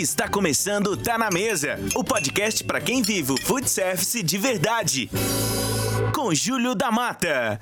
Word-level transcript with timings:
Está 0.00 0.26
começando 0.26 0.96
Tá 0.96 1.18
na 1.18 1.30
Mesa, 1.30 1.78
o 1.94 2.02
podcast 2.02 2.64
para 2.64 2.80
quem 2.80 3.02
vive 3.02 3.32
o 3.32 3.36
food 3.36 3.68
service 3.68 4.22
de 4.22 4.38
verdade. 4.38 5.10
Com 6.14 6.34
Júlio 6.34 6.74
da 6.74 6.90
Mata. 6.90 7.60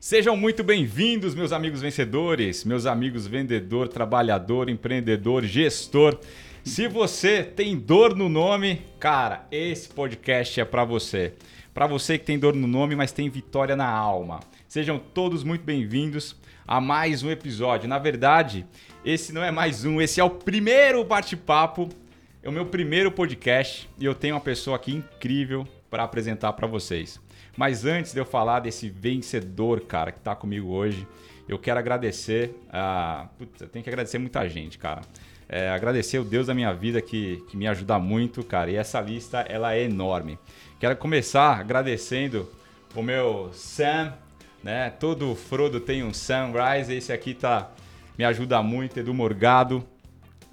Sejam 0.00 0.36
muito 0.36 0.64
bem-vindos, 0.64 1.36
meus 1.36 1.52
amigos 1.52 1.80
vencedores, 1.80 2.64
meus 2.64 2.84
amigos 2.84 3.28
vendedor, 3.28 3.86
trabalhador, 3.86 4.68
empreendedor, 4.68 5.44
gestor. 5.44 6.18
Se 6.64 6.88
você 6.88 7.44
tem 7.44 7.76
dor 7.76 8.16
no 8.16 8.28
nome, 8.28 8.82
cara, 8.98 9.46
esse 9.52 9.88
podcast 9.88 10.60
é 10.60 10.64
para 10.64 10.84
você. 10.84 11.34
Para 11.72 11.86
você 11.86 12.18
que 12.18 12.24
tem 12.24 12.40
dor 12.40 12.56
no 12.56 12.66
nome, 12.66 12.96
mas 12.96 13.12
tem 13.12 13.30
vitória 13.30 13.76
na 13.76 13.88
alma. 13.88 14.40
Sejam 14.66 14.98
todos 14.98 15.44
muito 15.44 15.62
bem-vindos 15.62 16.34
a 16.66 16.80
mais 16.80 17.22
um 17.22 17.30
episódio. 17.30 17.88
Na 17.88 17.98
verdade, 17.98 18.66
esse 19.06 19.32
não 19.32 19.40
é 19.40 19.52
mais 19.52 19.84
um, 19.84 20.00
esse 20.00 20.20
é 20.20 20.24
o 20.24 20.28
primeiro 20.28 21.04
bate-papo, 21.04 21.88
é 22.42 22.48
o 22.48 22.52
meu 22.52 22.66
primeiro 22.66 23.12
podcast 23.12 23.88
e 24.00 24.04
eu 24.04 24.16
tenho 24.16 24.34
uma 24.34 24.40
pessoa 24.40 24.74
aqui 24.74 24.92
incrível 24.92 25.64
para 25.88 26.02
apresentar 26.02 26.52
para 26.54 26.66
vocês. 26.66 27.20
Mas 27.56 27.84
antes 27.84 28.12
de 28.12 28.18
eu 28.18 28.24
falar 28.24 28.58
desse 28.58 28.90
vencedor, 28.90 29.82
cara, 29.82 30.10
que 30.10 30.18
está 30.18 30.34
comigo 30.34 30.70
hoje, 30.70 31.06
eu 31.48 31.56
quero 31.56 31.78
agradecer 31.78 32.52
a. 32.68 33.28
Putz, 33.38 33.60
eu 33.60 33.68
tenho 33.68 33.84
que 33.84 33.88
agradecer 33.88 34.18
muita 34.18 34.48
gente, 34.48 34.76
cara. 34.76 35.02
É, 35.48 35.70
agradecer 35.70 36.18
o 36.18 36.24
Deus 36.24 36.48
da 36.48 36.54
minha 36.54 36.74
vida 36.74 37.00
que, 37.00 37.44
que 37.48 37.56
me 37.56 37.68
ajuda 37.68 38.00
muito, 38.00 38.42
cara. 38.42 38.72
E 38.72 38.74
essa 38.74 39.00
lista 39.00 39.38
ela 39.42 39.72
é 39.72 39.84
enorme. 39.84 40.36
Quero 40.80 40.96
começar 40.96 41.60
agradecendo 41.60 42.50
o 42.92 43.04
meu 43.04 43.50
Sam, 43.52 44.14
né? 44.64 44.90
Todo 44.90 45.32
Frodo 45.36 45.78
tem 45.78 46.02
um 46.02 46.12
Sunrise, 46.12 46.92
esse 46.92 47.12
aqui 47.12 47.34
tá 47.34 47.70
me 48.18 48.24
ajuda 48.24 48.62
muito, 48.62 48.98
Edu 48.98 49.12
Morgado. 49.12 49.86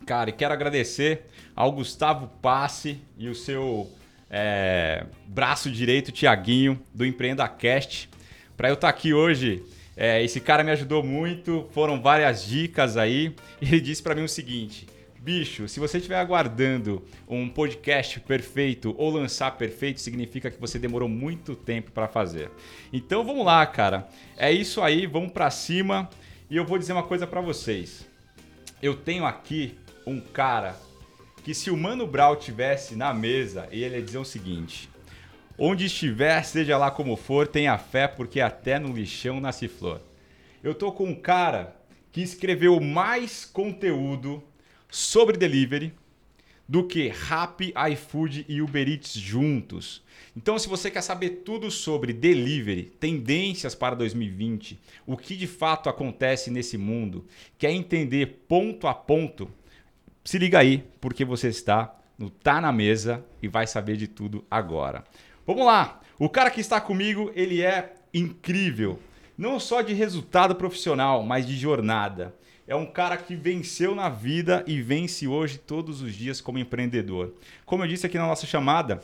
Cara, 0.06 0.30
e 0.30 0.34
quero 0.34 0.54
agradecer 0.54 1.28
ao 1.56 1.72
Gustavo 1.72 2.28
Passe 2.42 3.00
e 3.18 3.30
o 3.30 3.36
seu 3.36 3.90
é, 4.30 5.06
braço 5.28 5.72
direito, 5.72 6.12
Tiaguinho, 6.12 6.82
do 6.94 7.06
Empreenda 7.06 7.48
Cast. 7.48 8.10
Para 8.58 8.70
eu 8.70 8.74
estar 8.74 8.92
tá 8.92 8.94
aqui 8.94 9.14
hoje, 9.14 9.64
é, 9.96 10.22
esse 10.24 10.40
cara 10.40 10.64
me 10.64 10.72
ajudou 10.72 11.04
muito, 11.04 11.68
foram 11.72 12.02
várias 12.02 12.46
dicas 12.46 12.98
aí. 12.98 13.34
E 13.62 13.68
ele 13.68 13.80
disse 13.80 14.04
para 14.04 14.14
mim 14.14 14.24
o 14.24 14.30
seguinte: 14.30 14.86
Bicho, 15.24 15.70
se 15.70 15.80
você 15.80 16.00
estiver 16.00 16.18
aguardando 16.18 17.02
um 17.30 17.48
podcast 17.48 18.20
perfeito 18.20 18.94
ou 18.98 19.10
lançar 19.10 19.52
perfeito, 19.52 20.02
significa 20.02 20.52
que 20.52 20.60
você 20.60 20.78
demorou 20.78 21.08
muito 21.08 21.56
tempo 21.56 21.94
para 21.94 22.10
fazer. 22.10 22.52
Então 22.92 23.24
vamos 23.24 23.46
lá, 23.46 23.66
cara. 23.66 24.06
É 24.36 24.52
isso 24.52 24.82
aí, 24.82 25.06
vamos 25.06 25.32
para 25.32 25.50
cima. 25.50 26.10
E 26.54 26.56
eu 26.56 26.64
vou 26.64 26.78
dizer 26.78 26.94
uma 26.94 27.02
coisa 27.02 27.26
para 27.26 27.42
vocês. 27.42 28.06
Eu 28.80 28.96
tenho 28.96 29.26
aqui 29.26 29.76
um 30.06 30.22
cara 30.22 30.78
que 31.44 31.52
se 31.52 31.72
o 31.72 31.76
Mano 31.76 32.06
Brown 32.06 32.36
tivesse 32.36 32.96
na 32.96 33.12
mesa, 33.12 33.68
ele 33.72 33.96
ia 33.96 34.02
dizer 34.04 34.20
o 34.20 34.24
seguinte: 34.24 34.88
Onde 35.58 35.88
estiver, 35.88 36.44
seja 36.44 36.78
lá 36.78 36.92
como 36.92 37.16
for, 37.16 37.48
tenha 37.48 37.76
fé, 37.80 38.08
porque 38.08 38.40
até 38.40 38.78
no 38.78 38.94
lixão 38.94 39.40
nasce 39.40 39.68
flor. 39.68 40.00
Eu 40.64 40.76
tô 40.76 40.92
com 40.92 41.06
um 41.06 41.16
cara 41.16 41.76
que 42.12 42.22
escreveu 42.22 42.80
mais 42.80 43.46
conteúdo 43.46 44.44
sobre 44.92 45.38
delivery 45.38 45.92
do 46.70 46.86
que 46.86 47.08
Rappi, 47.08 47.74
iFood 47.94 48.46
e 48.48 48.62
Uber 48.62 48.88
Eats 48.88 49.14
juntos. 49.14 50.03
Então, 50.36 50.58
se 50.58 50.68
você 50.68 50.90
quer 50.90 51.02
saber 51.02 51.42
tudo 51.46 51.70
sobre 51.70 52.12
delivery, 52.12 52.92
tendências 53.00 53.76
para 53.76 53.96
2020, 53.96 54.80
o 55.06 55.16
que 55.16 55.36
de 55.36 55.46
fato 55.46 55.90
acontece 55.90 56.50
nesse 56.50 56.78
mundo, 56.78 57.26
quer 57.58 57.72
entender 57.72 58.44
ponto 58.48 58.88
a 58.88 58.96
ponto, 58.96 59.50
se 60.24 60.40
liga 60.40 60.58
aí, 60.58 60.84
porque 61.00 61.24
você 61.24 61.50
está 61.50 61.96
no 62.18 62.30
Tá 62.30 62.60
na 62.60 62.72
Mesa 62.72 63.24
e 63.42 63.48
vai 63.48 63.68
saber 63.68 63.96
de 63.96 64.08
tudo 64.08 64.44
agora. 64.50 65.04
Vamos 65.46 65.66
lá! 65.66 66.02
O 66.18 66.30
cara 66.30 66.50
que 66.50 66.62
está 66.62 66.82
comigo, 66.82 67.32
ele 67.36 67.62
é 67.62 67.94
incrível. 68.14 69.00
Não 69.38 69.60
só 69.60 69.82
de 69.82 69.94
resultado 69.94 70.56
profissional, 70.56 71.24
mas 71.24 71.46
de 71.46 71.56
jornada 71.56 72.34
é 72.68 72.76
um 72.76 72.86
cara 72.86 73.18
que 73.18 73.36
venceu 73.36 73.94
na 73.94 74.10
vida 74.10 74.64
e 74.66 74.82
vence 74.82 75.28
hoje 75.28 75.58
todos 75.58 76.02
os 76.02 76.14
dias 76.14 76.40
como 76.40 76.58
empreendedor. 76.58 77.34
Como 77.66 77.84
eu 77.84 77.88
disse 77.88 78.06
aqui 78.06 78.18
na 78.18 78.28
nossa 78.28 78.46
chamada, 78.46 79.02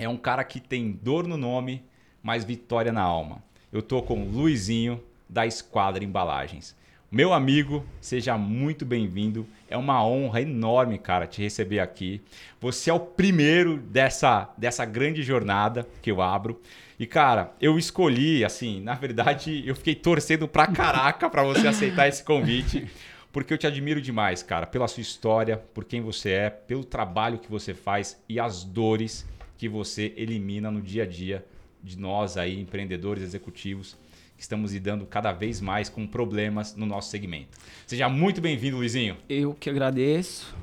é 0.00 0.08
um 0.08 0.16
cara 0.16 0.42
que 0.42 0.58
tem 0.58 0.90
dor 0.90 1.28
no 1.28 1.36
nome, 1.36 1.84
mas 2.22 2.42
vitória 2.42 2.90
na 2.90 3.02
alma. 3.02 3.42
Eu 3.70 3.82
tô 3.82 4.00
com 4.00 4.22
o 4.22 4.30
Luizinho 4.30 4.98
da 5.28 5.46
Esquadra 5.46 6.02
Embalagens. 6.02 6.74
Meu 7.12 7.34
amigo, 7.34 7.84
seja 8.00 8.38
muito 8.38 8.86
bem-vindo. 8.86 9.46
É 9.68 9.76
uma 9.76 10.02
honra 10.02 10.40
enorme, 10.40 10.96
cara, 10.98 11.26
te 11.26 11.42
receber 11.42 11.80
aqui. 11.80 12.22
Você 12.60 12.88
é 12.88 12.94
o 12.94 13.00
primeiro 13.00 13.76
dessa, 13.76 14.48
dessa 14.56 14.86
grande 14.86 15.22
jornada 15.22 15.86
que 16.00 16.10
eu 16.10 16.22
abro. 16.22 16.58
E, 16.98 17.06
cara, 17.06 17.52
eu 17.60 17.78
escolhi, 17.78 18.42
assim, 18.42 18.80
na 18.80 18.94
verdade, 18.94 19.62
eu 19.66 19.76
fiquei 19.76 19.94
torcendo 19.94 20.48
pra 20.48 20.66
caraca 20.66 21.28
pra 21.28 21.42
você 21.42 21.68
aceitar 21.68 22.08
esse 22.08 22.24
convite. 22.24 22.90
Porque 23.30 23.52
eu 23.52 23.58
te 23.58 23.66
admiro 23.66 24.00
demais, 24.00 24.42
cara, 24.42 24.66
pela 24.66 24.88
sua 24.88 25.02
história, 25.02 25.58
por 25.58 25.84
quem 25.84 26.00
você 26.00 26.30
é, 26.30 26.50
pelo 26.50 26.84
trabalho 26.84 27.38
que 27.38 27.50
você 27.50 27.74
faz 27.74 28.18
e 28.28 28.40
as 28.40 28.64
dores 28.64 29.26
que 29.60 29.68
você 29.68 30.14
elimina 30.16 30.70
no 30.70 30.80
dia 30.80 31.02
a 31.02 31.06
dia 31.06 31.44
de 31.82 31.98
nós 31.98 32.38
aí, 32.38 32.58
empreendedores, 32.58 33.22
executivos, 33.22 33.94
que 34.34 34.40
estamos 34.40 34.72
lidando 34.72 35.04
cada 35.04 35.32
vez 35.32 35.60
mais 35.60 35.90
com 35.90 36.06
problemas 36.06 36.74
no 36.74 36.86
nosso 36.86 37.10
segmento. 37.10 37.58
Seja 37.86 38.08
muito 38.08 38.40
bem-vindo, 38.40 38.78
Luizinho. 38.78 39.18
Eu 39.28 39.52
que 39.52 39.68
agradeço. 39.68 40.56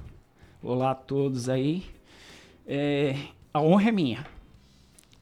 Olá 0.63 0.90
a 0.90 0.96
todos 0.96 1.47
aí. 1.47 1.84
É, 2.66 3.16
a 3.53 3.62
honra 3.62 3.90
é 3.90 3.91
minha. 3.91 4.25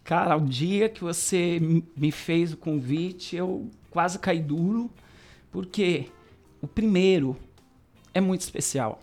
Cara, 0.05 0.37
o 0.37 0.47
dia 0.47 0.87
que 0.87 1.03
você 1.03 1.59
me 1.97 2.11
fez 2.13 2.53
o 2.53 2.57
convite, 2.57 3.35
eu 3.35 3.69
quase 3.89 4.17
caí 4.19 4.39
duro, 4.39 4.89
porque 5.51 6.05
o 6.61 6.67
primeiro 6.67 7.35
é 8.13 8.21
muito 8.21 8.39
especial. 8.39 9.01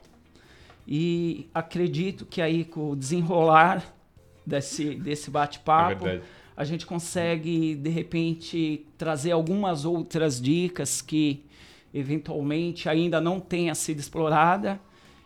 E 0.88 1.46
acredito 1.52 2.24
que 2.24 2.40
aí 2.40 2.64
com 2.64 2.92
o 2.92 2.96
desenrolar 2.96 3.84
desse, 4.46 4.94
desse 4.94 5.30
bate-papo, 5.30 6.06
é 6.06 6.20
a 6.56 6.64
gente 6.64 6.86
consegue, 6.86 7.74
de 7.74 7.90
repente, 7.90 8.86
trazer 8.98 9.32
algumas 9.32 9.84
outras 9.84 10.40
dicas 10.40 11.00
que 11.00 11.44
eventualmente 11.94 12.88
ainda 12.88 13.20
não 13.20 13.40
tenha 13.40 13.74
sido 13.74 13.98
explorada. 13.98 14.80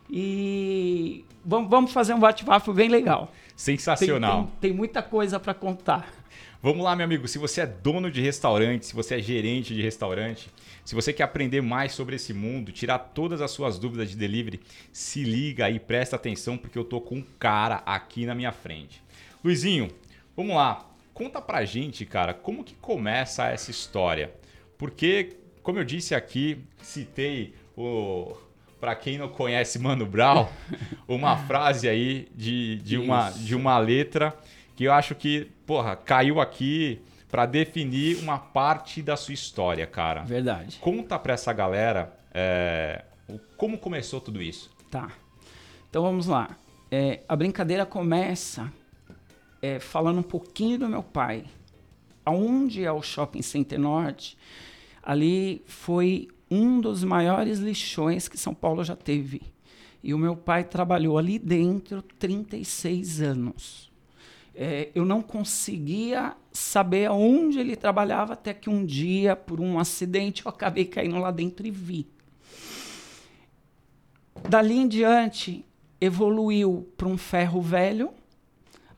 E 0.09 1.25
vamos, 1.43 1.69
vamos 1.69 1.91
fazer 1.91 2.13
um 2.13 2.19
bate-papo 2.19 2.73
bem 2.73 2.89
legal. 2.89 3.31
Sensacional. 3.55 4.43
Tem, 4.43 4.45
tem, 4.45 4.69
tem 4.69 4.73
muita 4.73 5.01
coisa 5.01 5.39
para 5.39 5.53
contar. 5.53 6.13
Vamos 6.61 6.83
lá, 6.83 6.95
meu 6.95 7.05
amigo. 7.05 7.27
Se 7.27 7.37
você 7.37 7.61
é 7.61 7.67
dono 7.67 8.09
de 8.09 8.21
restaurante, 8.21 8.85
se 8.85 8.95
você 8.95 9.15
é 9.15 9.21
gerente 9.21 9.73
de 9.73 9.81
restaurante, 9.81 10.49
se 10.83 10.95
você 10.95 11.11
quer 11.11 11.23
aprender 11.23 11.61
mais 11.61 11.91
sobre 11.91 12.15
esse 12.15 12.33
mundo, 12.33 12.71
tirar 12.71 12.99
todas 12.99 13.41
as 13.41 13.51
suas 13.51 13.77
dúvidas 13.77 14.09
de 14.09 14.15
delivery, 14.15 14.61
se 14.91 15.23
liga 15.23 15.65
aí, 15.65 15.79
presta 15.79 16.15
atenção, 16.15 16.57
porque 16.57 16.77
eu 16.77 16.85
tô 16.85 16.99
com 16.99 17.17
um 17.17 17.25
cara 17.37 17.83
aqui 17.85 18.25
na 18.25 18.33
minha 18.33 18.51
frente. 18.51 19.03
Luizinho, 19.43 19.89
vamos 20.35 20.55
lá. 20.55 20.85
Conta 21.13 21.41
pra 21.41 21.65
gente, 21.65 22.05
cara, 22.05 22.33
como 22.33 22.63
que 22.63 22.75
começa 22.75 23.47
essa 23.47 23.71
história? 23.71 24.33
Porque, 24.77 25.37
como 25.63 25.79
eu 25.79 25.83
disse 25.83 26.13
aqui, 26.13 26.63
citei 26.81 27.53
o 27.75 28.35
para 28.79 28.95
quem 28.95 29.17
não 29.17 29.27
conhece 29.27 29.79
Mano 29.79 30.05
Brown, 30.05 30.47
uma 31.07 31.35
frase 31.35 31.89
aí 31.89 32.27
de, 32.35 32.77
de, 32.77 32.97
uma, 32.97 33.31
de 33.31 33.55
uma 33.55 33.77
letra 33.79 34.37
que 34.75 34.83
eu 34.83 34.93
acho 34.93 35.15
que, 35.15 35.49
porra, 35.65 35.95
caiu 35.95 36.39
aqui 36.39 37.01
para 37.29 37.45
definir 37.45 38.17
uma 38.17 38.37
parte 38.37 39.01
da 39.01 39.17
sua 39.17 39.33
história, 39.33 39.87
cara. 39.87 40.21
Verdade. 40.23 40.77
Conta 40.79 41.17
para 41.17 41.33
essa 41.33 41.51
galera 41.51 42.15
é, 42.33 43.03
como 43.57 43.77
começou 43.77 44.21
tudo 44.21 44.41
isso. 44.41 44.69
Tá. 44.91 45.09
Então 45.89 46.03
vamos 46.03 46.27
lá. 46.27 46.55
É, 46.91 47.21
a 47.27 47.35
brincadeira 47.35 47.85
começa 47.85 48.71
é, 49.67 49.79
falando 49.79 50.19
um 50.19 50.23
pouquinho 50.23 50.79
do 50.79 50.87
meu 50.87 51.03
pai. 51.03 51.43
Aonde 52.25 52.83
é 52.83 52.91
o 52.91 53.01
Shopping 53.01 53.41
Center 53.41 53.79
Norte, 53.79 54.37
ali 55.03 55.61
foi 55.65 56.27
um 56.49 56.79
dos 56.79 57.03
maiores 57.03 57.59
lixões 57.59 58.27
que 58.27 58.37
São 58.37 58.53
Paulo 58.53 58.83
já 58.83 58.95
teve. 58.95 59.41
E 60.01 60.13
o 60.13 60.17
meu 60.17 60.35
pai 60.35 60.63
trabalhou 60.63 61.17
ali 61.17 61.37
dentro 61.37 62.01
36 62.01 63.21
anos. 63.21 63.91
É, 64.55 64.89
eu 64.95 65.05
não 65.05 65.21
conseguia 65.21 66.35
saber 66.51 67.05
aonde 67.05 67.59
ele 67.59 67.75
trabalhava 67.75 68.33
até 68.33 68.53
que 68.53 68.69
um 68.69 68.85
dia, 68.85 69.35
por 69.35 69.59
um 69.59 69.77
acidente, 69.77 70.45
eu 70.45 70.49
acabei 70.49 70.85
caindo 70.85 71.17
lá 71.17 71.29
dentro 71.29 71.67
e 71.67 71.71
vi. 71.71 72.07
Dali 74.49 74.77
em 74.77 74.87
diante, 74.87 75.65
evoluiu 75.99 76.87
para 76.95 77.07
um 77.07 77.17
ferro 77.17 77.61
velho, 77.61 78.11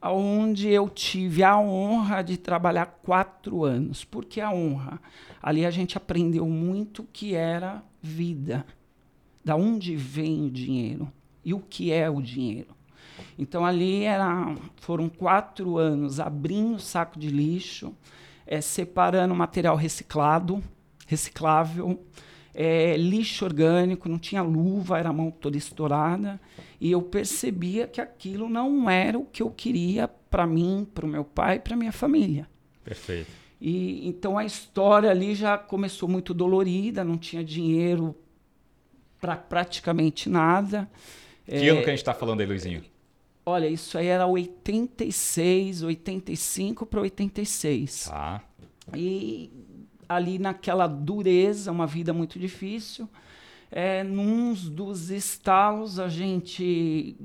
onde 0.01 0.69
eu 0.69 0.89
tive 0.89 1.43
a 1.43 1.59
honra 1.59 2.21
de 2.21 2.37
trabalhar 2.37 2.85
quatro 3.03 3.63
anos. 3.63 4.03
Por 4.03 4.25
que 4.25 4.39
a 4.39 4.51
honra? 4.51 5.01
Ali 5.41 5.65
a 5.65 5.71
gente 5.71 5.97
aprendeu 5.97 6.45
muito 6.47 7.03
que 7.11 7.35
era 7.35 7.83
vida. 8.01 8.65
Da 9.43 9.55
onde 9.55 9.95
vem 9.95 10.45
o 10.45 10.49
dinheiro? 10.49 11.11
e 11.43 11.53
o 11.53 11.59
que 11.59 11.91
é 11.91 12.09
o 12.09 12.21
dinheiro. 12.21 12.75
Então 13.37 13.65
ali 13.65 14.03
era, 14.03 14.55
foram 14.77 15.09
quatro 15.09 15.77
anos 15.77 16.19
abrindo 16.19 16.79
saco 16.79 17.19
de 17.19 17.29
lixo, 17.29 17.93
é, 18.45 18.61
separando 18.61 19.35
material 19.35 19.75
reciclado, 19.75 20.63
reciclável, 21.07 22.03
é, 22.53 22.95
lixo 22.97 23.45
orgânico, 23.45 24.09
não 24.09 24.19
tinha 24.19 24.41
luva, 24.41 24.99
era 24.99 25.13
mão 25.13 25.31
toda 25.31 25.57
estourada. 25.57 26.39
E 26.79 26.91
eu 26.91 27.01
percebia 27.01 27.87
que 27.87 27.99
aquilo 27.99 28.47
não 28.47 28.89
era 28.89 29.17
o 29.17 29.25
que 29.25 29.43
eu 29.43 29.51
queria 29.51 30.07
para 30.07 30.47
mim, 30.47 30.87
para 30.93 31.05
o 31.05 31.09
meu 31.09 31.25
pai, 31.25 31.59
para 31.59 31.75
minha 31.75 31.91
família. 31.91 32.47
Perfeito. 32.83 33.29
E 33.59 34.07
então 34.07 34.37
a 34.37 34.45
história 34.45 35.09
ali 35.09 35.35
já 35.35 35.57
começou 35.57 36.07
muito 36.07 36.33
dolorida, 36.33 37.03
não 37.03 37.17
tinha 37.17 37.43
dinheiro 37.43 38.15
para 39.19 39.35
praticamente 39.35 40.29
nada. 40.29 40.89
Que 41.45 41.55
é, 41.55 41.69
ano 41.69 41.81
que 41.81 41.87
a 41.87 41.89
gente 41.89 41.99
está 41.99 42.13
falando 42.13 42.39
aí, 42.39 42.45
Luizinho? 42.45 42.83
Olha, 43.45 43.67
isso 43.67 43.97
aí 43.97 44.07
era 44.07 44.25
86, 44.25 45.83
85 45.83 46.85
para 46.85 47.01
86. 47.01 48.05
Tá. 48.05 48.43
E 48.95 49.51
ali 50.07 50.39
naquela 50.39 50.87
dureza, 50.87 51.71
uma 51.71 51.85
vida 51.85 52.13
muito 52.13 52.39
difícil. 52.39 53.09
É, 53.71 54.03
num 54.03 54.53
dos 54.53 55.09
estalos, 55.09 55.99
a 55.99 56.07
gente. 56.07 57.15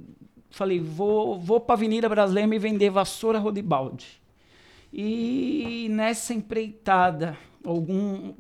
Falei, 0.51 0.79
vou, 0.79 1.39
vou 1.39 1.59
para 1.59 1.75
a 1.75 1.77
Avenida 1.77 2.09
Brasileira 2.09 2.47
me 2.47 2.59
vender 2.59 2.91
vassoura 2.91 3.39
Rodibaldi. 3.39 4.23
E 4.93 5.89
nessa 5.91 6.33
empreitada, 6.33 7.37
algum, 7.65 8.35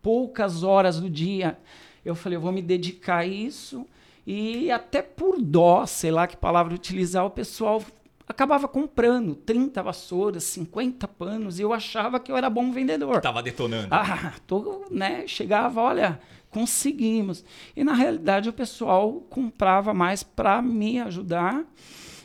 poucas 0.00 0.62
horas 0.62 0.98
do 0.98 1.10
dia, 1.10 1.58
eu 2.02 2.14
falei, 2.14 2.36
eu 2.36 2.40
vou 2.40 2.52
me 2.52 2.62
dedicar 2.62 3.18
a 3.18 3.26
isso. 3.26 3.86
E 4.26 4.70
até 4.70 5.02
por 5.02 5.40
dó, 5.42 5.84
sei 5.84 6.10
lá 6.10 6.26
que 6.26 6.36
palavra 6.36 6.74
utilizar, 6.74 7.26
o 7.26 7.30
pessoal 7.30 7.82
acabava 8.26 8.68
comprando 8.68 9.34
30 9.34 9.82
vassouras, 9.82 10.44
50 10.44 11.08
panos, 11.08 11.58
e 11.58 11.62
eu 11.62 11.72
achava 11.72 12.20
que 12.20 12.30
eu 12.30 12.36
era 12.36 12.48
bom 12.48 12.70
vendedor. 12.70 13.20
Tava 13.20 13.42
detonando. 13.42 13.88
Ah, 13.90 14.34
tô, 14.46 14.86
né, 14.90 15.26
chegava, 15.26 15.82
olha, 15.82 16.20
conseguimos. 16.50 17.44
E 17.76 17.84
na 17.84 17.94
realidade 17.94 18.48
o 18.48 18.52
pessoal 18.52 19.24
comprava 19.30 19.94
mais 19.94 20.22
para 20.22 20.60
me 20.60 21.00
ajudar. 21.00 21.64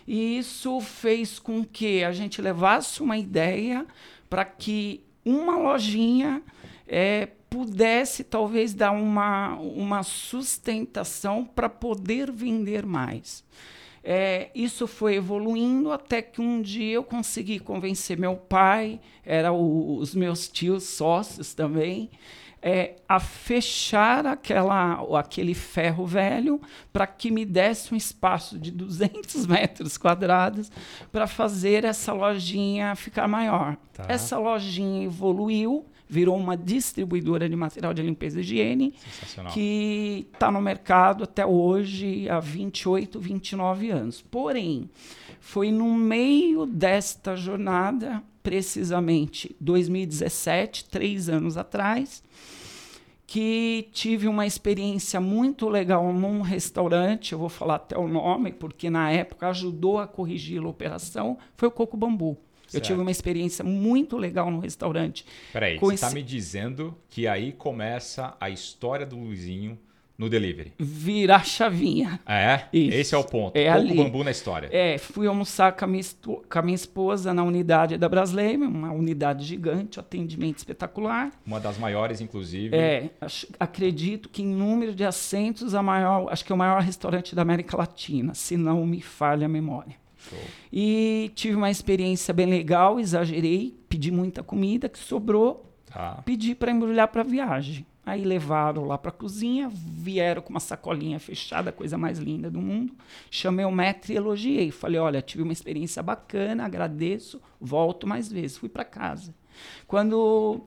E 0.08 0.38
isso 0.38 0.80
fez 0.82 1.40
com 1.40 1.64
que 1.64 2.04
a 2.04 2.12
gente 2.12 2.42
levasse 2.42 3.02
uma 3.02 3.18
ideia 3.18 3.86
para 4.30 4.46
que 4.46 5.04
uma 5.24 5.58
lojinha 5.58 6.44
é, 6.88 7.30
pudesse 7.50 8.24
talvez 8.24 8.74
dar 8.74 8.92
uma, 8.92 9.56
uma 9.56 10.04
sustentação 10.04 11.44
para 11.44 11.70
poder 11.70 12.32
vender 12.32 12.86
mais. 12.86 13.44
É, 14.04 14.52
isso 14.54 14.86
foi 14.86 15.16
evoluindo 15.16 15.92
até 15.92 16.22
que 16.22 16.40
um 16.40 16.62
dia 16.62 16.94
eu 16.94 17.04
consegui 17.04 17.58
convencer 17.58 18.20
meu 18.20 18.36
pai, 18.36 19.00
eram 19.26 19.98
os 19.98 20.14
meus 20.14 20.48
tios 20.48 20.84
sócios 20.84 21.56
também, 21.56 22.12
é, 22.68 22.96
a 23.08 23.20
fechar 23.20 24.26
aquela, 24.26 25.06
aquele 25.20 25.54
ferro 25.54 26.04
velho 26.04 26.60
para 26.92 27.06
que 27.06 27.30
me 27.30 27.46
desse 27.46 27.94
um 27.94 27.98
espaço 27.98 28.58
de 28.58 28.72
200 28.72 29.46
metros 29.46 30.00
quadrados 30.00 30.72
para 31.12 31.28
fazer 31.28 31.86
essa 31.86 32.12
lojinha 32.12 32.96
ficar 32.96 33.28
maior. 33.28 33.78
Tá. 33.94 34.06
Essa 34.10 34.40
lojinha 34.40 35.06
evoluiu, 35.06 35.86
virou 36.10 36.36
uma 36.36 36.58
distribuidora 36.58 37.48
de 37.48 37.56
material 37.56 37.94
de 37.94 38.02
limpeza 38.02 38.40
e 38.40 38.42
higiene 38.42 38.96
que 39.54 40.28
está 40.34 40.50
no 40.50 40.60
mercado 40.60 41.24
até 41.24 41.46
hoje 41.46 42.28
há 42.28 42.40
28, 42.40 43.20
29 43.20 43.92
anos. 43.92 44.24
Porém, 44.24 44.90
foi 45.40 45.72
no 45.72 45.94
meio 45.94 46.66
desta 46.66 47.36
jornada, 47.36 48.24
precisamente 48.46 49.56
2017, 49.60 50.86
três 50.86 51.28
anos 51.30 51.58
atrás, 51.58 52.24
que 53.26 53.90
tive 53.92 54.28
uma 54.28 54.46
experiência 54.46 55.20
muito 55.20 55.68
legal 55.68 56.14
num 56.14 56.42
restaurante, 56.42 57.34
eu 57.34 57.40
vou 57.40 57.50
falar 57.50 57.78
até 57.78 57.98
o 57.98 58.08
nome, 58.08 58.54
porque 58.54 58.88
na 58.88 59.12
época 59.12 59.48
ajudou 59.48 59.98
a 59.98 60.08
corrigir 60.08 60.62
a 60.62 60.68
operação, 60.68 61.40
foi 61.58 61.68
o 61.70 61.72
Coco 61.72 61.98
Bambu. 61.98 62.38
Certo. 62.68 62.76
Eu 62.76 62.82
tive 62.82 63.02
uma 63.02 63.10
experiência 63.10 63.66
muito 63.66 64.16
legal 64.16 64.52
no 64.52 64.60
restaurante. 64.60 65.26
Peraí, 65.52 65.80
você 65.80 65.96
está 65.96 66.08
esse... 66.08 66.16
me 66.16 66.22
dizendo 66.22 66.96
que 67.10 67.28
aí 67.28 67.52
começa 67.52 68.38
a 68.40 68.52
história 68.52 69.08
do 69.08 69.18
Luizinho 69.18 69.78
no 70.18 70.30
delivery. 70.30 70.74
Virar 70.80 71.46
chavinha. 71.46 72.20
É? 72.26 72.64
Isso. 72.72 72.98
Esse 72.98 73.16
é 73.16 73.18
o 73.18 73.24
ponto. 73.24 73.56
É 73.56 73.72
Pouco 73.72 73.90
ali. 73.90 73.98
bambu 73.98 74.24
na 74.24 74.32
história. 74.32 74.70
É, 74.72 74.98
fui 74.98 75.28
almoçar 75.28 75.74
com 75.74 75.86
a, 75.86 75.88
minha, 75.88 76.04
com 76.24 76.60
a 76.60 76.62
minha 76.62 76.76
esposa 76.76 77.34
na 77.34 77.44
unidade 77.44 77.98
da 77.98 78.08
Brasleime, 78.08 78.66
uma 78.66 78.92
unidade 78.92 79.46
gigante, 79.46 80.00
atendimento 80.00 80.60
espetacular. 80.60 81.32
Uma 81.46 81.60
das 81.60 81.78
maiores, 81.78 82.22
inclusive. 82.22 82.76
É, 82.76 83.10
acredito 83.60 84.30
que 84.30 84.42
em 84.42 84.48
número 84.48 84.96
de 84.96 85.04
assentos, 85.04 85.76
a 85.76 85.84
maior, 85.84 86.32
acho 86.32 86.46
que 86.46 86.52
é 86.52 86.56
o 86.56 86.58
maior 86.58 86.82
restaurante 86.82 87.36
da 87.36 87.42
América 87.42 87.78
Latina, 87.78 88.34
se 88.34 88.56
não 88.56 88.86
me 88.86 89.02
falha 89.02 89.46
a 89.46 89.50
memória. 89.50 89.96
Show. 90.18 90.40
E 90.72 91.32
tive 91.36 91.56
uma 91.56 91.70
experiência 91.70 92.34
bem 92.34 92.48
legal, 92.48 93.00
exagerei, 93.00 93.78
pedi 93.88 94.12
muita 94.12 94.42
comida 94.42 94.90
que 94.90 94.98
sobrou, 94.98 95.72
tá. 95.86 96.22
pedi 96.26 96.56
para 96.56 96.72
embrulhar 96.72 97.08
para 97.10 97.22
viagem. 97.22 97.86
Aí 98.06 98.24
levaram 98.24 98.86
lá 98.86 99.00
para 99.00 99.10
a 99.10 99.14
cozinha, 99.14 99.68
vieram 99.74 100.42
com 100.42 100.52
uma 100.52 100.60
sacolinha 100.60 101.20
fechada, 101.20 101.72
coisa 101.72 101.98
mais 101.98 102.20
linda 102.20 102.52
do 102.52 102.62
mundo. 102.62 102.94
Chamei 103.32 103.66
o 103.66 103.72
metro 103.72 104.14
e 104.14 104.16
elogiei. 104.16 104.70
Falei: 104.70 105.00
olha, 105.00 105.24
tive 105.24 105.42
uma 105.42 105.52
experiência 105.52 106.04
bacana, 106.04 106.66
agradeço, 106.66 107.42
volto 107.60 108.06
mais 108.06 108.32
vezes. 108.32 108.58
Fui 108.58 108.70
para 108.70 108.86
casa. 108.86 109.34
Quando, 109.88 110.62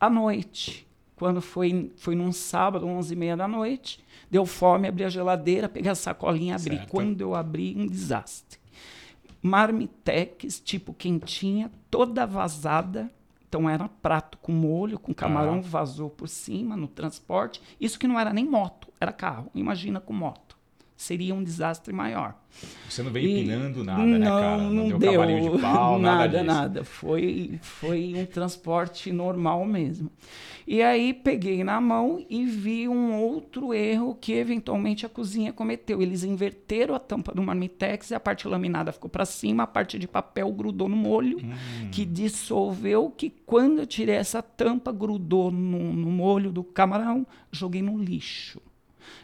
à 0.00 0.10
noite, 0.10 0.84
quando 1.14 1.40
foi, 1.40 1.92
foi 1.96 2.16
num 2.16 2.32
sábado, 2.32 2.84
11 2.84 3.12
e 3.12 3.16
meia 3.16 3.36
da 3.36 3.46
noite, 3.46 4.02
deu 4.28 4.44
fome, 4.44 4.88
abri 4.88 5.04
a 5.04 5.08
geladeira, 5.08 5.68
peguei 5.68 5.92
a 5.92 5.94
sacolinha, 5.94 6.56
abri. 6.56 6.78
Certo. 6.78 6.90
Quando 6.90 7.20
eu 7.20 7.32
abri, 7.32 7.76
um 7.78 7.86
desastre. 7.86 8.58
Marmitex, 9.40 10.60
tipo 10.60 10.92
quentinha, 10.92 11.70
toda 11.88 12.26
vazada 12.26 13.08
então 13.52 13.68
era 13.68 13.86
prato 13.86 14.38
com 14.38 14.50
molho, 14.50 14.98
com 14.98 15.12
camarão, 15.12 15.58
ah. 15.58 15.60
vazou 15.60 16.08
por 16.08 16.26
cima 16.26 16.74
no 16.74 16.88
transporte. 16.88 17.60
Isso 17.78 17.98
que 17.98 18.08
não 18.08 18.18
era 18.18 18.32
nem 18.32 18.46
moto, 18.46 18.88
era 18.98 19.12
carro. 19.12 19.50
Imagina 19.54 20.00
com 20.00 20.14
moto. 20.14 20.51
Seria 21.02 21.34
um 21.34 21.42
desastre 21.42 21.92
maior. 21.92 22.36
Você 22.88 23.02
não 23.02 23.10
veio 23.10 23.26
e 23.26 23.40
empinando 23.40 23.82
nada, 23.82 24.04
não, 24.04 24.18
né, 24.20 24.26
cara? 24.26 24.58
Não, 24.58 24.70
não 24.70 24.98
deu, 25.00 25.26
deu 25.26 25.50
de 25.50 25.60
pau, 25.60 25.98
nada, 25.98 26.18
nada, 26.18 26.42
nada. 26.44 26.84
Foi, 26.84 27.58
foi 27.60 28.14
um 28.16 28.24
transporte 28.24 29.10
normal 29.10 29.64
mesmo. 29.64 30.08
E 30.64 30.80
aí 30.80 31.12
peguei 31.12 31.64
na 31.64 31.80
mão 31.80 32.24
e 32.30 32.44
vi 32.44 32.88
um 32.88 33.20
outro 33.20 33.74
erro 33.74 34.14
que 34.14 34.32
eventualmente 34.32 35.04
a 35.04 35.08
cozinha 35.08 35.52
cometeu. 35.52 36.00
Eles 36.00 36.22
inverteram 36.22 36.94
a 36.94 37.00
tampa 37.00 37.34
do 37.34 37.42
marmitex 37.42 38.12
e 38.12 38.14
a 38.14 38.20
parte 38.20 38.46
laminada 38.46 38.92
ficou 38.92 39.10
para 39.10 39.24
cima, 39.24 39.64
a 39.64 39.66
parte 39.66 39.98
de 39.98 40.06
papel 40.06 40.52
grudou 40.52 40.88
no 40.88 40.96
molho, 40.96 41.38
hum. 41.38 41.88
que 41.90 42.04
dissolveu, 42.04 43.10
que 43.10 43.28
quando 43.28 43.80
eu 43.80 43.86
tirei 43.86 44.14
essa 44.14 44.40
tampa, 44.40 44.92
grudou 44.92 45.50
no, 45.50 45.92
no 45.92 46.10
molho 46.12 46.52
do 46.52 46.62
camarão, 46.62 47.26
joguei 47.50 47.82
no 47.82 47.98
lixo. 47.98 48.60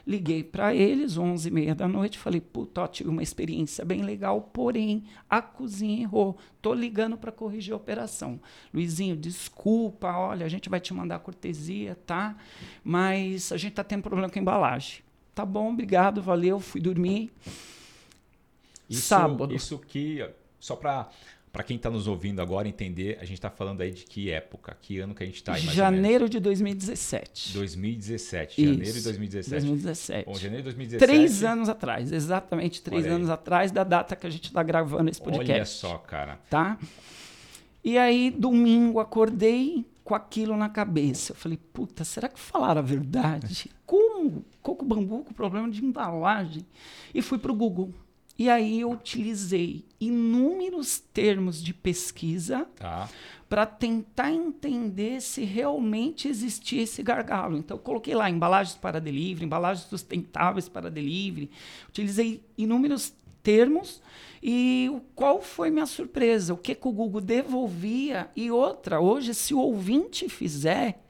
Liguei 0.06 0.42
para 0.42 0.74
eles, 0.74 1.16
11 1.16 1.48
e 1.48 1.50
meia 1.50 1.74
da 1.74 1.86
noite, 1.86 2.18
falei, 2.18 2.40
puta, 2.40 2.82
ó, 2.82 2.86
tive 2.86 3.10
uma 3.10 3.22
experiência 3.22 3.84
bem 3.84 4.02
legal, 4.02 4.40
porém, 4.40 5.04
a 5.28 5.40
cozinha 5.40 6.02
errou. 6.02 6.36
Tô 6.60 6.74
ligando 6.74 7.16
para 7.16 7.30
corrigir 7.32 7.72
a 7.72 7.76
operação. 7.76 8.40
Luizinho, 8.72 9.16
desculpa, 9.16 10.12
olha, 10.12 10.44
a 10.44 10.48
gente 10.48 10.68
vai 10.68 10.80
te 10.80 10.92
mandar 10.92 11.18
cortesia, 11.20 11.96
tá? 12.06 12.36
Mas 12.82 13.52
a 13.52 13.56
gente 13.56 13.74
tá 13.74 13.84
tendo 13.84 14.02
problema 14.02 14.28
com 14.28 14.38
a 14.38 14.42
embalagem. 14.42 15.02
Tá 15.34 15.44
bom, 15.44 15.72
obrigado, 15.72 16.20
valeu, 16.20 16.58
fui 16.58 16.80
dormir. 16.80 17.30
Isso, 18.88 19.02
Sábado. 19.02 19.54
Isso 19.54 19.78
que, 19.78 20.28
só 20.58 20.74
para 20.74 21.08
para 21.58 21.64
quem 21.64 21.76
está 21.76 21.90
nos 21.90 22.06
ouvindo 22.06 22.40
agora 22.40 22.68
entender, 22.68 23.18
a 23.20 23.24
gente 23.24 23.34
está 23.34 23.50
falando 23.50 23.80
aí 23.80 23.90
de 23.90 24.04
que 24.04 24.30
época, 24.30 24.76
que 24.80 25.00
ano 25.00 25.12
que 25.12 25.24
a 25.24 25.26
gente 25.26 25.34
está 25.34 25.58
Janeiro 25.58 26.28
de 26.28 26.38
2017. 26.38 27.52
2017, 27.52 28.62
Isso. 28.62 28.74
janeiro 28.74 28.94
de 28.94 29.02
2017. 29.02 29.66
2017. 29.66 30.24
Bom, 30.24 30.34
janeiro 30.34 30.58
de 30.58 30.64
2017. 30.66 31.04
Três 31.04 31.42
anos 31.42 31.68
atrás, 31.68 32.12
exatamente 32.12 32.80
três 32.80 33.06
anos 33.06 33.28
atrás 33.28 33.72
da 33.72 33.82
data 33.82 34.14
que 34.14 34.24
a 34.24 34.30
gente 34.30 34.44
está 34.44 34.62
gravando 34.62 35.10
esse 35.10 35.20
podcast. 35.20 35.52
Olha 35.52 35.64
só, 35.64 35.98
cara. 35.98 36.38
Tá? 36.48 36.78
E 37.82 37.98
aí, 37.98 38.30
domingo, 38.30 39.00
acordei 39.00 39.84
com 40.04 40.14
aquilo 40.14 40.56
na 40.56 40.68
cabeça. 40.68 41.32
Eu 41.32 41.36
falei, 41.36 41.58
puta, 41.72 42.04
será 42.04 42.28
que 42.28 42.38
falaram 42.38 42.78
a 42.78 42.84
verdade? 42.84 43.68
Como? 43.84 44.44
Coco 44.62 44.84
bambu 44.84 45.24
com 45.24 45.34
problema 45.34 45.68
de 45.68 45.84
embalagem? 45.84 46.64
E 47.12 47.20
fui 47.20 47.36
para 47.36 47.50
o 47.50 47.54
Google 47.56 47.92
E 48.38 48.48
aí 48.48 48.80
eu 48.80 48.92
utilizei 48.92 49.84
inúmeros 50.00 51.00
termos 51.12 51.60
de 51.62 51.74
pesquisa 51.74 52.68
Tá. 52.76 53.08
para 53.48 53.66
tentar 53.66 54.30
entender 54.32 55.20
se 55.20 55.42
realmente 55.44 56.28
existia 56.28 56.82
esse 56.82 57.02
gargalo. 57.02 57.56
Então, 57.56 57.76
eu 57.76 57.82
coloquei 57.82 58.14
lá 58.14 58.30
embalagens 58.30 58.76
para 58.76 59.00
delivery, 59.00 59.44
embalagens 59.44 59.88
sustentáveis 59.88 60.68
para 60.68 60.88
delivery, 60.88 61.50
utilizei 61.88 62.40
inúmeros 62.56 63.12
termos 63.42 64.00
e 64.42 64.88
qual 65.16 65.40
foi 65.42 65.70
minha 65.70 65.86
surpresa? 65.86 66.54
O 66.54 66.56
que, 66.58 66.74
que 66.76 66.86
o 66.86 66.92
Google 66.92 67.20
devolvia? 67.20 68.30
E 68.36 68.50
outra, 68.52 69.00
hoje, 69.00 69.34
se 69.34 69.52
o 69.52 69.58
ouvinte 69.58 70.28
fizer, 70.28 71.02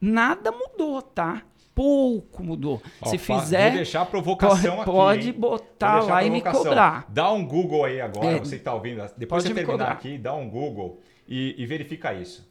nada 0.00 0.52
mudou, 0.52 1.02
tá? 1.02 1.42
Pouco 1.80 2.44
mudou. 2.44 2.82
Ó, 3.00 3.08
se 3.08 3.16
fizer, 3.16 3.68
Vou 3.68 3.76
deixar 3.78 4.02
a 4.02 4.04
provocação 4.04 4.84
pode, 4.84 5.30
aqui. 5.30 5.32
pode 5.32 5.32
botar 5.32 6.04
lá 6.04 6.22
e 6.22 6.28
me 6.28 6.42
cobrar. 6.42 7.06
Dá 7.08 7.32
um 7.32 7.42
Google 7.42 7.86
aí 7.86 8.02
agora, 8.02 8.32
É, 8.32 8.38
você 8.38 8.58
que 8.58 8.64
tá 8.64 8.74
ouvindo. 8.74 9.02
Depois 9.16 9.42
me 9.44 9.54
terminar 9.54 9.72
cobrar. 9.72 9.92
aqui, 9.92 10.18
dá 10.18 10.34
um 10.34 10.50
Google 10.50 11.00
e, 11.26 11.54
e 11.56 11.64
verifica 11.64 12.12
isso. 12.12 12.46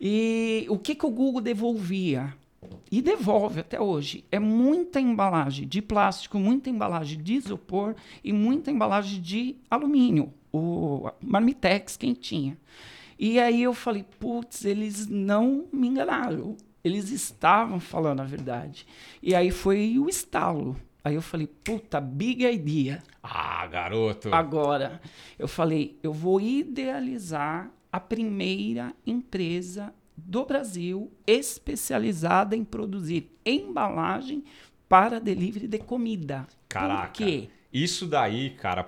E 0.00 0.64
o 0.70 0.78
que, 0.78 0.94
que 0.94 1.04
o 1.04 1.10
Google 1.10 1.42
devolvia? 1.42 2.32
E 2.90 3.02
devolve 3.02 3.60
até 3.60 3.78
hoje. 3.78 4.24
É 4.32 4.38
muita 4.38 4.98
embalagem 4.98 5.68
de 5.68 5.82
plástico, 5.82 6.38
muita 6.38 6.70
embalagem 6.70 7.22
de 7.22 7.34
isopor 7.34 7.94
e 8.24 8.32
muita 8.32 8.70
embalagem 8.70 9.20
de 9.20 9.56
alumínio. 9.70 10.32
O 10.50 11.10
Marmitex 11.20 11.94
quentinha. 11.94 12.56
E 13.18 13.38
aí 13.38 13.62
eu 13.62 13.74
falei, 13.74 14.02
putz, 14.18 14.64
eles 14.64 15.06
não 15.06 15.66
me 15.70 15.88
enganaram. 15.88 16.56
Eles 16.82 17.10
estavam 17.10 17.78
falando 17.78 18.20
a 18.20 18.24
verdade. 18.24 18.86
E 19.22 19.34
aí 19.34 19.50
foi 19.50 19.98
o 19.98 20.08
estalo. 20.08 20.76
Aí 21.02 21.14
eu 21.14 21.22
falei, 21.22 21.46
puta, 21.46 22.00
big 22.00 22.44
idea. 22.44 23.02
Ah, 23.22 23.66
garoto. 23.66 24.32
Agora, 24.34 25.00
eu 25.38 25.48
falei, 25.48 25.98
eu 26.02 26.12
vou 26.12 26.40
idealizar 26.40 27.70
a 27.90 27.98
primeira 27.98 28.94
empresa 29.06 29.92
do 30.16 30.44
Brasil 30.44 31.10
especializada 31.26 32.54
em 32.54 32.64
produzir 32.64 33.30
embalagem 33.44 34.44
para 34.88 35.18
delivery 35.18 35.66
de 35.66 35.78
comida. 35.78 36.46
Caraca. 36.68 37.08
Por 37.08 37.12
quê? 37.12 37.48
Isso 37.72 38.06
daí, 38.06 38.50
cara, 38.50 38.86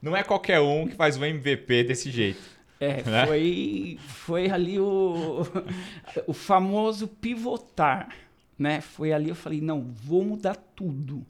não 0.00 0.16
é 0.16 0.22
qualquer 0.22 0.60
um 0.60 0.86
que 0.86 0.94
faz 0.94 1.16
um 1.16 1.24
MVP 1.24 1.84
desse 1.84 2.10
jeito. 2.10 2.40
É, 2.80 3.02
Né? 3.08 3.26
foi, 3.26 3.98
foi 4.08 4.50
ali 4.50 4.80
o, 4.80 5.42
o 6.26 6.32
famoso 6.32 7.06
pivotar, 7.06 8.08
né? 8.58 8.80
Foi 8.80 9.12
ali 9.12 9.28
eu 9.28 9.34
falei, 9.34 9.60
não, 9.60 9.82
vou 10.02 10.24
mudar 10.24 10.54
tudo. 10.74 11.24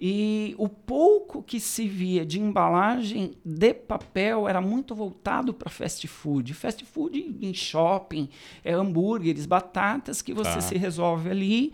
E 0.00 0.54
o 0.58 0.68
pouco 0.68 1.42
que 1.42 1.60
se 1.60 1.86
via 1.86 2.24
de 2.24 2.40
embalagem 2.40 3.32
de 3.44 3.74
papel 3.74 4.48
era 4.48 4.60
muito 4.60 4.94
voltado 4.94 5.52
para 5.52 5.70
fast 5.70 6.06
food. 6.08 6.54
Fast 6.54 6.84
food 6.86 7.36
em 7.40 7.52
shopping, 7.52 8.28
é 8.64 8.72
hambúrgueres, 8.72 9.44
batatas 9.46 10.22
que 10.22 10.32
você 10.32 10.54
Tá. 10.54 10.60
se 10.62 10.76
resolve 10.78 11.28
ali, 11.30 11.72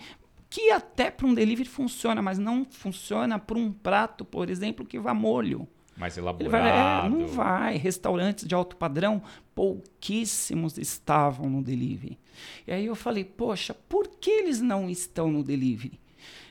que 0.48 0.70
até 0.72 1.10
para 1.10 1.26
um 1.26 1.34
delivery 1.34 1.68
funciona, 1.68 2.20
mas 2.20 2.36
não 2.38 2.64
funciona 2.68 3.38
para 3.38 3.56
um 3.56 3.72
prato, 3.72 4.24
por 4.24 4.50
exemplo, 4.50 4.84
que 4.84 4.98
vá 4.98 5.14
molho. 5.14 5.68
Mais 6.00 6.16
Ele 6.16 6.24
elaborado. 6.24 6.50
vai, 6.50 7.06
é, 7.06 7.08
não 7.10 7.26
vai. 7.26 7.76
Restaurantes 7.76 8.46
de 8.46 8.54
alto 8.54 8.74
padrão, 8.74 9.22
pouquíssimos 9.54 10.78
estavam 10.78 11.50
no 11.50 11.62
delivery. 11.62 12.18
E 12.66 12.72
aí 12.72 12.86
eu 12.86 12.96
falei, 12.96 13.22
poxa, 13.22 13.74
por 13.74 14.08
que 14.08 14.30
eles 14.30 14.62
não 14.62 14.88
estão 14.88 15.30
no 15.30 15.44
delivery? 15.44 16.00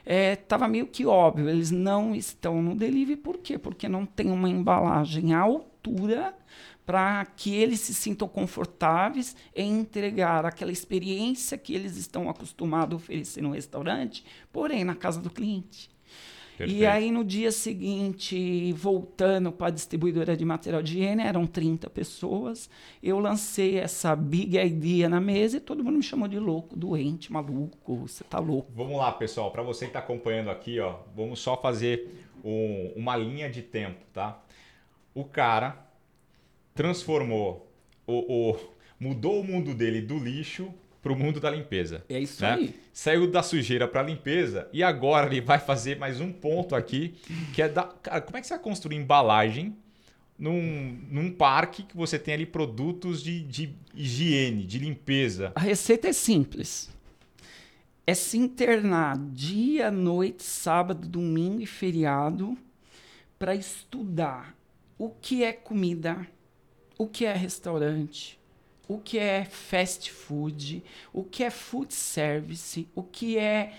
É, 0.05 0.35
tava 0.35 0.67
meio 0.67 0.85
que 0.85 1.05
óbvio, 1.05 1.49
eles 1.49 1.71
não 1.71 2.15
estão 2.15 2.61
no 2.61 2.75
delivery, 2.75 3.17
por 3.17 3.37
quê? 3.39 3.57
Porque 3.57 3.89
não 3.89 4.05
tem 4.05 4.31
uma 4.31 4.49
embalagem 4.49 5.33
à 5.33 5.39
altura 5.39 6.33
para 6.85 7.23
que 7.25 7.53
eles 7.53 7.79
se 7.79 7.93
sintam 7.93 8.27
confortáveis 8.27 9.35
em 9.55 9.79
entregar 9.79 10.45
aquela 10.45 10.71
experiência 10.71 11.57
que 11.57 11.75
eles 11.75 11.97
estão 11.97 12.29
acostumados 12.29 12.93
a 12.93 12.97
oferecer 12.97 13.41
no 13.41 13.51
restaurante, 13.51 14.23
porém 14.51 14.83
na 14.83 14.95
casa 14.95 15.21
do 15.21 15.29
cliente. 15.29 15.89
Perfeito. 16.59 16.81
E 16.81 16.85
aí, 16.85 17.09
no 17.09 17.23
dia 17.23 17.51
seguinte, 17.53 18.73
voltando 18.73 19.49
para 19.51 19.67
a 19.67 19.69
distribuidora 19.69 20.35
de 20.35 20.43
material 20.43 20.83
de 20.83 20.97
higiene, 20.97 21.23
eram 21.23 21.47
30 21.47 21.89
pessoas. 21.89 22.69
Eu 23.01 23.17
lancei 23.17 23.77
essa 23.77 24.13
big 24.13 24.57
idea 24.57 25.07
na 25.07 25.21
mesa 25.21 25.55
e 25.55 25.59
todo 25.61 25.81
mundo 25.83 25.95
me 25.97 26.03
chamou 26.03 26.27
de 26.27 26.37
louco, 26.37 26.75
doente, 26.75 27.31
maluco, 27.31 27.95
você 27.95 28.25
tá 28.25 28.39
louco. 28.39 28.69
Vamos 28.75 28.97
lá, 28.97 29.09
pessoal. 29.13 29.51
Para 29.51 29.63
você 29.63 29.85
que 29.85 29.91
está 29.91 29.99
acompanhando 29.99 30.49
aqui, 30.49 30.79
ó, 30.81 30.97
vamos 31.15 31.39
só 31.39 31.55
fazer 31.55 32.25
um- 32.43 32.91
uma 32.95 33.15
linha 33.15 33.49
de 33.49 33.61
tempo, 33.61 33.99
tá? 34.13 34.41
O 35.15 35.23
cara 35.23 35.77
transformou, 36.75 37.71
o, 38.05 38.51
o- 38.51 38.57
mudou 38.99 39.39
o 39.39 39.43
mundo 39.45 39.73
dele 39.73 40.01
do 40.01 40.17
lixo 40.19 40.73
para 41.09 41.13
o 41.13 41.17
mundo 41.17 41.39
da 41.39 41.49
limpeza. 41.49 42.03
É 42.07 42.19
isso 42.19 42.43
né? 42.43 42.53
aí. 42.53 42.75
Saiu 42.93 43.29
da 43.29 43.41
sujeira 43.41 43.87
para 43.87 44.03
limpeza 44.03 44.69
e 44.71 44.83
agora 44.83 45.25
ele 45.25 45.41
vai 45.41 45.57
fazer 45.57 45.97
mais 45.97 46.21
um 46.21 46.31
ponto 46.31 46.75
aqui, 46.75 47.15
que 47.53 47.61
é 47.63 47.67
da. 47.67 47.83
Cara, 47.83 48.21
como 48.21 48.37
é 48.37 48.41
que 48.41 48.47
você 48.47 48.53
vai 48.53 48.63
construir 48.63 48.97
embalagem 48.97 49.75
num, 50.37 50.99
num 51.09 51.31
parque 51.31 51.81
que 51.83 51.97
você 51.97 52.19
tem 52.19 52.35
ali 52.35 52.45
produtos 52.45 53.23
de, 53.23 53.41
de 53.41 53.73
higiene, 53.95 54.63
de 54.65 54.77
limpeza? 54.77 55.51
A 55.55 55.61
receita 55.61 56.07
é 56.07 56.13
simples. 56.13 56.91
É 58.05 58.13
se 58.13 58.37
internar 58.37 59.17
dia, 59.17 59.89
noite, 59.89 60.43
sábado, 60.43 61.07
domingo 61.07 61.61
e 61.61 61.65
feriado 61.65 62.55
para 63.37 63.55
estudar 63.55 64.55
o 64.97 65.09
que 65.09 65.43
é 65.43 65.53
comida, 65.53 66.27
o 66.97 67.07
que 67.07 67.25
é 67.25 67.33
restaurante, 67.33 68.38
o 68.89 68.97
que 68.97 69.19
é 69.19 69.45
fast 69.45 70.11
food, 70.11 70.83
o 71.13 71.23
que 71.23 71.43
é 71.43 71.51
food 71.51 71.93
service, 71.93 72.89
o 72.95 73.03
que 73.03 73.37
é 73.37 73.73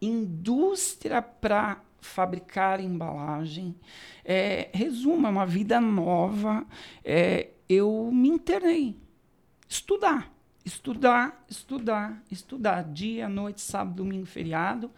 indústria 0.00 1.20
para 1.20 1.82
fabricar 2.00 2.80
embalagem. 2.80 3.74
É, 4.24 4.70
resumo, 4.72 5.26
é 5.26 5.30
uma 5.30 5.44
vida 5.44 5.80
nova. 5.80 6.64
É, 7.04 7.48
eu 7.68 8.08
me 8.12 8.28
internei. 8.28 8.96
Estudar. 9.68 10.32
Estudar, 10.64 11.44
estudar, 11.50 12.22
estudar. 12.30 12.84
Dia, 12.84 13.28
noite, 13.28 13.60
sábado, 13.60 13.96
domingo, 13.96 14.26
feriado. 14.26 14.92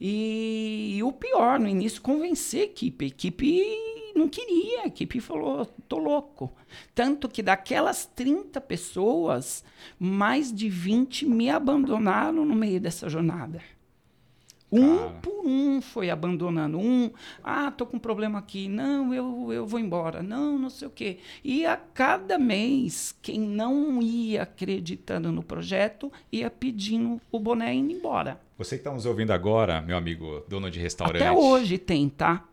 E, 0.00 0.98
o 1.04 1.12
pior, 1.12 1.60
no 1.60 1.68
início, 1.68 2.02
convencer 2.02 2.62
a 2.62 2.64
equipe. 2.64 3.04
A 3.04 3.08
equipe 3.08 3.93
não 4.14 4.28
queria, 4.28 4.82
a 4.82 4.86
equipe 4.86 5.20
falou, 5.20 5.66
tô 5.88 5.98
louco. 5.98 6.52
Tanto 6.94 7.28
que 7.28 7.42
daquelas 7.42 8.06
30 8.06 8.60
pessoas, 8.60 9.64
mais 9.98 10.52
de 10.52 10.68
20 10.68 11.26
me 11.26 11.50
abandonaram 11.50 12.44
no 12.44 12.54
meio 12.54 12.80
dessa 12.80 13.08
jornada. 13.08 13.60
Um 14.74 14.96
Cara. 14.96 15.10
por 15.22 15.46
um 15.46 15.80
foi 15.80 16.10
abandonando. 16.10 16.78
Um, 16.78 17.10
ah, 17.44 17.70
tô 17.70 17.86
com 17.86 17.96
um 17.96 18.00
problema 18.00 18.40
aqui. 18.40 18.66
Não, 18.66 19.14
eu, 19.14 19.52
eu 19.52 19.64
vou 19.64 19.78
embora. 19.78 20.20
Não, 20.20 20.58
não 20.58 20.68
sei 20.68 20.88
o 20.88 20.90
quê. 20.90 21.18
E 21.44 21.64
a 21.64 21.76
cada 21.76 22.38
mês, 22.38 23.16
quem 23.22 23.38
não 23.38 24.02
ia 24.02 24.42
acreditando 24.42 25.30
no 25.30 25.44
projeto, 25.44 26.10
ia 26.32 26.50
pedindo 26.50 27.20
o 27.30 27.38
boné 27.38 27.72
indo 27.72 27.92
embora. 27.92 28.40
Você 28.58 28.76
que 28.76 28.80
está 28.80 28.92
nos 28.92 29.06
ouvindo 29.06 29.32
agora, 29.32 29.80
meu 29.80 29.96
amigo 29.96 30.42
dono 30.48 30.68
de 30.68 30.80
restaurante. 30.80 31.22
Até 31.22 31.30
hoje 31.30 31.78
tem, 31.78 32.08
tá? 32.08 32.44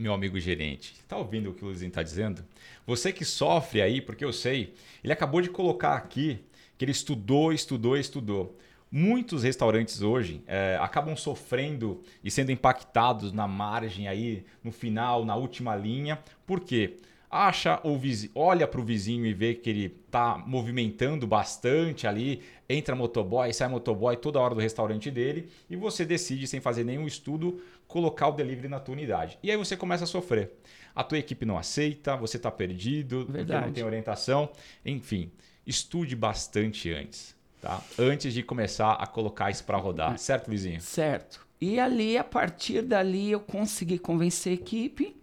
Meu 0.00 0.14
amigo 0.14 0.40
gerente, 0.40 0.94
tá 1.06 1.18
ouvindo 1.18 1.50
o 1.50 1.54
que 1.54 1.62
o 1.62 1.66
Luizinho 1.66 1.90
tá 1.90 2.02
dizendo? 2.02 2.42
Você 2.86 3.12
que 3.12 3.22
sofre 3.22 3.82
aí, 3.82 4.00
porque 4.00 4.24
eu 4.24 4.32
sei, 4.32 4.72
ele 5.04 5.12
acabou 5.12 5.42
de 5.42 5.50
colocar 5.50 5.94
aqui 5.94 6.40
que 6.78 6.86
ele 6.86 6.92
estudou, 6.92 7.52
estudou, 7.52 7.98
estudou. 7.98 8.58
Muitos 8.90 9.42
restaurantes 9.42 10.00
hoje 10.00 10.42
é, 10.46 10.78
acabam 10.80 11.14
sofrendo 11.14 12.02
e 12.24 12.30
sendo 12.30 12.50
impactados 12.50 13.30
na 13.30 13.46
margem 13.46 14.08
aí, 14.08 14.42
no 14.64 14.72
final, 14.72 15.22
na 15.22 15.36
última 15.36 15.76
linha. 15.76 16.18
Por 16.46 16.60
quê? 16.60 16.96
Acha 17.30 17.78
o 17.84 17.96
vizinho, 17.96 18.32
olha 18.34 18.66
para 18.66 18.80
o 18.80 18.84
vizinho 18.84 19.24
e 19.24 19.32
vê 19.32 19.54
que 19.54 19.70
ele 19.70 19.88
tá 20.10 20.36
movimentando 20.44 21.28
bastante 21.28 22.04
ali, 22.04 22.42
entra 22.68 22.96
motoboy, 22.96 23.52
sai 23.52 23.68
motoboy 23.68 24.16
toda 24.16 24.40
hora 24.40 24.52
do 24.52 24.60
restaurante 24.60 25.12
dele 25.12 25.48
e 25.68 25.76
você 25.76 26.04
decide 26.04 26.48
sem 26.48 26.60
fazer 26.60 26.82
nenhum 26.82 27.06
estudo 27.06 27.62
colocar 27.86 28.26
o 28.28 28.32
delivery 28.32 28.66
na 28.66 28.80
tua 28.80 28.94
unidade. 28.94 29.38
E 29.44 29.50
aí 29.50 29.56
você 29.56 29.76
começa 29.76 30.02
a 30.02 30.06
sofrer. 30.08 30.50
A 30.92 31.04
tua 31.04 31.18
equipe 31.18 31.46
não 31.46 31.56
aceita, 31.56 32.16
você 32.16 32.36
está 32.36 32.50
perdido, 32.50 33.28
não 33.28 33.72
tem 33.72 33.84
orientação. 33.84 34.50
Enfim, 34.84 35.30
estude 35.64 36.16
bastante 36.16 36.92
antes, 36.92 37.36
tá? 37.62 37.80
Antes 37.96 38.34
de 38.34 38.42
começar 38.42 38.94
a 38.94 39.06
colocar 39.06 39.52
isso 39.52 39.62
para 39.62 39.78
rodar, 39.78 40.18
certo, 40.18 40.48
Luizinho? 40.48 40.80
Certo. 40.80 41.46
E 41.60 41.78
ali, 41.78 42.16
a 42.18 42.24
partir 42.24 42.82
dali, 42.82 43.30
eu 43.30 43.38
consegui 43.38 43.98
convencer 43.98 44.52
a 44.52 44.54
equipe 44.54 45.14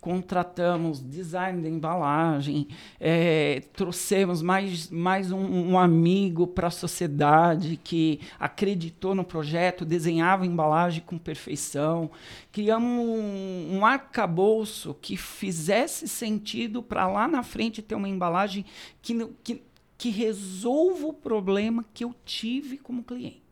contratamos 0.00 1.00
design 1.00 1.62
da 1.62 1.68
embalagem, 1.68 2.68
é, 2.98 3.62
trouxemos 3.74 4.40
mais, 4.40 4.88
mais 4.88 5.30
um, 5.30 5.72
um 5.72 5.78
amigo 5.78 6.46
para 6.46 6.68
a 6.68 6.70
sociedade 6.70 7.78
que 7.82 8.20
acreditou 8.38 9.14
no 9.14 9.24
projeto, 9.24 9.84
desenhava 9.84 10.46
embalagem 10.46 11.02
com 11.04 11.18
perfeição, 11.18 12.10
criamos 12.50 12.90
um, 12.90 13.78
um 13.78 13.86
arcabouço 13.86 14.94
que 14.94 15.16
fizesse 15.16 16.08
sentido 16.08 16.82
para 16.82 17.06
lá 17.06 17.28
na 17.28 17.42
frente 17.42 17.82
ter 17.82 17.94
uma 17.94 18.08
embalagem 18.08 18.64
que, 19.02 19.26
que, 19.44 19.62
que 19.98 20.08
resolva 20.08 21.08
o 21.08 21.12
problema 21.12 21.84
que 21.92 22.04
eu 22.04 22.14
tive 22.24 22.78
como 22.78 23.02
cliente. 23.02 23.49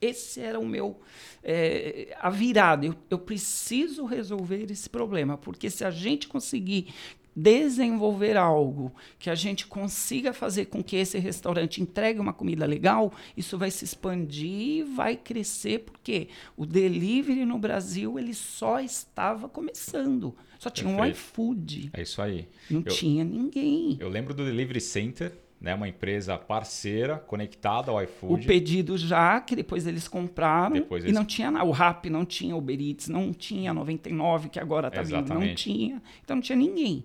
Esse 0.00 0.40
era 0.40 0.58
o 0.58 0.66
meu 0.66 1.00
é, 1.42 2.16
a 2.20 2.30
virada. 2.30 2.86
Eu, 2.86 2.94
eu 3.10 3.18
preciso 3.18 4.04
resolver 4.04 4.70
esse 4.70 4.88
problema, 4.88 5.36
porque 5.36 5.70
se 5.70 5.84
a 5.84 5.90
gente 5.90 6.28
conseguir 6.28 6.94
desenvolver 7.38 8.36
algo 8.36 8.92
que 9.16 9.30
a 9.30 9.34
gente 9.34 9.64
consiga 9.68 10.32
fazer 10.32 10.64
com 10.64 10.82
que 10.82 10.96
esse 10.96 11.18
restaurante 11.18 11.80
entregue 11.80 12.18
uma 12.18 12.32
comida 12.32 12.66
legal, 12.66 13.12
isso 13.36 13.56
vai 13.56 13.70
se 13.70 13.84
expandir, 13.84 14.84
vai 14.84 15.16
crescer, 15.16 15.80
porque 15.80 16.28
o 16.56 16.66
delivery 16.66 17.44
no 17.44 17.56
Brasil 17.56 18.18
ele 18.18 18.34
só 18.34 18.80
estava 18.80 19.48
começando. 19.48 20.34
Só 20.58 20.68
tinha 20.68 20.88
Perfeito. 20.88 21.08
um 21.08 21.12
iFood. 21.12 21.90
É 21.92 22.02
isso 22.02 22.20
aí. 22.20 22.48
Não 22.68 22.80
eu, 22.84 22.92
tinha 22.92 23.22
ninguém. 23.22 23.96
Eu 24.00 24.08
lembro 24.08 24.34
do 24.34 24.44
Delivery 24.44 24.80
Center, 24.80 25.32
né, 25.60 25.74
uma 25.74 25.88
empresa 25.88 26.38
parceira 26.38 27.18
conectada 27.18 27.90
ao 27.90 28.02
iFood. 28.02 28.44
O 28.44 28.46
pedido 28.46 28.96
já, 28.96 29.40
que 29.40 29.56
depois 29.56 29.86
eles 29.86 30.06
compraram 30.06 30.74
depois 30.74 31.02
eles... 31.02 31.14
e 31.14 31.18
não 31.18 31.24
tinha 31.24 31.50
nada. 31.50 31.64
O 31.64 31.72
Rap 31.72 32.08
não 32.08 32.24
tinha, 32.24 32.54
o 32.54 32.58
Uber 32.58 32.80
Eats 32.80 33.08
não 33.08 33.32
tinha, 33.32 33.74
99 33.74 34.48
que 34.48 34.60
agora 34.60 34.88
está 34.88 35.02
vindo, 35.02 35.34
não 35.34 35.54
tinha. 35.54 36.00
Então 36.22 36.36
não 36.36 36.42
tinha 36.42 36.56
ninguém. 36.56 37.04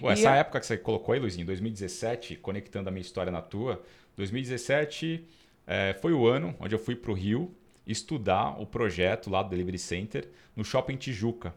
Ué, 0.00 0.12
essa 0.12 0.30
época 0.30 0.60
que 0.60 0.66
você 0.66 0.76
colocou 0.76 1.12
aí, 1.12 1.20
Luizinho, 1.20 1.46
2017, 1.46 2.36
conectando 2.36 2.88
a 2.88 2.92
minha 2.92 3.02
história 3.02 3.30
na 3.30 3.42
tua, 3.42 3.82
2017 4.16 5.24
é, 5.66 5.96
foi 6.00 6.12
o 6.12 6.26
ano 6.26 6.54
onde 6.60 6.74
eu 6.74 6.78
fui 6.78 6.94
para 6.94 7.10
o 7.10 7.14
Rio 7.14 7.54
estudar 7.86 8.60
o 8.60 8.66
projeto 8.66 9.28
lá 9.28 9.42
do 9.42 9.50
Delivery 9.50 9.78
Center 9.78 10.28
no 10.54 10.64
Shopping 10.64 10.96
Tijuca 10.96 11.54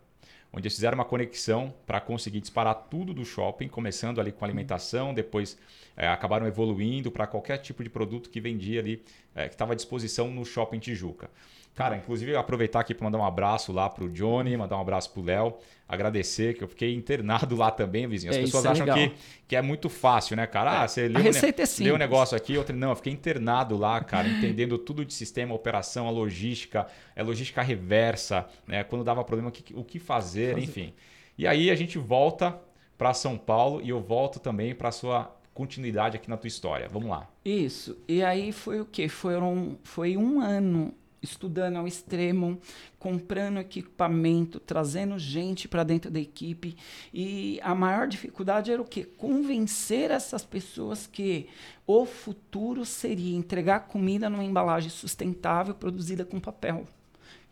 onde 0.55 0.67
eles 0.67 0.75
fizeram 0.75 0.95
uma 0.95 1.03
conexão 1.03 1.74
para 1.85 2.00
conseguir 2.00 2.39
disparar 2.39 2.88
tudo 2.89 3.13
do 3.13 3.25
shopping, 3.25 3.67
começando 3.67 4.21
ali 4.21 4.31
com 4.31 4.45
alimentação, 4.45 5.13
depois 5.13 5.57
é, 5.97 6.07
acabaram 6.07 6.47
evoluindo 6.47 7.12
para 7.12 7.27
qualquer 7.27 7.57
tipo 7.57 7.83
de 7.83 7.89
produto 7.89 8.29
que 8.29 8.39
vendia 8.39 8.79
ali, 8.79 9.03
é, 9.35 9.50
que 9.50 9.53
estava 9.53 9.74
à 9.74 9.75
disposição 9.75 10.31
no 10.31 10.45
shopping 10.45 10.79
Tijuca. 10.79 11.29
Cara, 11.75 11.98
inclusive 11.98 12.34
aproveitar 12.38 12.79
aqui 12.79 12.96
para 12.96 13.03
mandar 13.03 13.17
um 13.17 13.25
abraço 13.25 13.74
lá 13.74 13.89
pro 13.89 14.10
Johnny, 14.10 14.55
mandar 14.55 14.77
um 14.77 14.82
abraço 14.82 15.12
pro 15.12 15.22
Léo, 15.22 15.55
agradecer 15.86 16.55
que 16.55 16.63
eu 16.63 16.70
fiquei 16.70 16.96
internado 16.96 17.53
lá 17.53 17.70
também, 17.70 18.08
vizinho. 18.08 18.32
As 18.32 18.38
é, 18.38 18.41
pessoas 18.41 18.63
é 18.63 18.70
acham 18.70 18.88
que, 18.94 19.12
que 19.46 19.55
é 19.58 19.62
muito 19.62 19.89
fácil, 19.89 20.38
né, 20.38 20.48
cara? 20.48 20.84
Ah, 20.84 20.88
você 20.88 21.10
leu, 21.10 21.22
um, 21.22 21.84
leu 21.84 21.96
um 21.96 21.98
negócio 21.98 22.36
aqui, 22.38 22.58
outro 22.58 22.74
não, 22.74 22.91
eu 22.91 22.96
fiquei 22.96 23.12
internado 23.12 23.75
lá, 23.75 24.01
cara, 24.01 24.25
entendendo 24.25 24.77
tudo 24.77 25.03
de 25.03 25.13
sistema, 25.13 25.53
operação, 25.53 26.08
a 26.08 26.12
logística, 26.12 26.88
é 27.13 27.22
logística 27.22 27.62
reversa, 27.62 28.48
né? 28.65 28.86
Quando 28.86 29.03
dava 29.03 29.22
problema, 29.25 29.50
o 29.50 29.51
que, 29.51 29.74
o 29.75 29.84
que 29.84 30.00
fazer, 30.00 30.53
fazer, 30.53 30.63
enfim. 30.63 30.94
E 31.38 31.46
aí 31.46 31.70
a 31.70 31.75
gente 31.75 31.98
volta 31.98 32.58
para 32.98 33.13
São 33.13 33.38
Paulo 33.38 33.82
e 33.84 33.89
eu 33.89 34.00
volto 34.00 34.39
também 34.39 34.74
para 34.74 34.94
sua 34.94 35.36
continuidade 35.53 36.15
aqui 36.15 36.29
na 36.29 36.38
tua 36.38 36.48
história. 36.48 36.88
Vamos 36.88 37.10
lá. 37.10 37.27
Isso. 37.44 37.98
E 38.08 38.24
aí 38.24 38.53
foi 38.53 38.79
o 38.79 38.86
quê? 38.86 39.10
Foram, 39.10 39.77
foi 39.84 40.15
um 40.15 40.39
ano 40.39 40.94
estudando 41.25 41.75
ao 41.75 41.88
extremo, 41.88 42.60
comprando 42.98 43.60
equipamento, 43.60 44.60
trazendo 44.60 45.20
gente 45.20 45.67
para 45.67 45.84
dentro 45.84 46.10
da 46.10 46.20
equipe. 46.20 46.75
E 47.13 47.60
a 47.62 47.75
maior 47.75 48.08
dificuldade 48.08 48.72
era 48.72 48.82
o 48.82 48.86
quê? 48.86 49.03
Convencer 49.17 50.10
essas 50.12 50.44
pessoas 50.44 51.05
que 51.05 51.48
o 51.86 52.05
futuro 52.05 52.86
seria 52.86 53.36
entregar 53.36 53.82
comida 53.82 54.29
numa 54.29 54.44
embalagem 54.44 54.89
sustentável 54.89 55.75
produzida 55.75 56.25
com 56.25 56.39
papel. 56.39 56.88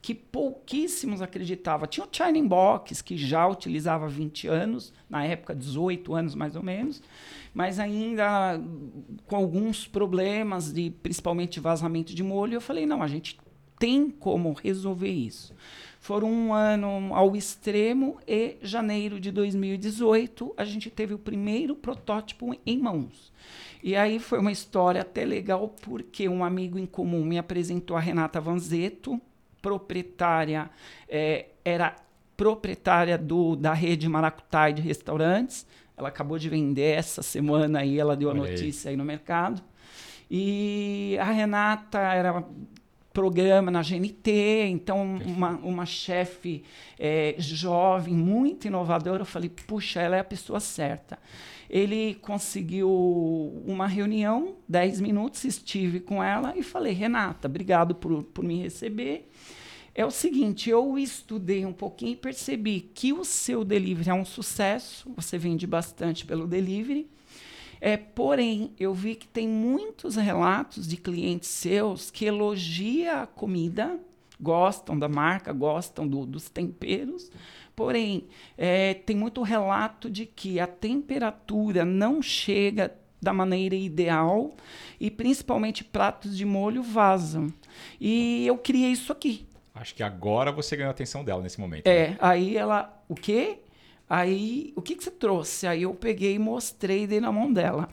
Que 0.02 0.14
pouquíssimos 0.14 1.22
acreditavam. 1.22 1.88
Tinha 1.88 2.06
o 2.06 2.10
China 2.12 2.48
Box, 2.48 3.02
que 3.02 3.16
já 3.16 3.48
utilizava 3.48 4.06
há 4.06 4.10
20 4.10 4.48
anos, 4.48 4.92
na 5.10 5.24
época 5.24 5.56
18 5.56 6.14
anos 6.14 6.36
mais 6.36 6.56
ou 6.56 6.64
menos, 6.64 7.02
mas 7.54 7.80
ainda 7.80 8.60
com 9.28 9.36
alguns 9.36 9.88
problemas 9.88 10.74
de 10.74 10.90
principalmente 10.90 11.60
vazamento 11.60 12.14
de 12.14 12.24
molho. 12.24 12.56
Eu 12.56 12.62
falei: 12.62 12.86
não, 12.86 13.02
a 13.02 13.08
gente 13.08 13.38
tem 13.78 14.10
como 14.10 14.54
resolver 14.54 15.12
isso. 15.12 15.54
Foram 16.00 16.30
um 16.30 16.54
ano 16.54 17.16
ao 17.16 17.34
extremo 17.34 18.18
e 18.28 18.58
janeiro 18.62 19.20
de 19.20 19.32
2018 19.32 20.54
a 20.58 20.66
gente 20.66 20.90
teve 20.90 21.14
o 21.14 21.18
primeiro 21.18 21.76
protótipo 21.76 22.54
em 22.66 22.78
mãos. 22.78 23.32
E 23.82 23.96
aí 23.96 24.20
foi 24.20 24.40
uma 24.40 24.52
história 24.52 25.02
até 25.02 25.24
legal 25.24 25.74
porque 25.82 26.28
um 26.28 26.44
amigo 26.44 26.78
em 26.78 26.86
comum 26.86 27.24
me 27.24 27.38
apresentou 27.38 27.96
a 27.96 28.00
Renata 28.00 28.42
Vanzeto, 28.42 29.20
proprietária, 29.62 30.70
é, 31.08 31.48
era 31.64 31.96
proprietária 32.36 33.18
do, 33.18 33.56
da 33.56 33.74
rede 33.74 34.10
Maracutai 34.10 34.74
de 34.74 34.82
restaurantes. 34.82 35.66
Ela 35.96 36.10
acabou 36.10 36.38
de 36.38 36.50
vender 36.50 36.98
essa 36.98 37.22
semana 37.22 37.80
aí, 37.80 37.98
ela 37.98 38.16
deu 38.16 38.30
a 38.30 38.34
notícia 38.34 38.90
aí 38.90 38.98
no 38.98 39.06
mercado. 39.06 39.62
E 40.30 41.18
a 41.20 41.32
Renata 41.32 42.00
era 42.00 42.44
programa 43.14 43.70
na 43.70 43.82
GNT, 43.82 44.68
então 44.70 45.18
uma, 45.26 45.52
uma 45.58 45.86
chefe 45.86 46.64
é, 47.00 47.36
jovem, 47.38 48.14
muito 48.14 48.66
inovadora. 48.66 49.22
Eu 49.22 49.26
falei, 49.26 49.50
puxa, 49.50 50.02
ela 50.02 50.18
é 50.18 50.20
a 50.20 50.24
pessoa 50.24 50.60
certa. 50.60 51.20
Ele 51.70 52.16
conseguiu 52.16 52.90
uma 53.66 53.88
reunião, 53.88 54.56
10 54.68 55.00
minutos, 55.02 55.44
estive 55.44 56.00
com 56.00 56.24
ela 56.24 56.54
e 56.58 56.64
falei, 56.64 56.94
Renata, 56.94 57.48
obrigado 57.48 57.96
por, 57.96 58.24
por 58.24 58.44
me 58.44 58.62
receber. 58.62 59.30
É 59.96 60.04
o 60.04 60.12
seguinte, 60.12 60.72
eu 60.72 60.98
estudei 60.98 61.68
um 61.68 61.74
pouquinho 61.74 62.14
e 62.14 62.16
percebi 62.16 62.82
que 62.82 63.14
o 63.14 63.24
seu 63.24 63.64
delivery 63.64 64.10
é 64.10 64.14
um 64.14 64.26
sucesso, 64.26 65.12
você 65.16 65.38
vende 65.38 65.68
bastante 65.68 66.26
pelo 66.26 66.48
delivery, 66.48 67.08
é, 67.86 67.98
porém, 67.98 68.72
eu 68.80 68.94
vi 68.94 69.14
que 69.14 69.28
tem 69.28 69.46
muitos 69.46 70.16
relatos 70.16 70.88
de 70.88 70.96
clientes 70.96 71.50
seus 71.50 72.10
que 72.10 72.24
elogiam 72.24 73.24
a 73.24 73.28
comida, 73.28 74.00
gostam 74.40 74.98
da 74.98 75.10
marca, 75.10 75.52
gostam 75.52 76.08
do, 76.08 76.26
dos 76.26 76.48
temperos, 76.48 77.30
porém, 77.76 78.24
é, 78.58 78.94
tem 78.94 79.18
muito 79.18 79.42
relato 79.42 80.10
de 80.10 80.26
que 80.26 80.62
a 80.62 80.66
temperatura 80.66 81.84
não 81.84 82.22
chega 82.22 82.96
da 83.22 83.34
maneira 83.34 83.76
ideal 83.76 84.56
e 84.98 85.12
principalmente 85.12 85.84
pratos 85.84 86.38
de 86.38 86.46
molho 86.46 86.82
vazam. 86.82 87.54
E 88.00 88.48
eu 88.48 88.58
criei 88.58 88.94
isso 88.94 89.12
aqui. 89.12 89.46
Acho 89.76 89.94
que 89.94 90.04
agora 90.04 90.54
você 90.54 90.78
ganhou 90.78 90.88
a 90.88 90.92
atenção 90.92 91.22
dela 91.22 91.42
nesse 91.42 91.60
momento. 91.60 91.86
É, 91.86 92.12
né? 92.12 92.18
aí 92.22 92.56
ela, 92.56 93.04
o 93.10 93.16
quê? 93.16 93.60
Aí, 94.10 94.74
o 94.76 94.82
que, 94.82 94.96
que 94.96 95.04
você 95.04 95.12
trouxe? 95.12 95.66
Aí 95.66 95.84
eu 95.84 95.94
peguei 95.94 96.36
e 96.36 96.40
mostrei, 96.40 97.08
dei 97.08 97.20
na 97.20 97.32
mão 97.32 97.52
dela. 97.52 97.88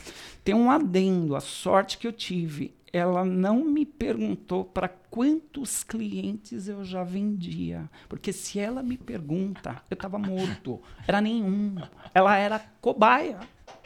Tem 0.45 0.55
um 0.55 0.71
adendo, 0.71 1.37
a 1.37 1.41
sorte 1.41 1.99
que 1.99 2.07
eu 2.07 2.13
tive. 2.13 2.75
Ela 2.93 3.25
não 3.25 3.65
me 3.65 3.87
perguntou 3.87 4.65
para 4.65 4.89
quantos 4.89 5.85
clientes 5.85 6.67
eu 6.67 6.85
já 6.85 7.05
vendia. 7.05 7.89
Porque 8.09 8.33
se 8.33 8.59
ela 8.59 8.83
me 8.83 8.97
pergunta, 8.97 9.83
eu 9.89 9.95
estava 9.95 10.19
morto. 10.19 10.81
Era 11.07 11.21
nenhum. 11.21 11.77
Ela 12.13 12.37
era 12.37 12.59
cobaia. 12.81 13.39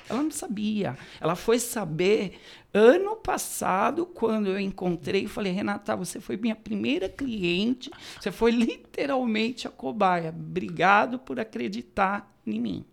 Ela 0.09 0.23
não 0.23 0.31
sabia. 0.31 0.97
Ela 1.21 1.37
foi 1.37 1.59
saber 1.59 2.41
ano 2.75 3.15
passado, 3.15 4.05
quando 4.05 4.49
eu 4.49 4.59
encontrei 4.59 5.29
falei, 5.29 5.53
Renata, 5.53 5.95
você 5.95 6.19
foi 6.21 6.37
minha 6.37 6.57
primeira 6.57 7.09
cliente, 7.09 7.91
você 8.21 8.33
foi 8.33 8.51
literalmente 8.51 9.69
a 9.69 9.71
cobaia. 9.71 10.31
Obrigado 10.31 11.19
por 11.19 11.39
acreditar 11.39 12.37
em 12.45 12.61
mim. 12.61 12.85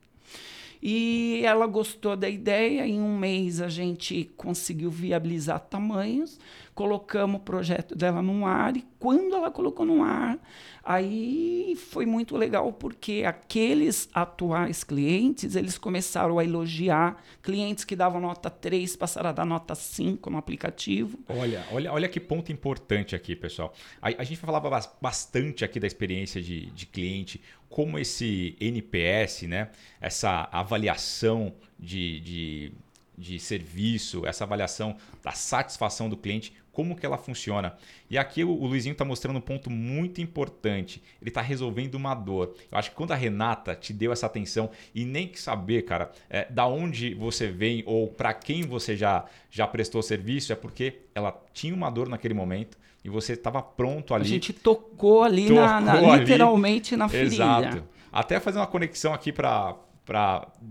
E 0.81 1.41
ela 1.43 1.67
gostou 1.67 2.15
da 2.15 2.29
ideia. 2.29 2.87
Em 2.87 2.99
um 2.99 3.17
mês 3.17 3.61
a 3.61 3.69
gente 3.69 4.31
conseguiu 4.35 4.89
viabilizar 4.89 5.59
tamanhos, 5.59 6.39
colocamos 6.73 7.41
o 7.41 7.43
projeto 7.43 7.95
dela 7.95 8.21
no 8.21 8.45
ar. 8.45 8.75
E 8.75 8.85
quando 8.99 9.35
ela 9.35 9.51
colocou 9.51 9.85
no 9.85 10.03
ar, 10.03 10.37
aí 10.83 11.75
foi 11.75 12.05
muito 12.05 12.35
legal, 12.37 12.71
porque 12.73 13.23
aqueles 13.25 14.09
atuais 14.13 14.83
clientes 14.83 15.55
eles 15.55 15.77
começaram 15.77 16.39
a 16.39 16.43
elogiar. 16.43 17.21
Clientes 17.41 17.83
que 17.83 17.95
davam 17.95 18.21
nota 18.21 18.49
3 18.49 18.95
passaram 18.95 19.29
a 19.29 19.33
dar 19.33 19.45
nota 19.45 19.75
5 19.75 20.29
no 20.29 20.37
aplicativo. 20.37 21.19
Olha, 21.27 21.65
olha, 21.71 21.91
olha 21.91 22.09
que 22.09 22.19
ponto 22.19 22.51
importante 22.51 23.15
aqui, 23.15 23.35
pessoal. 23.35 23.73
A, 24.01 24.07
a 24.07 24.23
gente 24.23 24.37
falava 24.37 24.69
bastante 25.01 25.65
aqui 25.65 25.79
da 25.79 25.87
experiência 25.87 26.41
de, 26.41 26.67
de 26.67 26.85
cliente 26.85 27.41
como 27.71 27.97
esse 27.97 28.55
NPS, 28.59 29.43
né, 29.43 29.69
essa 30.01 30.49
avaliação 30.51 31.53
de, 31.79 32.19
de, 32.19 32.71
de 33.17 33.39
serviço, 33.39 34.27
essa 34.27 34.43
avaliação 34.43 34.97
da 35.23 35.31
satisfação 35.31 36.09
do 36.09 36.17
cliente, 36.17 36.53
como 36.71 36.95
que 36.95 37.05
ela 37.05 37.17
funciona. 37.17 37.75
E 38.09 38.17
aqui 38.17 38.43
o, 38.43 38.49
o 38.49 38.65
Luizinho 38.65 38.93
está 38.93 39.03
mostrando 39.03 39.37
um 39.37 39.41
ponto 39.41 39.69
muito 39.69 40.21
importante. 40.21 41.01
Ele 41.21 41.29
está 41.29 41.41
resolvendo 41.41 41.95
uma 41.95 42.15
dor. 42.15 42.55
Eu 42.71 42.77
acho 42.77 42.91
que 42.91 42.95
quando 42.95 43.11
a 43.11 43.15
Renata 43.15 43.75
te 43.75 43.93
deu 43.93 44.11
essa 44.11 44.25
atenção 44.25 44.69
e 44.95 45.03
nem 45.05 45.27
que 45.27 45.39
saber, 45.39 45.83
cara, 45.83 46.11
é, 46.29 46.47
da 46.49 46.65
onde 46.65 47.13
você 47.13 47.47
vem 47.47 47.83
ou 47.85 48.07
para 48.07 48.33
quem 48.33 48.63
você 48.63 48.95
já, 48.95 49.25
já 49.49 49.67
prestou 49.67 50.01
serviço, 50.01 50.53
é 50.53 50.55
porque 50.55 50.99
ela 51.13 51.37
tinha 51.53 51.73
uma 51.73 51.89
dor 51.89 52.07
naquele 52.07 52.33
momento 52.33 52.77
e 53.03 53.09
você 53.09 53.33
estava 53.33 53.61
pronto 53.61 54.13
ali. 54.13 54.25
A 54.25 54.27
gente 54.27 54.53
tocou 54.53 55.23
ali, 55.23 55.47
tocou 55.47 55.63
na, 55.63 55.81
na 55.81 55.93
ali. 55.93 56.19
literalmente 56.19 56.95
na 56.95 57.09
ferida. 57.09 57.33
Exato. 57.33 57.83
Até 58.11 58.39
fazer 58.39 58.59
uma 58.59 58.67
conexão 58.67 59.13
aqui 59.13 59.31
para 59.31 59.77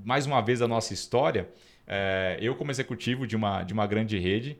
mais 0.04 0.26
uma 0.26 0.40
vez 0.40 0.62
a 0.62 0.68
nossa 0.68 0.94
história. 0.94 1.48
É, 1.86 2.38
eu, 2.40 2.54
como 2.54 2.70
executivo 2.70 3.26
de 3.26 3.34
uma, 3.34 3.64
de 3.64 3.72
uma 3.72 3.86
grande 3.86 4.16
rede, 4.18 4.56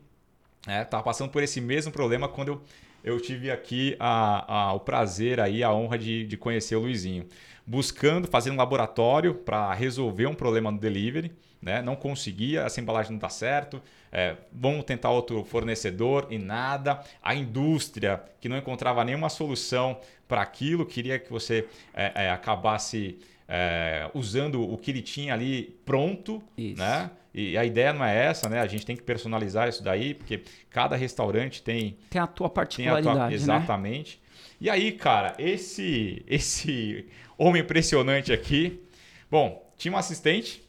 é, 0.67 0.83
passando 0.85 1.29
por 1.29 1.41
esse 1.41 1.59
mesmo 1.59 1.91
problema 1.91 2.27
quando 2.27 2.49
eu, 2.49 2.61
eu 3.03 3.19
tive 3.19 3.49
aqui 3.49 3.95
a, 3.99 4.53
a, 4.53 4.73
o 4.73 4.79
prazer, 4.79 5.39
aí, 5.39 5.63
a 5.63 5.73
honra 5.73 5.97
de, 5.97 6.25
de 6.25 6.37
conhecer 6.37 6.75
o 6.75 6.81
Luizinho. 6.81 7.25
Buscando 7.65 8.27
fazer 8.27 8.51
um 8.51 8.55
laboratório 8.55 9.33
para 9.33 9.73
resolver 9.73 10.27
um 10.27 10.35
problema 10.35 10.71
no 10.71 10.77
delivery. 10.77 11.31
Né? 11.61 11.81
Não 11.81 11.95
conseguia, 11.95 12.61
essa 12.61 12.81
embalagem 12.81 13.11
não 13.11 13.17
está 13.17 13.29
certo. 13.29 13.81
É, 14.11 14.35
vamos 14.51 14.83
tentar 14.83 15.11
outro 15.11 15.43
fornecedor 15.43 16.27
e 16.29 16.37
nada. 16.37 17.01
A 17.21 17.35
indústria 17.35 18.21
que 18.39 18.49
não 18.49 18.57
encontrava 18.57 19.03
nenhuma 19.05 19.29
solução 19.29 19.99
para 20.27 20.41
aquilo, 20.41 20.85
queria 20.85 21.19
que 21.19 21.29
você 21.31 21.67
é, 21.93 22.25
é, 22.25 22.31
acabasse 22.31 23.19
é, 23.53 24.09
usando 24.13 24.61
o 24.61 24.77
que 24.77 24.91
ele 24.91 25.01
tinha 25.01 25.33
ali 25.33 25.77
pronto, 25.83 26.41
Isso. 26.57 26.81
né? 26.81 27.11
E 27.33 27.57
a 27.57 27.65
ideia 27.65 27.91
não 27.91 28.03
é 28.03 28.27
essa, 28.27 28.47
né? 28.47 28.61
A 28.61 28.67
gente 28.67 28.85
tem 28.85 28.95
que 28.95 29.03
personalizar 29.03 29.67
isso 29.67 29.83
daí, 29.83 30.13
porque 30.13 30.43
cada 30.69 30.95
restaurante 30.95 31.61
tem 31.61 31.97
tem 32.09 32.21
a 32.21 32.27
tua 32.27 32.49
particularidade, 32.49 33.07
a 33.09 33.13
tua, 33.13 33.27
né? 33.27 33.33
exatamente. 33.33 34.21
Né? 34.23 34.47
E 34.61 34.69
aí, 34.69 34.91
cara, 34.93 35.35
esse 35.37 36.23
esse 36.27 37.05
homem 37.37 37.61
impressionante 37.61 38.31
aqui, 38.31 38.81
bom, 39.29 39.69
tinha 39.77 39.91
uma 39.91 39.99
assistente, 39.99 40.63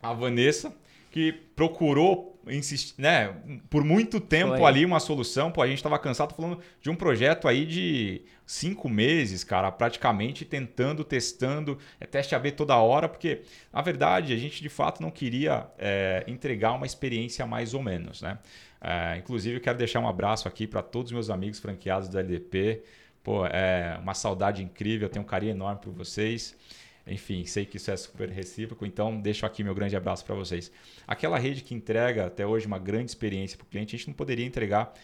a 0.00 0.12
Vanessa, 0.12 0.72
que 1.10 1.32
procurou 1.32 2.31
insistir, 2.48 2.94
né, 2.98 3.34
por 3.70 3.84
muito 3.84 4.20
tempo 4.20 4.56
Foi. 4.56 4.64
ali 4.64 4.84
uma 4.84 5.00
solução. 5.00 5.50
Pô, 5.50 5.62
a 5.62 5.66
gente 5.66 5.76
estava 5.76 5.98
cansado 5.98 6.34
falando 6.34 6.58
de 6.80 6.90
um 6.90 6.94
projeto 6.94 7.48
aí 7.48 7.64
de 7.64 8.22
cinco 8.46 8.88
meses, 8.88 9.44
cara, 9.44 9.70
praticamente 9.70 10.44
tentando, 10.44 11.04
testando, 11.04 11.78
é 12.00 12.06
teste 12.06 12.34
AB 12.34 12.52
toda 12.52 12.76
hora, 12.76 13.08
porque 13.08 13.42
na 13.72 13.80
verdade 13.80 14.32
a 14.32 14.36
gente 14.36 14.62
de 14.62 14.68
fato 14.68 15.00
não 15.00 15.10
queria 15.10 15.66
é, 15.78 16.24
entregar 16.26 16.72
uma 16.72 16.86
experiência 16.86 17.46
mais 17.46 17.74
ou 17.74 17.82
menos, 17.82 18.22
né? 18.22 18.38
É, 18.80 19.16
inclusive 19.16 19.56
eu 19.56 19.60
quero 19.60 19.78
deixar 19.78 20.00
um 20.00 20.08
abraço 20.08 20.48
aqui 20.48 20.66
para 20.66 20.82
todos 20.82 21.10
os 21.10 21.12
meus 21.12 21.30
amigos 21.30 21.60
franqueados 21.60 22.08
da 22.08 22.20
LDP. 22.20 22.82
Pô, 23.22 23.46
é 23.46 23.96
uma 24.02 24.14
saudade 24.14 24.62
incrível, 24.64 25.06
eu 25.06 25.10
tenho 25.10 25.24
um 25.24 25.28
carinho 25.28 25.52
enorme 25.52 25.80
por 25.80 25.92
vocês. 25.92 26.56
Enfim, 27.06 27.44
sei 27.44 27.66
que 27.66 27.76
isso 27.76 27.90
é 27.90 27.96
super 27.96 28.28
recíproco, 28.28 28.86
então 28.86 29.20
deixo 29.20 29.44
aqui 29.44 29.64
meu 29.64 29.74
grande 29.74 29.96
abraço 29.96 30.24
para 30.24 30.34
vocês. 30.34 30.70
Aquela 31.06 31.38
rede 31.38 31.62
que 31.62 31.74
entrega 31.74 32.26
até 32.26 32.46
hoje 32.46 32.66
uma 32.66 32.78
grande 32.78 33.10
experiência 33.10 33.58
para 33.58 33.64
o 33.64 33.68
cliente, 33.68 33.94
a 33.94 33.98
gente 33.98 34.08
não 34.08 34.14
poderia 34.14 34.46
entregar 34.46 34.94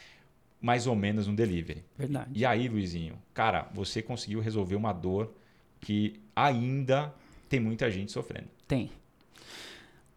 mais 0.61 0.87
ou 0.87 0.95
menos 0.95 1.27
um 1.27 1.35
delivery. 1.35 1.85
Verdade. 1.97 2.31
E 2.35 2.45
aí, 2.45 2.69
Luizinho, 2.69 3.19
cara, 3.35 3.69
você 3.75 4.03
conseguiu 4.03 4.41
resolver 4.41 4.77
uma 4.77 4.93
dor 4.93 5.33
que 5.81 6.21
ainda 6.35 7.15
tem 7.49 7.61
muita 7.61 7.91
gente 7.91 8.13
sofrendo. 8.13 8.49
Tem. 8.67 8.91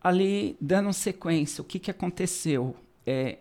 Ali, 0.01 0.57
dando 0.59 0.91
sequência, 0.93 1.61
o 1.61 1.65
que, 1.65 1.79
que 1.79 1.91
aconteceu? 1.91 2.75
É, 3.05 3.37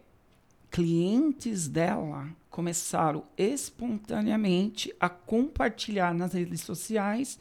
clientes 0.70 1.68
dela 1.68 2.28
começaram 2.50 3.24
espontaneamente 3.36 4.94
a 5.00 5.08
compartilhar 5.08 6.14
nas 6.14 6.34
redes 6.34 6.60
sociais 6.60 7.38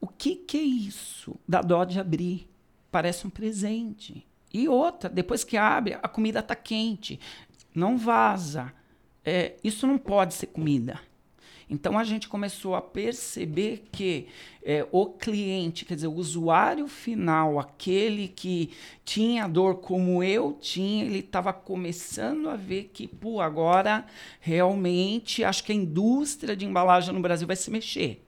o 0.00 0.06
que, 0.06 0.36
que 0.36 0.58
é 0.58 0.62
isso 0.62 1.36
da 1.48 1.62
dó 1.62 1.84
de 1.84 1.98
abrir? 1.98 2.48
Parece 2.90 3.26
um 3.26 3.30
presente. 3.30 4.26
E 4.52 4.68
outra, 4.68 5.10
depois 5.10 5.44
que 5.44 5.56
abre, 5.56 5.94
a 5.94 6.08
comida 6.08 6.40
está 6.40 6.54
quente, 6.54 7.20
não 7.74 7.96
vaza. 7.96 8.72
É, 9.24 9.56
isso 9.62 9.86
não 9.86 9.98
pode 9.98 10.34
ser 10.34 10.46
comida. 10.46 11.00
Então 11.68 11.98
a 11.98 12.04
gente 12.04 12.28
começou 12.28 12.76
a 12.76 12.80
perceber 12.80 13.88
que 13.90 14.28
é, 14.62 14.86
o 14.92 15.06
cliente, 15.06 15.84
quer 15.84 15.96
dizer, 15.96 16.06
o 16.06 16.14
usuário 16.14 16.86
final, 16.86 17.58
aquele 17.58 18.28
que 18.28 18.70
tinha 19.04 19.48
dor 19.48 19.76
como 19.76 20.22
eu 20.22 20.52
tinha, 20.60 21.04
ele 21.04 21.18
estava 21.18 21.52
começando 21.52 22.48
a 22.48 22.54
ver 22.54 22.90
que, 22.94 23.08
pô, 23.08 23.40
agora 23.40 24.06
realmente 24.40 25.42
acho 25.42 25.64
que 25.64 25.72
a 25.72 25.74
indústria 25.74 26.56
de 26.56 26.64
embalagem 26.64 27.12
no 27.12 27.20
Brasil 27.20 27.48
vai 27.48 27.56
se 27.56 27.70
mexer 27.70 28.25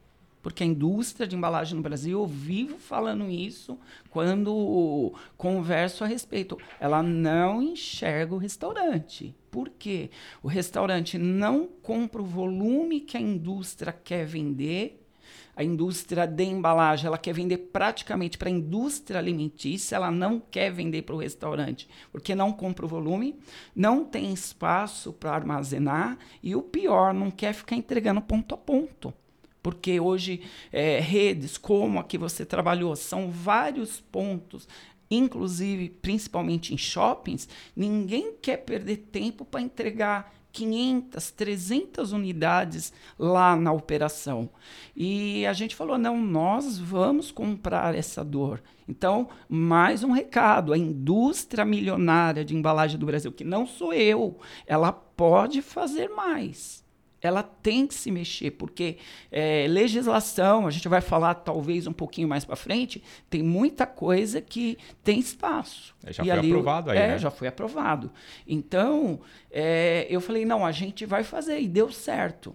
porque 0.48 0.62
a 0.62 0.66
indústria 0.66 1.26
de 1.26 1.36
embalagem 1.36 1.76
no 1.76 1.82
Brasil, 1.82 2.20
eu 2.20 2.26
vivo 2.26 2.78
falando 2.78 3.28
isso 3.28 3.78
quando 4.08 5.12
converso 5.36 6.02
a 6.02 6.06
respeito. 6.06 6.56
Ela 6.80 7.02
não 7.02 7.60
enxerga 7.60 8.34
o 8.34 8.38
restaurante. 8.38 9.36
Por 9.50 9.68
quê? 9.68 10.08
O 10.42 10.48
restaurante 10.48 11.18
não 11.18 11.68
compra 11.82 12.22
o 12.22 12.24
volume 12.24 13.02
que 13.02 13.18
a 13.18 13.20
indústria 13.20 13.92
quer 13.92 14.24
vender. 14.24 15.06
A 15.54 15.62
indústria 15.62 16.26
de 16.26 16.44
embalagem, 16.44 17.08
ela 17.08 17.18
quer 17.18 17.34
vender 17.34 17.58
praticamente 17.70 18.38
para 18.38 18.48
a 18.48 18.52
indústria 18.52 19.18
alimentícia, 19.18 19.96
ela 19.96 20.10
não 20.10 20.40
quer 20.40 20.72
vender 20.72 21.02
para 21.02 21.14
o 21.14 21.18
restaurante, 21.18 21.86
porque 22.10 22.34
não 22.34 22.54
compra 22.54 22.86
o 22.86 22.88
volume, 22.88 23.38
não 23.76 24.02
tem 24.02 24.32
espaço 24.32 25.12
para 25.12 25.32
armazenar 25.32 26.16
e 26.42 26.56
o 26.56 26.62
pior, 26.62 27.12
não 27.12 27.30
quer 27.30 27.52
ficar 27.52 27.76
entregando 27.76 28.22
ponto 28.22 28.54
a 28.54 28.58
ponto 28.58 29.12
porque 29.62 30.00
hoje 30.00 30.42
é, 30.72 31.00
redes 31.00 31.58
como 31.58 31.98
a 31.98 32.04
que 32.04 32.16
você 32.16 32.44
trabalhou 32.44 32.94
são 32.96 33.30
vários 33.30 34.00
pontos 34.00 34.68
inclusive 35.10 35.88
principalmente 36.02 36.74
em 36.74 36.78
shoppings, 36.78 37.48
ninguém 37.74 38.34
quer 38.42 38.58
perder 38.58 38.98
tempo 39.10 39.44
para 39.44 39.62
entregar 39.62 40.32
500, 40.52 41.30
300 41.30 42.12
unidades 42.12 42.92
lá 43.18 43.54
na 43.54 43.72
operação. 43.72 44.50
E 44.96 45.46
a 45.46 45.52
gente 45.52 45.76
falou: 45.76 45.98
não, 45.98 46.20
nós 46.20 46.78
vamos 46.78 47.30
comprar 47.30 47.94
essa 47.94 48.24
dor. 48.24 48.62
Então, 48.88 49.28
mais 49.48 50.02
um 50.02 50.10
recado: 50.10 50.72
a 50.72 50.78
indústria 50.78 51.64
milionária 51.64 52.44
de 52.44 52.56
embalagem 52.56 52.98
do 52.98 53.06
Brasil, 53.06 53.32
que 53.32 53.44
não 53.44 53.66
sou 53.66 53.92
eu, 53.92 54.38
ela 54.66 54.92
pode 54.92 55.62
fazer 55.62 56.08
mais 56.08 56.86
ela 57.20 57.42
tem 57.42 57.86
que 57.86 57.94
se 57.94 58.10
mexer, 58.10 58.52
porque 58.52 58.98
é, 59.30 59.66
legislação, 59.68 60.66
a 60.66 60.70
gente 60.70 60.88
vai 60.88 61.00
falar 61.00 61.34
talvez 61.34 61.86
um 61.86 61.92
pouquinho 61.92 62.28
mais 62.28 62.44
para 62.44 62.56
frente, 62.56 63.02
tem 63.28 63.42
muita 63.42 63.86
coisa 63.86 64.40
que 64.40 64.78
tem 65.02 65.18
espaço. 65.18 65.94
É, 66.04 66.12
já 66.12 66.22
e 66.22 66.26
foi 66.26 66.38
ali, 66.38 66.50
aprovado 66.50 66.90
aí, 66.90 66.98
é, 66.98 67.08
né? 67.08 67.18
já 67.18 67.30
foi 67.30 67.48
aprovado. 67.48 68.12
Então, 68.46 69.20
é, 69.50 70.06
eu 70.08 70.20
falei, 70.20 70.44
não, 70.44 70.64
a 70.64 70.72
gente 70.72 71.04
vai 71.04 71.24
fazer, 71.24 71.60
e 71.60 71.68
deu 71.68 71.90
certo. 71.90 72.54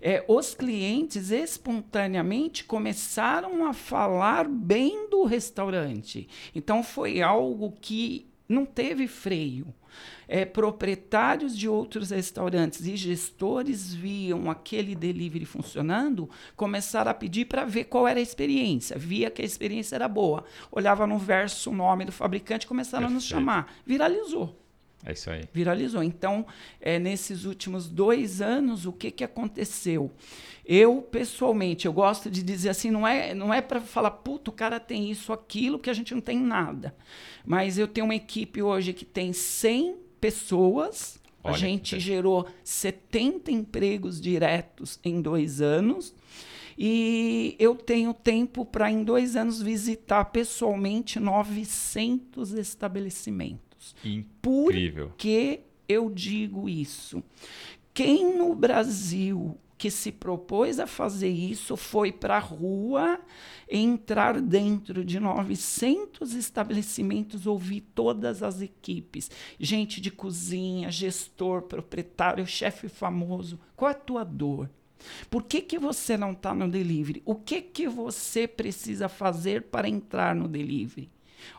É, 0.00 0.24
os 0.26 0.54
clientes 0.54 1.30
espontaneamente 1.30 2.64
começaram 2.64 3.66
a 3.66 3.72
falar 3.72 4.48
bem 4.48 5.08
do 5.08 5.24
restaurante. 5.24 6.28
Então, 6.54 6.82
foi 6.82 7.22
algo 7.22 7.72
que 7.80 8.31
não 8.48 8.64
teve 8.66 9.06
freio 9.06 9.74
é, 10.28 10.44
proprietários 10.44 11.56
de 11.56 11.68
outros 11.68 12.10
restaurantes 12.10 12.86
e 12.86 12.96
gestores 12.96 13.92
viam 13.92 14.50
aquele 14.50 14.94
delivery 14.94 15.44
funcionando, 15.44 16.28
começaram 16.56 17.10
a 17.10 17.14
pedir 17.14 17.46
para 17.46 17.64
ver 17.64 17.84
qual 17.84 18.08
era 18.08 18.18
a 18.18 18.22
experiência. 18.22 18.96
Via 18.98 19.30
que 19.30 19.42
a 19.42 19.44
experiência 19.44 19.94
era 19.94 20.08
boa. 20.08 20.44
Olhava 20.70 21.06
no 21.06 21.18
verso 21.18 21.70
o 21.70 21.74
nome 21.74 22.04
do 22.04 22.12
fabricante, 22.12 22.66
começaram 22.66 23.08
Perfeito. 23.08 23.12
a 23.12 23.14
nos 23.14 23.24
chamar. 23.24 23.74
Viralizou. 23.84 24.61
É 25.04 25.12
isso 25.12 25.30
aí. 25.30 25.44
Viralizou. 25.52 26.02
Então, 26.02 26.46
é, 26.80 26.98
nesses 26.98 27.44
últimos 27.44 27.88
dois 27.88 28.40
anos, 28.40 28.86
o 28.86 28.92
que, 28.92 29.10
que 29.10 29.24
aconteceu? 29.24 30.10
Eu, 30.64 31.02
pessoalmente, 31.02 31.86
eu 31.86 31.92
gosto 31.92 32.30
de 32.30 32.42
dizer 32.42 32.68
assim, 32.68 32.90
não 32.90 33.06
é, 33.06 33.34
não 33.34 33.52
é 33.52 33.60
para 33.60 33.80
falar, 33.80 34.12
puto, 34.12 34.52
o 34.52 34.54
cara 34.54 34.78
tem 34.78 35.10
isso, 35.10 35.32
aquilo, 35.32 35.78
que 35.78 35.90
a 35.90 35.92
gente 35.92 36.14
não 36.14 36.20
tem 36.20 36.38
nada. 36.38 36.94
Mas 37.44 37.78
eu 37.78 37.88
tenho 37.88 38.04
uma 38.04 38.14
equipe 38.14 38.62
hoje 38.62 38.92
que 38.92 39.04
tem 39.04 39.32
100 39.32 39.96
pessoas. 40.20 41.20
Olha, 41.42 41.54
a 41.54 41.58
gente 41.58 41.98
gerou 41.98 42.46
70 42.62 43.50
empregos 43.50 44.20
diretos 44.20 45.00
em 45.04 45.20
dois 45.20 45.60
anos. 45.60 46.14
E 46.78 47.56
eu 47.58 47.74
tenho 47.74 48.14
tempo 48.14 48.64
para, 48.64 48.90
em 48.90 49.02
dois 49.02 49.34
anos, 49.34 49.60
visitar 49.60 50.24
pessoalmente 50.26 51.18
900 51.18 52.52
estabelecimentos. 52.52 53.71
Incrível. 54.04 55.08
Por 55.08 55.16
que 55.16 55.60
eu 55.88 56.10
digo 56.10 56.68
isso? 56.68 57.22
Quem 57.92 58.36
no 58.36 58.54
Brasil 58.54 59.58
que 59.82 59.90
se 59.90 60.12
propôs 60.12 60.78
a 60.78 60.86
fazer 60.86 61.28
isso 61.28 61.76
foi 61.76 62.12
para 62.12 62.36
a 62.36 62.38
rua, 62.38 63.18
entrar 63.68 64.40
dentro 64.40 65.04
de 65.04 65.18
900 65.18 66.34
estabelecimentos, 66.34 67.48
ouvir 67.48 67.80
todas 67.92 68.44
as 68.44 68.62
equipes, 68.62 69.28
gente 69.58 70.00
de 70.00 70.08
cozinha, 70.08 70.88
gestor, 70.88 71.62
proprietário, 71.62 72.46
chefe 72.46 72.88
famoso. 72.88 73.58
Qual 73.74 73.88
é 73.88 73.92
a 73.92 73.96
tua 73.96 74.22
dor? 74.22 74.70
Por 75.28 75.42
que, 75.42 75.60
que 75.60 75.80
você 75.80 76.16
não 76.16 76.30
está 76.30 76.54
no 76.54 76.68
delivery? 76.68 77.20
O 77.24 77.34
que, 77.34 77.60
que 77.60 77.88
você 77.88 78.46
precisa 78.46 79.08
fazer 79.08 79.62
para 79.62 79.88
entrar 79.88 80.32
no 80.32 80.46
delivery? 80.46 81.10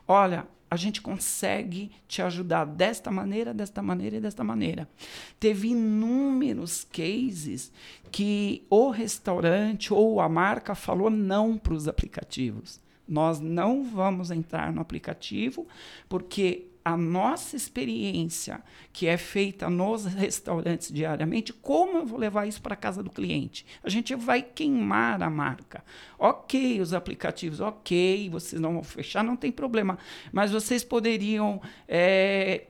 Olha, 0.07 0.47
a 0.73 0.75
gente 0.75 1.03
consegue 1.03 1.91
te 2.07 2.19
ajudar 2.19 2.65
desta 2.65 3.12
maneira, 3.12 3.53
desta 3.53 3.79
maneira 3.79 4.17
e 4.17 4.19
desta 4.19 4.43
maneira. 4.43 4.89
Teve 5.39 5.67
inúmeros 5.67 6.83
cases 6.83 7.71
que 8.12 8.65
o 8.71 8.89
restaurante 8.89 9.93
ou 9.93 10.19
a 10.19 10.27
marca 10.27 10.73
falou 10.73 11.12
não 11.12 11.59
para 11.59 11.75
os 11.75 11.88
aplicativos. 11.88 12.81
Nós 13.07 13.39
não 13.39 13.83
vamos 13.83 14.31
entrar 14.31 14.73
no 14.73 14.81
aplicativo 14.81 15.67
porque 16.09 16.65
a 16.86 16.98
nossa 16.98 17.56
experiência, 17.56 18.62
que 18.91 19.08
é 19.08 19.17
feita 19.17 19.69
nos 19.69 20.06
restaurantes 20.06 20.91
diariamente, 20.91 21.54
como 21.54 22.00
eu 22.00 22.06
vou 22.06 22.19
levar 22.19 22.46
isso 22.46 22.62
para 22.62 22.76
casa 22.76 23.02
do 23.02 23.10
cliente? 23.10 23.65
A 23.84 23.89
gente 23.89 24.13
vai 24.15 24.41
queimar 24.41 25.24
a 25.24 25.30
marca. 25.30 25.84
Ok, 26.19 26.82
os 26.82 26.93
aplicativos, 26.93 27.62
ok, 27.62 28.30
vocês 28.30 28.62
não 28.62 28.74
vão 28.74 28.84
fechar, 28.84 29.24
não 29.24 29.38
tem 29.38 29.52
problema. 29.52 29.98
Mas 30.32 30.52
vocês 30.52 30.84
poderiam 30.84 31.62
é, 31.88 32.65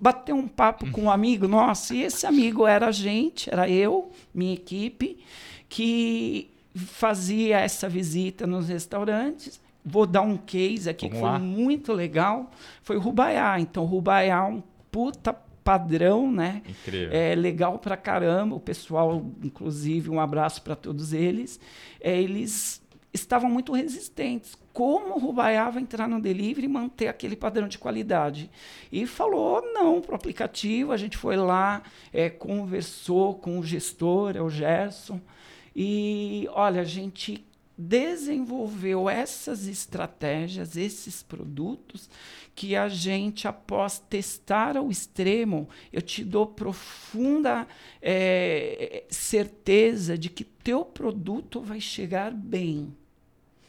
bater 0.00 0.32
um 0.32 0.46
papo 0.46 0.88
com 0.92 1.02
um 1.02 1.10
amigo 1.10 1.48
nosso, 1.48 1.92
e 1.92 2.02
esse 2.02 2.24
amigo 2.24 2.66
era 2.66 2.86
a 2.86 2.92
gente, 2.92 3.50
era 3.50 3.68
eu, 3.68 4.12
minha 4.32 4.54
equipe, 4.54 5.18
que 5.68 6.50
fazia 6.74 7.58
essa 7.58 7.88
visita 7.88 8.46
nos 8.46 8.68
restaurantes 8.68 9.60
Vou 9.88 10.04
dar 10.04 10.22
um 10.22 10.36
case 10.36 10.90
aqui 10.90 11.06
Vamos 11.06 11.18
que 11.20 11.24
lá. 11.24 11.38
foi 11.38 11.46
muito 11.46 11.92
legal. 11.92 12.50
Foi 12.82 12.96
o 12.96 13.00
Rubaiá. 13.00 13.60
Então, 13.60 13.84
o 13.84 13.86
Rubaiá 13.86 14.38
é 14.38 14.42
um 14.42 14.60
puta 14.90 15.32
padrão, 15.32 16.30
né? 16.30 16.62
Incrível. 16.68 17.10
É 17.12 17.36
legal 17.36 17.78
pra 17.78 17.96
caramba. 17.96 18.56
O 18.56 18.60
pessoal, 18.60 19.24
inclusive, 19.42 20.10
um 20.10 20.18
abraço 20.18 20.60
para 20.62 20.74
todos 20.74 21.12
eles. 21.12 21.60
É, 22.00 22.20
eles 22.20 22.82
estavam 23.12 23.48
muito 23.48 23.72
resistentes. 23.72 24.56
Como 24.72 25.14
o 25.14 25.18
Rubaiá 25.18 25.70
vai 25.70 25.82
entrar 25.82 26.08
no 26.08 26.20
delivery 26.20 26.66
e 26.66 26.68
manter 26.68 27.06
aquele 27.08 27.36
padrão 27.36 27.68
de 27.68 27.78
qualidade? 27.78 28.50
E 28.90 29.06
falou 29.06 29.62
não 29.72 30.00
para 30.00 30.12
o 30.12 30.16
aplicativo. 30.16 30.92
A 30.92 30.96
gente 30.96 31.16
foi 31.16 31.36
lá, 31.36 31.82
é, 32.12 32.28
conversou 32.28 33.34
com 33.34 33.58
o 33.58 33.64
gestor, 33.64 34.36
é 34.36 34.42
o 34.42 34.50
Gerson. 34.50 35.20
E 35.74 36.48
olha, 36.52 36.80
a 36.80 36.84
gente 36.84 37.44
desenvolveu 37.76 39.08
essas 39.08 39.66
estratégias, 39.66 40.76
esses 40.76 41.22
produtos, 41.22 42.08
que 42.54 42.74
a 42.74 42.88
gente, 42.88 43.46
após 43.46 43.98
testar 43.98 44.76
ao 44.78 44.90
extremo, 44.90 45.68
eu 45.92 46.00
te 46.00 46.24
dou 46.24 46.46
profunda 46.46 47.68
é, 48.00 49.04
certeza 49.10 50.16
de 50.16 50.30
que 50.30 50.42
teu 50.42 50.84
produto 50.84 51.60
vai 51.60 51.80
chegar 51.80 52.32
bem. 52.32 52.94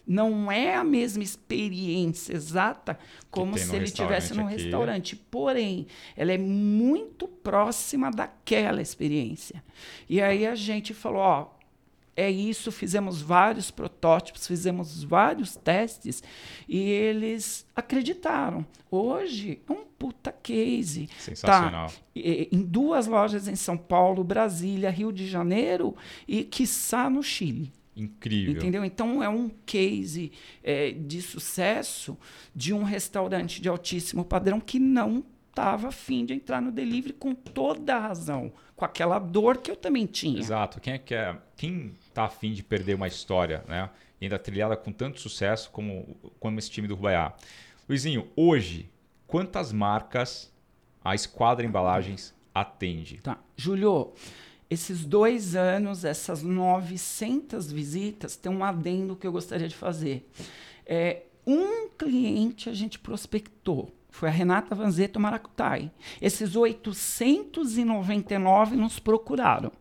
Não 0.08 0.50
é 0.50 0.74
a 0.74 0.86
mesma 0.86 1.22
experiência 1.22 2.34
exata 2.34 2.98
como 3.30 3.58
se 3.58 3.76
ele 3.76 3.84
estivesse 3.84 4.34
num 4.34 4.48
aqui. 4.48 4.56
restaurante. 4.56 5.17
Porém, 5.17 5.86
ela 6.15 6.32
é 6.32 6.38
muito 6.38 7.28
próxima 7.28 8.10
daquela 8.10 8.82
experiência. 8.82 9.62
E 10.08 10.22
aí 10.22 10.48
a 10.48 10.56
gente 10.56 10.93
falou: 10.93 11.20
ó, 11.20 11.57
é 12.18 12.32
isso, 12.32 12.72
fizemos 12.72 13.22
vários 13.22 13.70
protótipos, 13.70 14.48
fizemos 14.48 15.04
vários 15.04 15.56
testes 15.56 16.24
e 16.68 16.80
eles 16.80 17.64
acreditaram. 17.76 18.66
Hoje 18.90 19.62
é 19.70 19.72
um 19.72 19.86
puta 19.86 20.32
case. 20.32 21.08
Sensacional. 21.20 21.90
Tá 21.90 21.94
em 22.16 22.64
duas 22.64 23.06
lojas 23.06 23.48
em 23.48 23.56
São 23.56 23.78
Paulo, 23.78 24.24
Brasília, 24.24 24.90
Rio 24.90 25.12
de 25.12 25.28
Janeiro 25.28 25.96
e, 26.28 26.44
quiçá, 26.44 27.08
no 27.08 27.22
Chile. 27.22 27.72
Incrível. 27.96 28.56
Entendeu? 28.56 28.84
Então 28.84 29.22
é 29.22 29.30
um 29.30 29.50
case 29.64 30.32
é, 30.64 30.92
de 30.92 31.22
sucesso 31.22 32.18
de 32.56 32.74
um 32.74 32.82
restaurante 32.82 33.62
de 33.62 33.70
altíssimo 33.70 34.26
padrão 34.26 34.60
que 34.60 34.80
não 34.80 35.24
estava 35.58 35.88
afim 35.88 36.24
de 36.24 36.36
entrar 36.36 36.62
no 36.62 36.72
delivery 36.72 37.13
com 37.13 37.34
toda 37.34 37.96
a 37.96 38.00
razão, 38.00 38.54
com 38.76 38.86
aquela 38.86 39.17
dor 39.17 39.58
que 39.58 39.72
eu 39.72 39.76
também 39.76 40.06
tinha. 40.06 40.39
Exato. 40.39 40.80
Quem 40.80 40.93
é 40.93 40.98
que 41.00 41.15
é, 41.15 41.36
quem 41.56 41.96
tá 42.13 42.26
afim 42.26 42.54
de 42.54 42.62
perder 42.62 42.93
uma 42.93 43.08
história, 43.08 43.63
né? 43.67 43.89
E 44.22 44.26
ainda 44.26 44.38
trilhada 44.38 44.78
com 44.78 44.91
tanto 44.91 45.20
sucesso 45.20 45.72
como, 45.72 46.15
como 46.39 46.60
esse 46.60 46.70
time 46.70 46.88
do 46.88 46.93
Rubaiá. 46.93 47.34
Luizinho, 47.89 48.28
hoje, 48.36 48.89
quantas 49.26 49.72
marcas 49.72 50.54
a 51.04 51.15
Esquadra 51.15 51.65
Embalagens 51.65 52.36
atende? 52.54 53.20
Tá. 53.24 53.39
Julio, 53.56 54.13
esses 54.70 55.06
dois 55.06 55.56
anos, 55.56 56.06
essas 56.06 56.43
900 56.43 57.72
visitas, 57.72 58.36
tem 58.36 58.52
um 58.52 58.63
adendo 58.63 59.15
que 59.15 59.26
eu 59.26 59.32
gostaria 59.32 59.67
de 59.67 59.76
fazer. 59.76 60.30
É, 60.86 61.24
um 61.46 61.89
cliente 61.89 62.70
a 62.70 62.74
gente 62.74 63.00
prospectou, 63.00 63.91
foi 64.10 64.30
a 64.30 64.32
Renata 64.32 64.74
Vanzetto 64.74 65.20
Maracutai. 65.20 65.91
Esses 66.22 66.56
899 66.56 68.76
nos 68.76 69.00
procuraram. 69.00 69.72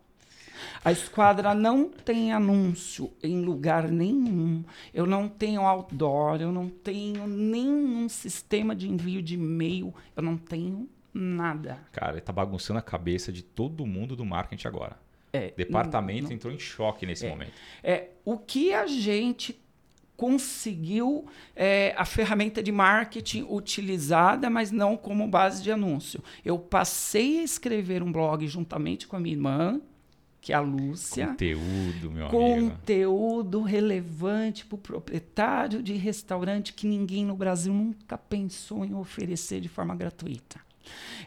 A 0.84 0.92
esquadra 0.92 1.54
não 1.54 1.88
tem 1.88 2.32
anúncio 2.32 3.12
em 3.22 3.42
lugar 3.42 3.88
nenhum. 3.88 4.64
Eu 4.92 5.06
não 5.06 5.28
tenho 5.28 5.62
outdoor, 5.62 6.40
eu 6.40 6.52
não 6.52 6.68
tenho 6.68 7.26
nenhum 7.26 8.08
sistema 8.08 8.74
de 8.74 8.88
envio 8.88 9.22
de 9.22 9.34
e-mail, 9.34 9.94
eu 10.14 10.22
não 10.22 10.36
tenho 10.36 10.88
nada. 11.12 11.78
Cara, 11.92 12.18
está 12.18 12.32
bagunçando 12.32 12.78
a 12.78 12.82
cabeça 12.82 13.32
de 13.32 13.42
todo 13.42 13.86
mundo 13.86 14.14
do 14.14 14.24
marketing 14.24 14.68
agora. 14.68 14.96
É, 15.32 15.52
Departamento 15.56 16.22
não, 16.22 16.30
não, 16.30 16.36
entrou 16.36 16.52
em 16.52 16.58
choque 16.58 17.04
nesse 17.04 17.26
é, 17.26 17.28
momento. 17.28 17.52
É, 17.82 18.10
o 18.24 18.38
que 18.38 18.72
a 18.72 18.86
gente 18.86 19.60
conseguiu 20.16 21.26
é, 21.54 21.94
a 21.96 22.04
ferramenta 22.04 22.62
de 22.62 22.72
marketing 22.72 23.46
utilizada, 23.48 24.48
mas 24.48 24.70
não 24.70 24.96
como 24.96 25.28
base 25.28 25.62
de 25.62 25.70
anúncio. 25.70 26.22
Eu 26.44 26.58
passei 26.58 27.40
a 27.40 27.44
escrever 27.44 28.02
um 28.02 28.10
blog 28.10 28.46
juntamente 28.46 29.06
com 29.06 29.16
a 29.16 29.20
minha 29.20 29.34
irmã, 29.34 29.80
que 30.40 30.52
é 30.52 30.56
a 30.56 30.60
Lúcia. 30.60 31.26
Conteúdo, 31.26 32.10
meu 32.10 32.26
amigo. 32.26 32.30
Conteúdo 32.30 33.62
relevante 33.62 34.64
para 34.64 34.76
o 34.76 34.78
proprietário 34.78 35.82
de 35.82 35.94
restaurante 35.94 36.72
que 36.72 36.86
ninguém 36.86 37.24
no 37.24 37.34
Brasil 37.34 37.74
nunca 37.74 38.16
pensou 38.16 38.84
em 38.84 38.94
oferecer 38.94 39.60
de 39.60 39.68
forma 39.68 39.94
gratuita. 39.94 40.60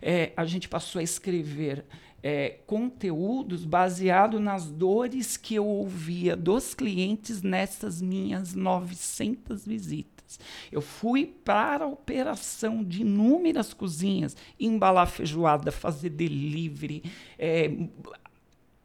É, 0.02 0.32
a 0.38 0.45
gente 0.45 0.69
passou 0.69 0.99
a 0.99 1.04
escrever 1.04 1.84
é, 2.21 2.60
conteúdos 2.65 3.65
baseado 3.65 4.39
nas 4.39 4.69
dores 4.69 5.38
que 5.38 5.55
eu 5.55 5.65
ouvia 5.65 6.36
dos 6.36 6.73
clientes 6.73 7.41
nessas 7.41 8.01
minhas 8.01 8.53
900 8.53 9.65
visitas. 9.65 10.39
Eu 10.71 10.82
fui 10.82 11.25
para 11.25 11.86
a 11.86 11.88
operação 11.88 12.84
de 12.84 13.01
inúmeras 13.01 13.73
cozinhas, 13.73 14.36
embalar 14.60 15.08
feijoada, 15.08 15.71
fazer 15.71 16.10
delivery, 16.10 17.03
é, 17.38 17.71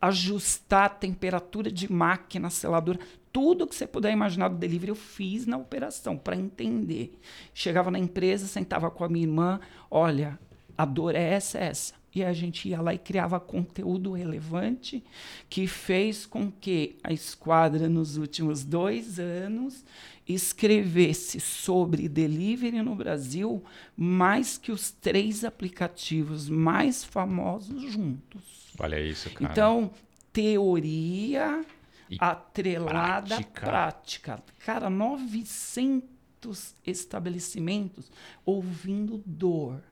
ajustar 0.01 0.87
a 0.87 0.88
temperatura 0.90 1.70
de 1.70 1.90
máquina, 1.90 2.49
seladora, 2.51 2.99
tudo 3.33 3.66
que 3.66 3.75
você 3.75 3.87
puder 3.87 4.12
imaginar 4.12 4.49
do 4.49 4.57
delivery 4.57 4.90
eu 4.90 4.94
fiz 4.94 5.44
na 5.44 5.57
operação 5.57 6.16
para 6.16 6.37
entender. 6.37 7.18
Chegava 7.53 7.90
na 7.90 7.99
empresa, 7.99 8.47
sentava 8.47 8.90
com 8.90 9.03
a 9.03 9.09
minha 9.09 9.27
irmã, 9.27 9.61
olha, 9.90 10.38
a 10.79 10.85
dor 10.85 11.14
é 11.14 11.35
essa, 11.35 11.59
é 11.59 11.64
essa. 11.64 12.04
E 12.14 12.22
a 12.22 12.33
gente 12.33 12.68
ia 12.68 12.81
lá 12.81 12.94
e 12.94 12.98
criava 12.98 13.40
conteúdo 13.40 14.12
relevante 14.12 15.03
que 15.50 15.66
fez 15.66 16.24
com 16.24 16.50
que 16.50 16.96
a 17.03 17.12
esquadra, 17.12 17.88
nos 17.88 18.16
últimos 18.16 18.64
dois 18.64 19.18
anos, 19.18 19.85
escrevesse 20.27 21.40
sobre 21.40 22.09
delivery 22.09 22.83
no 22.83 22.94
Brasil 22.94 23.62
mais 23.96 24.57
que 24.57 24.72
os 24.72 24.90
três 24.90 25.44
aplicativos 25.44 26.48
mais 26.48 27.05
famosos 27.05 27.83
juntos. 27.92 28.72
Olha 28.79 29.00
isso, 29.00 29.31
cara. 29.31 29.50
Então, 29.50 29.90
teoria 30.33 31.64
e 32.11 32.16
atrelada 32.18 33.37
prática. 33.37 33.61
prática. 33.61 34.42
Cara, 34.64 34.88
900 34.88 36.74
estabelecimentos 36.87 38.11
ouvindo 38.44 39.22
dor. 39.27 39.83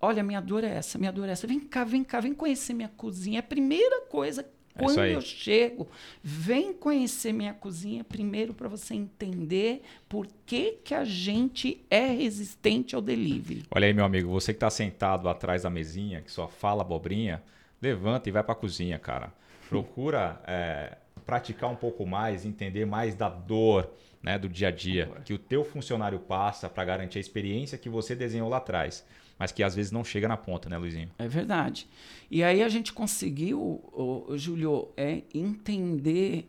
Olha, 0.00 0.22
minha 0.22 0.40
dor 0.40 0.62
é 0.62 0.68
essa, 0.68 0.98
minha 0.98 1.12
dor 1.12 1.28
é 1.28 1.32
essa. 1.32 1.46
Vem 1.46 1.60
cá, 1.60 1.84
vem 1.84 2.04
cá, 2.04 2.20
vem 2.20 2.34
conhecer 2.34 2.74
minha 2.74 2.88
cozinha. 2.88 3.38
É 3.38 3.40
a 3.40 3.42
primeira 3.42 4.02
coisa 4.02 4.46
é 4.76 4.78
quando 4.78 5.00
eu 5.00 5.20
chego, 5.22 5.88
vem 6.22 6.72
conhecer 6.74 7.32
minha 7.32 7.54
cozinha 7.54 8.04
primeiro 8.04 8.52
para 8.52 8.68
você 8.68 8.94
entender 8.94 9.82
por 10.06 10.28
que, 10.44 10.72
que 10.84 10.94
a 10.94 11.02
gente 11.04 11.84
é 11.90 12.06
resistente 12.06 12.94
ao 12.94 13.00
delivery. 13.00 13.64
Olha 13.70 13.86
aí, 13.86 13.94
meu 13.94 14.04
amigo, 14.04 14.30
você 14.30 14.52
que 14.52 14.58
está 14.58 14.68
sentado 14.68 15.28
atrás 15.28 15.62
da 15.62 15.70
mesinha, 15.70 16.20
que 16.20 16.30
só 16.30 16.46
fala 16.46 16.82
abobrinha, 16.82 17.42
levanta 17.80 18.28
e 18.28 18.32
vai 18.32 18.42
para 18.42 18.52
a 18.52 18.56
cozinha, 18.56 18.98
cara. 18.98 19.32
Procura 19.68 20.40
é, 20.46 20.98
praticar 21.24 21.70
um 21.70 21.76
pouco 21.76 22.04
mais, 22.04 22.44
entender 22.44 22.84
mais 22.84 23.14
da 23.14 23.30
dor 23.30 23.90
né, 24.22 24.38
do 24.38 24.48
dia 24.48 24.68
a 24.68 24.70
dia 24.70 25.10
que 25.24 25.32
o 25.32 25.38
teu 25.38 25.64
funcionário 25.64 26.18
passa 26.18 26.68
para 26.68 26.84
garantir 26.84 27.18
a 27.18 27.20
experiência 27.20 27.78
que 27.78 27.88
você 27.88 28.14
desenhou 28.14 28.48
lá 28.48 28.58
atrás 28.58 29.04
mas 29.38 29.52
que 29.52 29.62
às 29.62 29.74
vezes 29.74 29.92
não 29.92 30.04
chega 30.04 30.28
na 30.28 30.36
ponta, 30.36 30.68
né, 30.68 30.78
Luizinho? 30.78 31.10
É 31.18 31.28
verdade. 31.28 31.88
E 32.30 32.42
aí 32.42 32.62
a 32.62 32.68
gente 32.68 32.92
conseguiu, 32.92 33.60
o, 33.60 34.24
o 34.28 34.38
Júlio, 34.38 34.88
é, 34.96 35.22
entender 35.34 36.46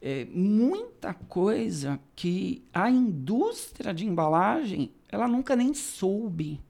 é, 0.00 0.26
muita 0.26 1.12
coisa 1.14 1.98
que 2.14 2.62
a 2.72 2.90
indústria 2.90 3.92
de 3.92 4.06
embalagem 4.06 4.92
ela 5.08 5.26
nunca 5.26 5.56
nem 5.56 5.74
soube. 5.74 6.60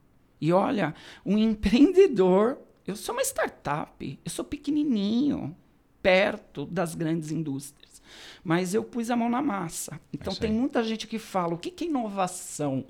E 0.41 0.51
olha, 0.51 0.95
um 1.25 1.37
empreendedor, 1.37 2.57
eu 2.87 2.95
sou 2.95 3.13
uma 3.13 3.23
startup, 3.23 4.19
eu 4.23 4.31
sou 4.31 4.45
pequenininho, 4.45 5.55
perto 6.01 6.65
das 6.65 6.95
grandes 6.95 7.31
indústrias. 7.31 8.01
Mas 8.43 8.73
eu 8.73 8.83
pus 8.83 9.09
a 9.09 9.15
mão 9.15 9.29
na 9.29 9.41
massa. 9.41 9.99
Então 10.11 10.33
tem 10.33 10.51
muita 10.51 10.83
gente 10.83 11.05
que 11.05 11.19
fala, 11.19 11.53
o 11.53 11.57
que, 11.57 11.69
que 11.69 11.83
é 11.83 11.87
inovação? 11.87 12.85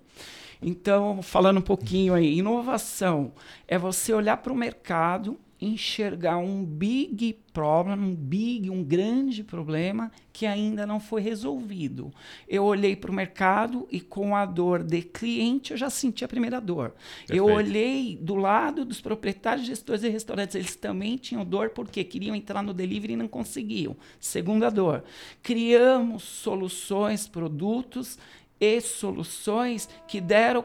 Então, 0.61 1.21
falando 1.21 1.57
um 1.57 1.61
pouquinho 1.61 2.13
aí, 2.13 2.37
inovação 2.37 3.31
é 3.67 3.77
você 3.77 4.13
olhar 4.13 4.37
para 4.37 4.51
o 4.51 4.55
mercado, 4.55 5.39
enxergar 5.61 6.37
um 6.37 6.63
big 6.63 7.37
problem, 7.51 7.99
um 7.99 8.15
big, 8.15 8.69
um 8.69 8.83
grande 8.83 9.43
problema 9.43 10.11
que 10.31 10.45
ainda 10.45 10.85
não 10.85 11.01
foi 11.01 11.21
resolvido. 11.21 12.13
Eu 12.47 12.63
olhei 12.63 12.95
para 12.95 13.11
o 13.11 13.13
mercado 13.13 13.85
e 13.91 13.99
com 13.99 14.35
a 14.35 14.45
dor 14.45 14.83
de 14.83 15.01
cliente 15.01 15.71
eu 15.71 15.77
já 15.77 15.89
senti 15.89 16.23
a 16.23 16.27
primeira 16.29 16.61
dor. 16.61 16.91
Perfeito. 16.91 17.33
Eu 17.33 17.45
olhei 17.45 18.17
do 18.21 18.35
lado 18.35 18.85
dos 18.85 19.01
proprietários, 19.01 19.67
gestores 19.67 20.01
de 20.01 20.07
restaurantes, 20.07 20.55
eles 20.55 20.75
também 20.77 21.17
tinham 21.17 21.43
dor 21.43 21.71
porque 21.71 22.05
queriam 22.05 22.35
entrar 22.35 22.63
no 22.63 22.73
delivery 22.73 23.13
e 23.13 23.17
não 23.17 23.27
conseguiam. 23.27 23.97
Segunda 24.19 24.69
dor. 24.69 25.03
Criamos 25.43 26.23
soluções, 26.23 27.27
produtos 27.27 28.17
e 28.59 28.81
soluções 28.81 29.87
que 30.07 30.19
deram 30.19 30.63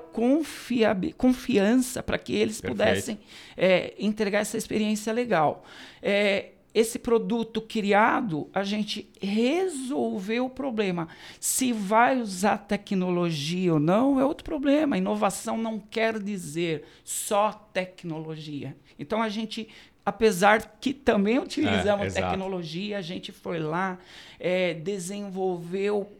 confiança 1.16 2.02
para 2.02 2.18
que 2.18 2.34
eles 2.34 2.60
Perfeito. 2.60 2.76
pudessem 2.76 3.18
é, 3.56 3.94
entregar 3.98 4.40
essa 4.40 4.56
experiência 4.56 5.12
legal. 5.12 5.64
É, 6.02 6.50
esse 6.74 6.98
produto 6.98 7.62
criado, 7.62 8.50
a 8.52 8.64
gente 8.64 9.08
resolveu 9.22 10.46
o 10.46 10.50
problema. 10.50 11.06
Se 11.38 11.72
vai 11.72 12.20
usar 12.20 12.58
tecnologia 12.58 13.74
ou 13.74 13.78
não, 13.78 14.18
é 14.18 14.24
outro 14.24 14.44
problema. 14.44 14.98
Inovação 14.98 15.56
não 15.56 15.78
quer 15.78 16.18
dizer 16.18 16.84
só 17.04 17.52
tecnologia. 17.72 18.76
Então 18.98 19.22
a 19.22 19.28
gente 19.28 19.68
apesar 20.04 20.76
que 20.80 20.92
também 20.92 21.38
utilizamos 21.38 22.14
é, 22.14 22.20
tecnologia, 22.20 22.98
a 22.98 23.00
gente 23.00 23.32
foi 23.32 23.58
lá, 23.58 23.98
é, 24.38 24.74
desenvolveu 24.74 26.12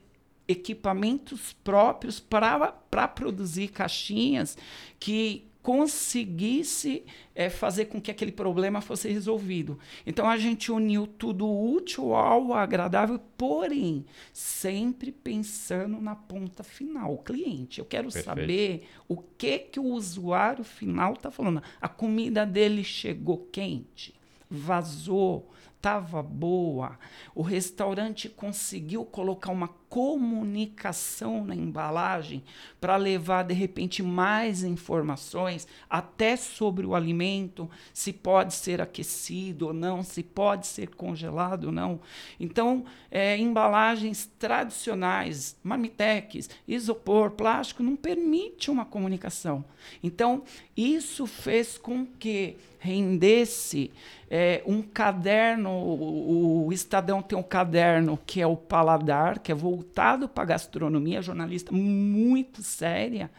equipamentos 0.46 1.52
próprios 1.64 2.20
para 2.20 3.08
produzir 3.08 3.68
caixinhas 3.68 4.56
que 4.98 5.48
conseguisse 5.64 7.06
é, 7.34 7.48
fazer 7.48 7.86
com 7.86 7.98
que 7.98 8.10
aquele 8.10 8.30
problema 8.30 8.82
fosse 8.82 9.08
resolvido. 9.08 9.78
Então 10.06 10.28
a 10.28 10.36
gente 10.36 10.70
uniu 10.70 11.06
tudo 11.06 11.50
útil 11.50 12.14
ao 12.14 12.52
agradável, 12.52 13.18
porém 13.38 14.04
sempre 14.30 15.10
pensando 15.10 15.98
na 16.02 16.14
ponta 16.14 16.62
final, 16.62 17.14
o 17.14 17.18
cliente. 17.18 17.78
Eu 17.78 17.86
quero 17.86 18.12
Perfeito. 18.12 18.26
saber 18.26 18.88
o 19.08 19.16
que 19.16 19.58
que 19.58 19.80
o 19.80 19.84
usuário 19.84 20.64
final 20.64 21.14
está 21.14 21.30
falando. 21.30 21.62
A 21.80 21.88
comida 21.88 22.44
dele 22.44 22.84
chegou 22.84 23.48
quente, 23.50 24.14
vazou, 24.50 25.50
estava 25.84 26.22
boa. 26.22 26.98
O 27.34 27.42
restaurante 27.42 28.26
conseguiu 28.26 29.04
colocar 29.04 29.52
uma 29.52 29.68
comunicação 29.90 31.44
na 31.44 31.54
embalagem 31.54 32.42
para 32.80 32.96
levar 32.96 33.42
de 33.44 33.52
repente 33.52 34.02
mais 34.02 34.64
informações 34.64 35.68
até 35.88 36.36
sobre 36.36 36.86
o 36.86 36.94
alimento, 36.94 37.70
se 37.92 38.14
pode 38.14 38.54
ser 38.54 38.80
aquecido 38.80 39.66
ou 39.66 39.72
não, 39.74 40.02
se 40.02 40.22
pode 40.22 40.66
ser 40.66 40.88
congelado 40.94 41.64
ou 41.66 41.72
não. 41.72 42.00
Então, 42.40 42.86
é, 43.10 43.36
embalagens 43.36 44.28
tradicionais, 44.38 45.54
marmitex, 45.62 46.48
isopor, 46.66 47.32
plástico, 47.32 47.82
não 47.82 47.94
permite 47.94 48.70
uma 48.70 48.86
comunicação. 48.86 49.64
Então, 50.02 50.42
isso 50.74 51.26
fez 51.26 51.76
com 51.76 52.06
que 52.06 52.56
rendesse 52.84 53.90
é, 54.28 54.62
um 54.66 54.82
caderno, 54.82 55.70
o, 55.74 56.66
o 56.66 56.72
Estadão 56.72 57.22
tem 57.22 57.38
um 57.38 57.42
caderno 57.42 58.18
que 58.26 58.40
é 58.40 58.46
o 58.46 58.56
Paladar, 58.56 59.38
que 59.38 59.52
é 59.52 59.54
voltado 59.54 60.28
para 60.28 60.44
gastronomia, 60.44 61.22
jornalista 61.22 61.72
muito 61.72 62.62
séria, 62.62 63.30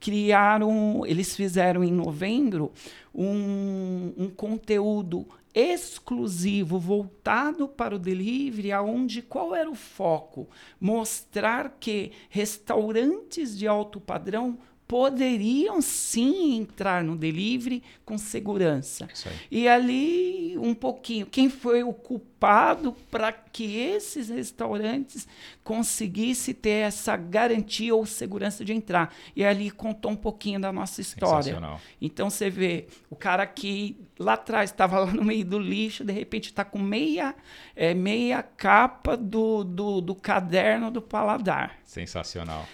criaram, 0.00 1.04
eles 1.06 1.34
fizeram 1.34 1.82
em 1.82 1.92
novembro 1.92 2.72
um, 3.14 4.12
um 4.16 4.30
conteúdo 4.30 5.26
exclusivo 5.54 6.78
voltado 6.78 7.66
para 7.66 7.96
o 7.96 7.98
delivery, 7.98 8.70
aonde 8.70 9.22
qual 9.22 9.54
era 9.54 9.68
o 9.68 9.74
foco? 9.74 10.48
Mostrar 10.80 11.76
que 11.80 12.12
restaurantes 12.28 13.58
de 13.58 13.66
alto 13.66 14.00
padrão 14.00 14.58
poderiam 14.88 15.82
sim 15.82 16.56
entrar 16.56 17.04
no 17.04 17.14
delivery 17.14 17.82
com 18.06 18.16
segurança. 18.16 19.06
E 19.50 19.68
ali 19.68 20.56
um 20.56 20.74
pouquinho, 20.74 21.26
quem 21.26 21.50
foi 21.50 21.82
o 21.82 21.92
culpado 21.92 22.96
para 23.10 23.30
que 23.30 23.76
esses 23.76 24.30
restaurantes 24.30 25.28
conseguissem 25.62 26.54
ter 26.54 26.86
essa 26.86 27.16
garantia 27.18 27.94
ou 27.94 28.06
segurança 28.06 28.64
de 28.64 28.72
entrar? 28.72 29.14
E 29.36 29.44
ali 29.44 29.70
contou 29.70 30.12
um 30.12 30.16
pouquinho 30.16 30.58
da 30.58 30.72
nossa 30.72 31.02
história. 31.02 31.60
Então 32.00 32.30
você 32.30 32.48
vê 32.48 32.86
o 33.10 33.16
cara 33.16 33.46
que 33.46 34.00
lá 34.18 34.32
atrás 34.32 34.70
estava 34.70 35.00
lá 35.00 35.12
no 35.12 35.22
meio 35.22 35.44
do 35.44 35.58
lixo, 35.58 36.02
de 36.02 36.12
repente 36.14 36.46
está 36.46 36.64
com 36.64 36.78
meia, 36.78 37.34
é, 37.76 37.92
meia 37.92 38.42
capa 38.42 39.18
do, 39.18 39.62
do, 39.62 40.00
do 40.00 40.14
caderno 40.14 40.90
do 40.90 41.02
paladar. 41.02 41.76
Sensacional. 41.84 42.66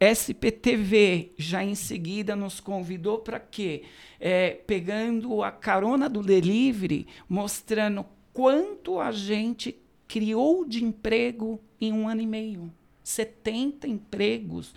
SPTV 0.00 1.32
já 1.36 1.64
em 1.64 1.74
seguida 1.74 2.36
nos 2.36 2.60
convidou 2.60 3.18
para 3.18 3.40
quê? 3.40 3.82
É, 4.20 4.50
pegando 4.50 5.42
a 5.42 5.50
carona 5.50 6.08
do 6.08 6.22
delivery, 6.22 7.06
mostrando 7.28 8.06
quanto 8.32 9.00
a 9.00 9.10
gente 9.10 9.76
criou 10.06 10.64
de 10.64 10.84
emprego 10.84 11.60
em 11.80 11.92
um 11.92 12.08
ano 12.08 12.20
e 12.20 12.26
meio. 12.26 12.72
70 13.02 13.88
empregos 13.88 14.74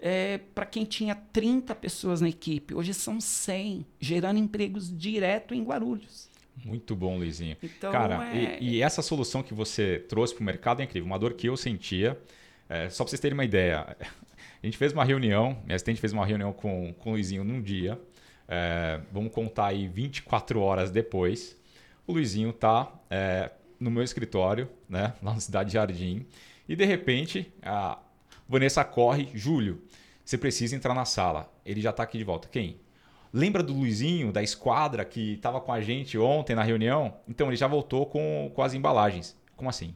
é, 0.00 0.38
para 0.54 0.66
quem 0.66 0.84
tinha 0.84 1.14
30 1.14 1.74
pessoas 1.74 2.20
na 2.20 2.28
equipe. 2.28 2.74
Hoje 2.74 2.92
são 2.92 3.20
100, 3.20 3.86
gerando 4.00 4.38
empregos 4.38 4.96
direto 4.96 5.54
em 5.54 5.62
Guarulhos. 5.62 6.28
Muito 6.64 6.94
bom, 6.94 7.16
Luizinho. 7.16 7.56
Então, 7.62 7.92
Cara, 7.92 8.36
é... 8.36 8.58
e, 8.60 8.76
e, 8.76 8.82
essa 8.82 9.02
solução 9.02 9.42
que 9.42 9.52
você 9.54 10.04
trouxe 10.08 10.34
para 10.34 10.42
o 10.42 10.44
mercado 10.44 10.80
é 10.80 10.84
incrível. 10.84 11.06
Uma 11.06 11.18
dor 11.18 11.34
que 11.34 11.48
eu 11.48 11.56
sentia. 11.56 12.18
É, 12.68 12.88
só 12.88 13.04
para 13.04 13.10
vocês 13.10 13.20
terem 13.20 13.34
uma 13.34 13.44
ideia, 13.44 13.96
a 14.64 14.66
gente 14.66 14.78
fez 14.78 14.94
uma 14.94 15.04
reunião, 15.04 15.58
minha 15.66 15.76
assistente 15.76 16.00
fez 16.00 16.10
uma 16.14 16.24
reunião 16.24 16.50
com, 16.50 16.94
com 16.94 17.10
o 17.10 17.12
Luizinho 17.12 17.44
num 17.44 17.60
dia. 17.60 18.00
É, 18.48 18.98
vamos 19.12 19.30
contar 19.30 19.66
aí 19.66 19.86
24 19.86 20.58
horas 20.58 20.90
depois. 20.90 21.54
O 22.06 22.14
Luizinho 22.14 22.50
tá 22.50 22.90
é, 23.10 23.50
no 23.78 23.90
meu 23.90 24.02
escritório, 24.02 24.70
né, 24.88 25.12
lá 25.22 25.34
na 25.34 25.40
Cidade 25.40 25.68
de 25.68 25.74
Jardim. 25.74 26.24
E 26.66 26.74
de 26.74 26.82
repente, 26.86 27.52
a 27.62 27.98
Vanessa 28.48 28.82
corre, 28.82 29.28
Júlio, 29.34 29.82
você 30.24 30.38
precisa 30.38 30.74
entrar 30.74 30.94
na 30.94 31.04
sala. 31.04 31.52
Ele 31.66 31.82
já 31.82 31.90
está 31.90 32.02
aqui 32.02 32.16
de 32.16 32.24
volta. 32.24 32.48
Quem? 32.48 32.80
Lembra 33.30 33.62
do 33.62 33.74
Luizinho, 33.74 34.32
da 34.32 34.42
esquadra 34.42 35.04
que 35.04 35.34
estava 35.34 35.60
com 35.60 35.74
a 35.74 35.82
gente 35.82 36.16
ontem 36.16 36.56
na 36.56 36.62
reunião? 36.62 37.18
Então, 37.28 37.48
ele 37.48 37.56
já 37.56 37.66
voltou 37.66 38.06
com, 38.06 38.50
com 38.54 38.62
as 38.62 38.72
embalagens. 38.72 39.36
Como 39.56 39.68
assim? 39.68 39.94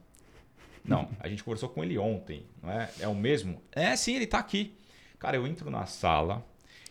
Não, 0.88 1.10
a 1.20 1.28
gente 1.28 1.44
conversou 1.44 1.68
com 1.68 1.84
ele 1.84 1.98
ontem, 1.98 2.46
não 2.62 2.70
é? 2.70 2.90
É 2.98 3.06
o 3.06 3.14
mesmo? 3.14 3.62
É, 3.72 3.94
sim, 3.94 4.14
ele 4.14 4.24
está 4.24 4.38
aqui. 4.38 4.74
Cara, 5.18 5.36
eu 5.36 5.46
entro 5.46 5.70
na 5.70 5.84
sala 5.84 6.44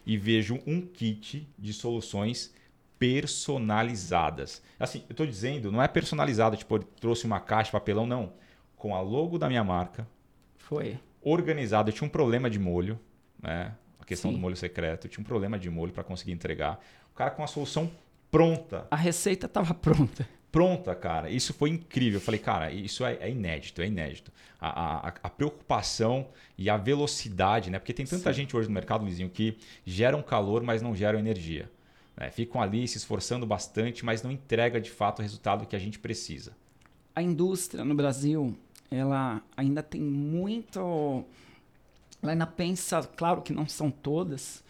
e 0.05 0.17
vejo 0.17 0.59
um 0.67 0.81
kit 0.81 1.47
de 1.57 1.73
soluções 1.73 2.53
personalizadas. 2.99 4.61
Assim, 4.79 4.99
eu 5.09 5.13
estou 5.13 5.25
dizendo, 5.25 5.71
não 5.71 5.81
é 5.81 5.87
personalizado, 5.87 6.55
tipo, 6.55 6.75
ele 6.75 6.85
trouxe 6.99 7.25
uma 7.25 7.39
caixa 7.39 7.65
de 7.65 7.71
papelão, 7.71 8.05
não. 8.05 8.33
Com 8.75 8.93
a 8.93 9.01
logo 9.01 9.39
da 9.39 9.47
minha 9.47 9.63
marca. 9.63 10.07
Foi. 10.57 10.99
Organizado. 11.21 11.89
Eu 11.89 11.93
tinha 11.93 12.07
um 12.07 12.11
problema 12.11 12.49
de 12.49 12.59
molho, 12.59 12.99
né? 13.41 13.73
A 13.99 14.05
questão 14.05 14.29
Sim. 14.29 14.37
do 14.37 14.41
molho 14.41 14.55
secreto. 14.55 15.07
Eu 15.07 15.11
tinha 15.11 15.21
um 15.21 15.27
problema 15.27 15.57
de 15.57 15.69
molho 15.69 15.91
para 15.91 16.03
conseguir 16.03 16.31
entregar. 16.31 16.79
O 17.11 17.15
cara 17.15 17.31
com 17.31 17.43
a 17.43 17.47
solução 17.47 17.91
pronta. 18.29 18.85
A 18.91 18.95
receita 18.95 19.47
estava 19.47 19.73
pronta 19.73 20.36
pronta, 20.51 20.95
cara. 20.95 21.29
Isso 21.29 21.53
foi 21.53 21.69
incrível. 21.69 22.17
Eu 22.17 22.21
falei, 22.21 22.39
cara, 22.39 22.71
isso 22.71 23.05
é, 23.05 23.15
é 23.15 23.29
inédito, 23.29 23.81
é 23.81 23.87
inédito. 23.87 24.31
A, 24.59 25.07
a, 25.07 25.13
a, 25.23 25.29
preocupação 25.29 26.27
e 26.57 26.69
a 26.69 26.77
velocidade, 26.77 27.69
né? 27.69 27.77
Porque 27.77 27.93
tem 27.93 28.05
tanta 28.05 28.33
Sim. 28.33 28.41
gente 28.41 28.57
hoje 28.57 28.67
no 28.67 28.73
mercado, 28.73 29.03
Luizinho, 29.03 29.29
que 29.29 29.57
geram 29.85 30.21
calor, 30.23 30.63
mas 30.63 30.81
não 30.81 30.95
geram 30.95 31.19
energia. 31.19 31.69
Né? 32.15 32.31
Ficam 32.31 32.59
ali 32.59 32.87
se 32.87 32.97
esforçando 32.97 33.45
bastante, 33.45 34.03
mas 34.03 34.23
não 34.23 34.31
entrega 34.31 34.81
de 34.81 34.89
fato 34.89 35.19
o 35.19 35.21
resultado 35.21 35.67
que 35.67 35.75
a 35.75 35.79
gente 35.79 35.99
precisa. 35.99 36.53
a 37.13 37.21
indústria 37.21 37.83
no 37.83 37.95
Brasil, 37.95 38.55
ela 38.91 39.41
ainda 39.55 39.81
tem 39.81 40.01
muito. 40.01 41.23
Ela 42.21 42.31
ainda 42.31 42.47
pensa, 42.47 43.01
claro 43.15 43.41
que 43.41 43.53
não 43.53 43.67
são 43.67 43.91
todas, 43.91 44.63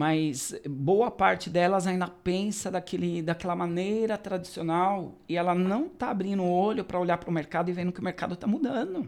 mas 0.00 0.58
boa 0.66 1.10
parte 1.10 1.50
delas 1.50 1.86
ainda 1.86 2.08
pensa 2.08 2.70
daquele, 2.70 3.20
daquela 3.20 3.54
maneira 3.54 4.16
tradicional 4.16 5.18
e 5.28 5.36
ela 5.36 5.54
não 5.54 5.88
está 5.88 6.08
abrindo 6.08 6.42
o 6.42 6.50
olho 6.50 6.82
para 6.86 6.98
olhar 6.98 7.18
para 7.18 7.28
o 7.28 7.32
mercado 7.32 7.68
e 7.68 7.72
vendo 7.74 7.92
que 7.92 8.00
o 8.00 8.02
mercado 8.02 8.32
está 8.32 8.46
mudando. 8.46 9.06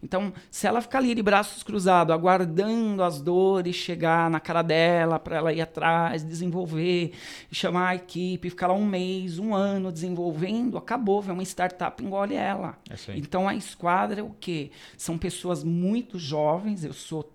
Então, 0.00 0.32
se 0.48 0.64
ela 0.64 0.80
ficar 0.80 0.98
ali 0.98 1.12
de 1.12 1.22
braços 1.24 1.64
cruzados, 1.64 2.14
aguardando 2.14 3.02
as 3.02 3.20
dores 3.20 3.74
chegar 3.74 4.30
na 4.30 4.38
cara 4.38 4.62
dela, 4.62 5.18
para 5.18 5.38
ela 5.38 5.52
ir 5.52 5.60
atrás, 5.60 6.22
desenvolver, 6.22 7.14
chamar 7.50 7.88
a 7.88 7.94
equipe, 7.96 8.48
ficar 8.48 8.68
lá 8.68 8.74
um 8.74 8.86
mês, 8.86 9.40
um 9.40 9.52
ano 9.52 9.90
desenvolvendo, 9.90 10.78
acabou, 10.78 11.20
vem 11.20 11.32
uma 11.32 11.42
startup 11.42 12.00
engole 12.00 12.36
ela. 12.36 12.78
É. 12.88 13.16
Então, 13.16 13.48
a 13.48 13.56
esquadra 13.56 14.20
é 14.20 14.22
o 14.22 14.36
quê? 14.38 14.70
São 14.96 15.18
pessoas 15.18 15.64
muito 15.64 16.16
jovens, 16.16 16.84
eu 16.84 16.92
sou, 16.92 17.28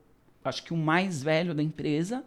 acho 0.47 0.63
que 0.63 0.73
o 0.73 0.77
mais 0.77 1.21
velho 1.21 1.53
da 1.53 1.61
empresa, 1.63 2.23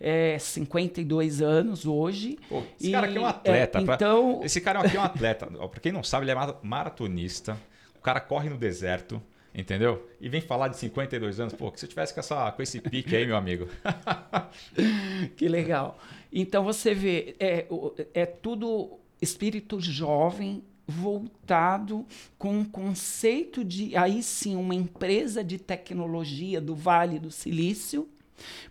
é 0.00 0.38
52 0.38 1.42
anos 1.42 1.84
hoje. 1.86 2.38
Pô, 2.48 2.62
esse 2.78 2.88
E, 2.88 2.92
cara 2.92 3.06
aqui 3.06 3.16
é 3.16 3.20
um 3.20 3.26
atleta. 3.26 3.78
é, 3.78 3.82
pra- 3.84 3.94
então- 3.94 4.40
Esse 4.44 4.60
cara 4.60 4.80
aqui 4.80 4.96
é 4.96 5.00
um 5.00 5.04
atleta. 5.04 5.48
Ó, 5.58 5.68
Pra 5.68 5.80
quem 5.80 5.92
não 5.92 6.02
sabe, 6.02 6.24
ele 6.24 6.30
é 6.32 6.34
mara- 6.34 6.56
maratonista. 6.62 7.56
O 7.96 8.00
cara 8.00 8.20
corre 8.20 8.48
no 8.48 8.56
deserto, 8.56 9.20
entendeu? 9.54 10.08
E 10.20 10.28
vem 10.28 10.40
falar 10.40 10.68
de 10.68 10.76
52 10.78 11.40
anos. 11.40 11.52
Pô, 11.54 11.70
que 11.72 11.80
se 11.80 11.86
eu 11.86 11.90
tivesse 11.90 12.14
com, 12.14 12.20
essa, 12.20 12.50
com 12.52 12.62
esse 12.62 12.80
pique 12.80 13.14
aí, 13.16 13.26
meu 13.26 13.36
amigo. 13.36 13.68
Que 15.36 15.48
legal. 15.48 15.98
Então 16.32 16.62
você 16.64 16.94
vê, 16.94 17.34
é, 17.40 17.66
é 18.14 18.26
tudo 18.26 18.98
espírito 19.20 19.80
jovem 19.80 20.62
voltado 20.88 22.06
com 22.38 22.60
um 22.60 22.64
conceito 22.64 23.62
de 23.62 23.94
aí 23.94 24.22
sim 24.22 24.56
uma 24.56 24.74
empresa 24.74 25.44
de 25.44 25.58
tecnologia 25.58 26.62
do 26.62 26.74
Vale 26.74 27.18
do 27.18 27.30
Silício, 27.30 28.08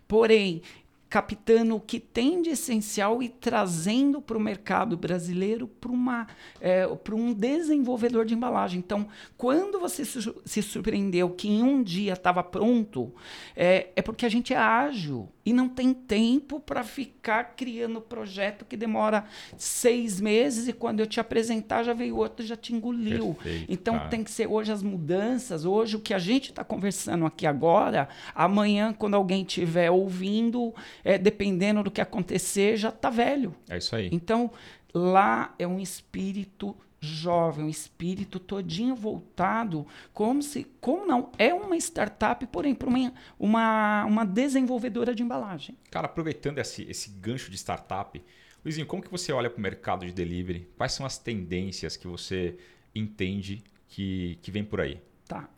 porém 0.08 0.60
captando 1.08 1.76
o 1.76 1.80
que 1.80 1.98
tem 1.98 2.42
de 2.42 2.50
essencial 2.50 3.22
e 3.22 3.28
trazendo 3.28 4.20
para 4.20 4.36
o 4.36 4.40
mercado 4.40 4.96
brasileiro 4.96 5.66
para 5.66 6.26
é, 6.60 6.86
para 6.86 7.14
um 7.14 7.32
desenvolvedor 7.32 8.26
de 8.26 8.34
embalagem. 8.34 8.78
Então, 8.78 9.08
quando 9.36 9.80
você 9.80 10.04
se, 10.04 10.18
se 10.44 10.62
surpreendeu 10.62 11.30
que 11.30 11.48
em 11.48 11.62
um 11.62 11.82
dia 11.82 12.12
estava 12.12 12.42
pronto, 12.42 13.12
é, 13.56 13.88
é 13.96 14.02
porque 14.02 14.26
a 14.26 14.28
gente 14.28 14.52
é 14.52 14.56
ágil 14.56 15.28
e 15.48 15.52
não 15.54 15.66
tem 15.66 15.94
tempo 15.94 16.60
para 16.60 16.84
ficar 16.84 17.54
criando 17.56 18.02
projeto 18.02 18.66
que 18.66 18.76
demora 18.76 19.24
seis 19.56 20.20
meses 20.20 20.68
e 20.68 20.74
quando 20.74 21.00
eu 21.00 21.06
te 21.06 21.20
apresentar 21.20 21.84
já 21.84 21.94
veio 21.94 22.18
outro 22.18 22.44
e 22.44 22.46
já 22.46 22.54
te 22.54 22.74
engoliu. 22.74 23.32
Perfeito, 23.32 23.72
então 23.72 23.96
cara. 23.96 24.10
tem 24.10 24.22
que 24.22 24.30
ser 24.30 24.46
hoje 24.46 24.70
as 24.70 24.82
mudanças, 24.82 25.64
hoje 25.64 25.96
o 25.96 26.00
que 26.00 26.12
a 26.12 26.18
gente 26.18 26.50
está 26.50 26.62
conversando 26.62 27.24
aqui 27.24 27.46
agora, 27.46 28.10
amanhã 28.34 28.92
quando 28.92 29.14
alguém 29.14 29.40
estiver 29.40 29.90
ouvindo, 29.90 30.74
é, 31.02 31.16
dependendo 31.16 31.82
do 31.82 31.90
que 31.90 32.02
acontecer, 32.02 32.76
já 32.76 32.90
está 32.90 33.08
velho. 33.08 33.54
É 33.70 33.78
isso 33.78 33.96
aí. 33.96 34.10
Então, 34.12 34.50
lá 34.92 35.54
é 35.58 35.66
um 35.66 35.80
espírito 35.80 36.76
jovem, 37.00 37.64
um 37.64 37.68
espírito 37.68 38.40
todinho 38.40 38.94
voltado, 38.94 39.86
como 40.12 40.42
se, 40.42 40.64
como 40.80 41.06
não, 41.06 41.30
é 41.38 41.54
uma 41.54 41.76
startup, 41.76 42.44
porém 42.48 42.74
para 42.74 42.88
uma, 42.88 43.12
uma, 43.38 44.04
uma 44.04 44.26
desenvolvedora 44.26 45.14
de 45.14 45.22
embalagem. 45.22 45.76
Cara, 45.90 46.06
aproveitando 46.06 46.58
esse, 46.58 46.82
esse 46.90 47.10
gancho 47.10 47.50
de 47.50 47.56
startup, 47.56 48.20
Luizinho, 48.64 48.86
como 48.86 49.02
que 49.02 49.10
você 49.10 49.32
olha 49.32 49.48
para 49.48 49.58
o 49.58 49.62
mercado 49.62 50.04
de 50.04 50.12
delivery? 50.12 50.68
Quais 50.76 50.92
são 50.92 51.06
as 51.06 51.16
tendências 51.16 51.96
que 51.96 52.08
você 52.08 52.58
entende 52.94 53.62
que, 53.86 54.38
que 54.42 54.50
vem 54.50 54.64
por 54.64 54.80
aí? 54.80 55.00
Tá. 55.26 55.48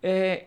É, 0.00 0.46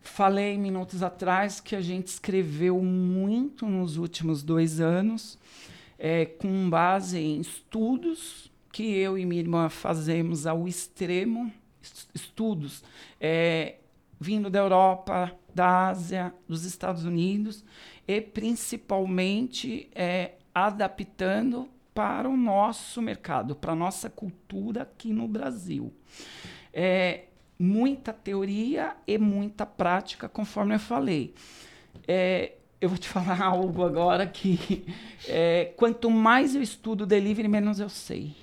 falei 0.00 0.58
minutos 0.58 1.02
atrás 1.02 1.60
que 1.60 1.74
a 1.74 1.80
gente 1.80 2.08
escreveu 2.08 2.82
muito 2.82 3.66
nos 3.66 3.96
últimos 3.96 4.42
dois 4.42 4.80
anos, 4.80 5.38
é, 5.98 6.26
com 6.26 6.68
base 6.68 7.18
em 7.18 7.40
estudos 7.40 8.50
que 8.72 8.82
eu 8.96 9.18
e 9.18 9.24
minha 9.24 9.40
irmã 9.40 9.68
fazemos 9.68 10.46
ao 10.46 10.66
extremo, 10.68 11.52
es- 11.82 12.08
estudos 12.14 12.82
é, 13.20 13.76
vindo 14.20 14.50
da 14.50 14.58
Europa, 14.58 15.32
da 15.54 15.88
Ásia, 15.88 16.34
dos 16.48 16.64
Estados 16.64 17.04
Unidos 17.04 17.64
e 18.06 18.20
principalmente 18.20 19.88
é, 19.94 20.32
adaptando 20.54 21.68
para 21.94 22.28
o 22.28 22.36
nosso 22.36 23.02
mercado, 23.02 23.56
para 23.56 23.72
a 23.72 23.76
nossa 23.76 24.08
cultura 24.08 24.82
aqui 24.82 25.12
no 25.12 25.26
Brasil. 25.26 25.92
É, 26.72 27.24
muita 27.58 28.12
teoria 28.12 28.94
e 29.06 29.18
muita 29.18 29.66
prática, 29.66 30.28
conforme 30.28 30.74
eu 30.76 30.78
falei. 30.78 31.34
É, 32.06 32.52
eu 32.80 32.88
vou 32.88 32.98
te 32.98 33.08
falar 33.08 33.42
algo 33.42 33.84
agora 33.84 34.26
que 34.26 34.84
é, 35.26 35.72
quanto 35.76 36.10
mais 36.10 36.54
eu 36.54 36.62
estudo 36.62 37.04
delivery, 37.06 37.48
menos 37.48 37.80
eu 37.80 37.88
sei. 37.88 38.34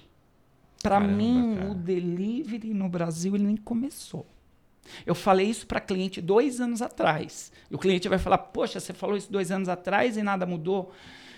Para 0.89 0.99
mim, 0.99 1.55
cara. 1.57 1.71
o 1.71 1.75
delivery 1.75 2.73
no 2.73 2.87
Brasil 2.87 3.35
ele 3.35 3.45
nem 3.45 3.57
começou. 3.57 4.25
Eu 5.05 5.15
falei 5.15 5.47
isso 5.47 5.65
para 5.65 5.79
cliente 5.79 6.21
dois 6.21 6.61
anos 6.61 6.81
atrás. 6.81 7.51
E 7.69 7.75
o 7.75 7.79
cliente 7.79 8.07
vai 8.07 8.19
falar: 8.19 8.37
Poxa, 8.37 8.79
você 8.79 8.93
falou 8.93 9.17
isso 9.17 9.31
dois 9.31 9.51
anos 9.51 9.67
atrás 9.67 10.15
e 10.15 10.23
nada 10.23 10.45
mudou. 10.45 10.91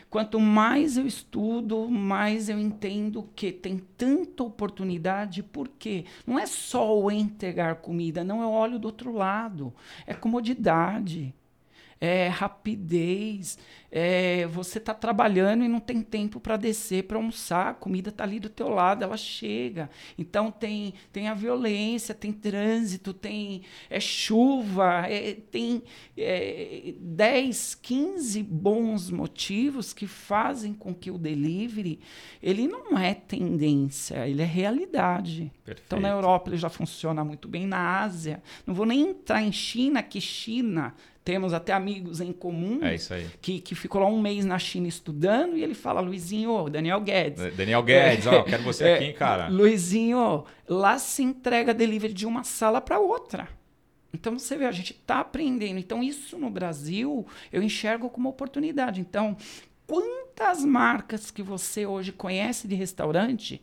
Quanto 0.10 0.40
mais 0.40 0.96
eu 0.96 1.06
estudo, 1.06 1.90
mais 1.90 2.48
eu 2.48 2.58
entendo 2.58 3.30
que 3.36 3.52
tem 3.52 3.78
tanta 3.98 4.42
oportunidade, 4.42 5.44
porque 5.44 6.06
não 6.26 6.40
é 6.40 6.46
só 6.46 6.98
o 6.98 7.12
entregar 7.12 7.76
comida, 7.76 8.24
não, 8.24 8.42
eu 8.42 8.50
olho 8.50 8.80
do 8.80 8.86
outro 8.86 9.14
lado. 9.14 9.74
É 10.06 10.14
comodidade, 10.14 11.36
é 12.00 12.28
rapidez, 12.28 13.58
é 13.92 14.46
você 14.48 14.78
está 14.78 14.94
trabalhando 14.94 15.64
e 15.64 15.68
não 15.68 15.80
tem 15.80 16.02
tempo 16.02 16.40
para 16.40 16.58
descer 16.58 17.04
para 17.04 17.18
almoçar, 17.18 17.70
a 17.70 17.74
comida 17.74 18.10
está 18.10 18.24
ali 18.24 18.40
do 18.40 18.50
teu 18.50 18.70
lado, 18.70 19.04
ela 19.04 19.18
chega. 19.18 19.90
Então 20.18 20.52
tem, 20.52 20.94
tem 21.12 21.28
a 21.28 21.34
violência, 21.34 22.14
tem 22.14 22.32
trânsito, 22.32 23.14
tem 23.14 23.64
é 23.90 24.00
chuva, 24.00 25.06
é, 25.08 25.34
tem 25.34 25.82
é, 26.18 26.94
10, 27.00 27.76
15 27.76 28.44
bons 28.44 29.10
motivos 29.10 29.94
que 29.94 30.06
fazem 30.06 30.74
com 30.74 30.94
que 30.94 31.10
o 31.10 31.18
delivery 31.18 32.00
ele 32.42 32.68
não 32.68 32.98
é 32.98 33.14
tendência, 33.14 34.28
ele 34.28 34.42
é 34.42 34.46
realidade. 34.46 35.52
Então 35.64 36.00
na 36.00 36.08
Perfeito. 36.08 36.08
Europa 36.08 36.50
ele 36.50 36.58
já 36.58 36.70
funciona 36.70 37.24
muito 37.24 37.48
bem, 37.48 37.66
na 37.66 38.02
Ásia. 38.02 38.42
Não 38.66 38.74
vou 38.74 38.86
nem 38.86 39.10
entrar 39.10 39.42
em 39.42 39.52
China, 39.52 40.04
que 40.04 40.22
China 40.22 40.94
temos 41.28 41.54
até 41.54 41.74
amigos 41.74 42.22
em 42.22 42.32
comum 42.32 42.80
É 42.82 42.96
que, 43.42 43.60
que 43.60 43.76
ficou 43.76 44.00
lá 44.00 44.08
um 44.08 44.22
mês 44.22 44.46
na 44.46 44.58
China 44.58 44.88
estudando 44.88 45.58
e 45.58 45.64
ele 45.64 45.74
fala, 45.74 46.00
Luizinho, 46.00 46.70
Daniel 46.70 47.02
Guedes. 47.02 47.54
Daniel 47.54 47.84
Guedes, 47.84 48.26
ó, 48.28 48.44
quero 48.44 48.64
você 48.64 48.86
É, 48.86 48.96
aqui, 48.96 49.04
hein, 49.04 49.14
cara. 49.14 49.50
Luizinho, 49.50 50.46
lá 50.66 50.98
se 50.98 51.22
entrega 51.22 51.74
delivery 51.74 52.14
de 52.14 52.26
uma 52.26 52.46
sala 52.46 52.80
para 52.80 52.98
outra. 52.98 53.50
Então 54.14 54.40
você 54.40 54.56
vê, 54.56 54.64
a 54.64 54.72
gente 54.72 54.94
está 54.94 55.20
aprendendo. 55.20 55.78
Então 55.78 56.02
isso 56.02 56.38
no 56.38 56.50
Brasil 56.50 57.28
eu 57.52 57.62
enxergo 57.62 58.10
como 58.10 58.30
oportunidade. 58.30 59.02
Então, 59.02 59.36
quantas 60.38 60.64
marcas 60.64 61.32
que 61.32 61.42
você 61.42 61.88
hoje 61.88 62.12
conhece 62.12 62.68
de 62.68 62.76
restaurante 62.76 63.60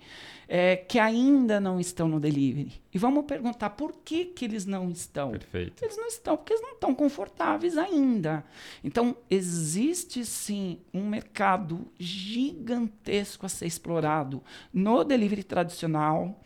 é, 0.49 0.77
que 0.77 0.99
ainda 0.99 1.61
não 1.61 1.79
estão 1.79 2.09
no 2.09 2.19
delivery? 2.19 2.73
E 2.93 2.99
vamos 2.99 3.25
perguntar 3.27 3.71
por 3.71 3.95
que, 4.05 4.25
que 4.25 4.45
eles 4.45 4.67
não 4.67 4.91
estão. 4.91 5.31
Perfeito. 5.31 5.85
Eles 5.85 5.97
não 5.97 6.09
estão, 6.09 6.37
porque 6.37 6.53
eles 6.53 6.63
não 6.63 6.73
estão 6.73 6.93
confortáveis 6.93 7.79
ainda. 7.79 8.45
Então, 8.83 9.17
existe 9.31 10.25
sim 10.25 10.81
um 10.93 11.09
mercado 11.09 11.87
gigantesco 11.97 13.47
a 13.47 13.49
ser 13.49 13.67
explorado 13.67 14.43
no 14.73 15.05
delivery 15.05 15.45
tradicional. 15.45 16.41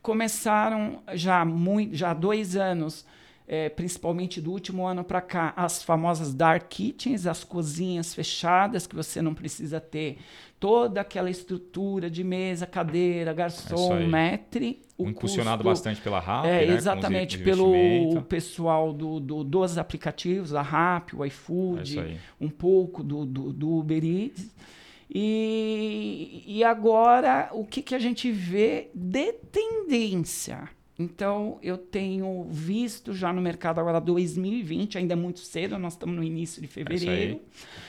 Começaram 0.00 1.02
já, 1.12 1.44
muito, 1.44 1.94
já 1.94 2.10
há 2.10 2.14
dois 2.14 2.56
anos, 2.56 3.04
eh, 3.46 3.68
principalmente 3.68 4.40
do 4.40 4.50
último 4.52 4.86
ano 4.86 5.04
para 5.04 5.20
cá, 5.20 5.52
as 5.56 5.82
famosas 5.82 6.32
dark 6.34 6.68
kitchens, 6.68 7.26
as 7.26 7.44
cozinhas 7.44 8.14
fechadas, 8.14 8.86
que 8.86 8.94
você 8.96 9.20
não 9.20 9.34
precisa 9.34 9.80
ter 9.80 10.18
toda 10.58 11.00
aquela 11.02 11.28
estrutura 11.28 12.08
de 12.08 12.24
mesa, 12.24 12.66
cadeira, 12.66 13.32
garçom, 13.34 13.94
aí. 13.94 14.06
maître. 14.08 14.80
O 14.96 15.08
Impulsionado 15.08 15.62
custo- 15.62 15.68
bastante 15.70 16.00
pela 16.00 16.20
RAP, 16.20 16.46
é, 16.46 16.66
né, 16.66 16.74
exatamente, 16.74 17.36
pelo 17.38 18.22
pessoal 18.22 18.92
do, 18.92 19.20
do- 19.20 19.44
dos 19.44 19.76
aplicativos, 19.76 20.54
a 20.54 20.62
Rappi, 20.62 21.16
o 21.16 21.24
É 21.24 21.28
iFood, 21.28 21.98
aí. 22.00 22.16
um 22.40 22.48
pouco 22.48 23.02
do, 23.02 23.26
do, 23.26 23.52
do 23.52 23.70
Uber 23.78 24.02
Eats. 24.04 24.54
E, 25.16 26.42
e 26.46 26.64
agora, 26.64 27.50
o 27.52 27.64
que, 27.64 27.82
que 27.82 27.94
a 27.94 27.98
gente 27.98 28.30
vê 28.32 28.90
de 28.94 29.32
tendência? 29.52 30.68
Então, 30.98 31.58
eu 31.60 31.76
tenho 31.76 32.46
visto 32.50 33.12
já 33.12 33.32
no 33.32 33.42
mercado 33.42 33.80
agora 33.80 34.00
2020, 34.00 34.98
ainda 34.98 35.14
é 35.14 35.16
muito 35.16 35.40
cedo, 35.40 35.76
nós 35.76 35.94
estamos 35.94 36.14
no 36.14 36.22
início 36.22 36.62
de 36.62 36.68
fevereiro, 36.68 37.40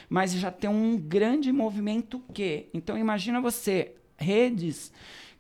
mas 0.10 0.34
já 0.34 0.51
tem 0.51 0.70
um 0.70 0.97
grande 0.97 1.51
movimento 1.51 2.20
que. 2.34 2.68
Então, 2.74 2.97
imagina 2.97 3.39
você, 3.39 3.93
redes 4.18 4.91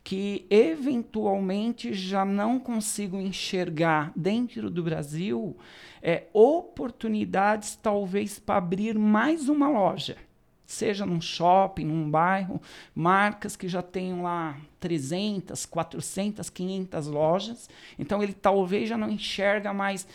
que 0.03 0.45
eventualmente 0.51 1.91
já 1.91 2.23
não 2.23 2.59
consigo 2.59 3.17
enxergar 3.17 4.13
dentro 4.15 4.69
do 4.69 4.83
Brasil 4.83 5.57
é, 5.99 6.27
oportunidades 6.31 7.75
talvez 7.75 8.37
para 8.37 8.57
abrir 8.57 8.95
mais 8.99 9.49
uma 9.49 9.67
loja 9.67 10.15
seja 10.65 11.05
num 11.05 11.21
shopping, 11.21 11.85
num 11.85 12.09
bairro, 12.09 12.61
marcas 12.93 13.55
que 13.55 13.67
já 13.67 13.81
tenham 13.81 14.23
lá 14.23 14.57
300, 14.79 15.65
400, 15.65 16.49
500 16.49 17.07
lojas. 17.07 17.69
Então 17.97 18.21
ele 18.21 18.33
talvez 18.33 18.89
já 18.89 18.97
não 18.97 19.09
enxerga 19.09 19.73
mais 19.73 20.07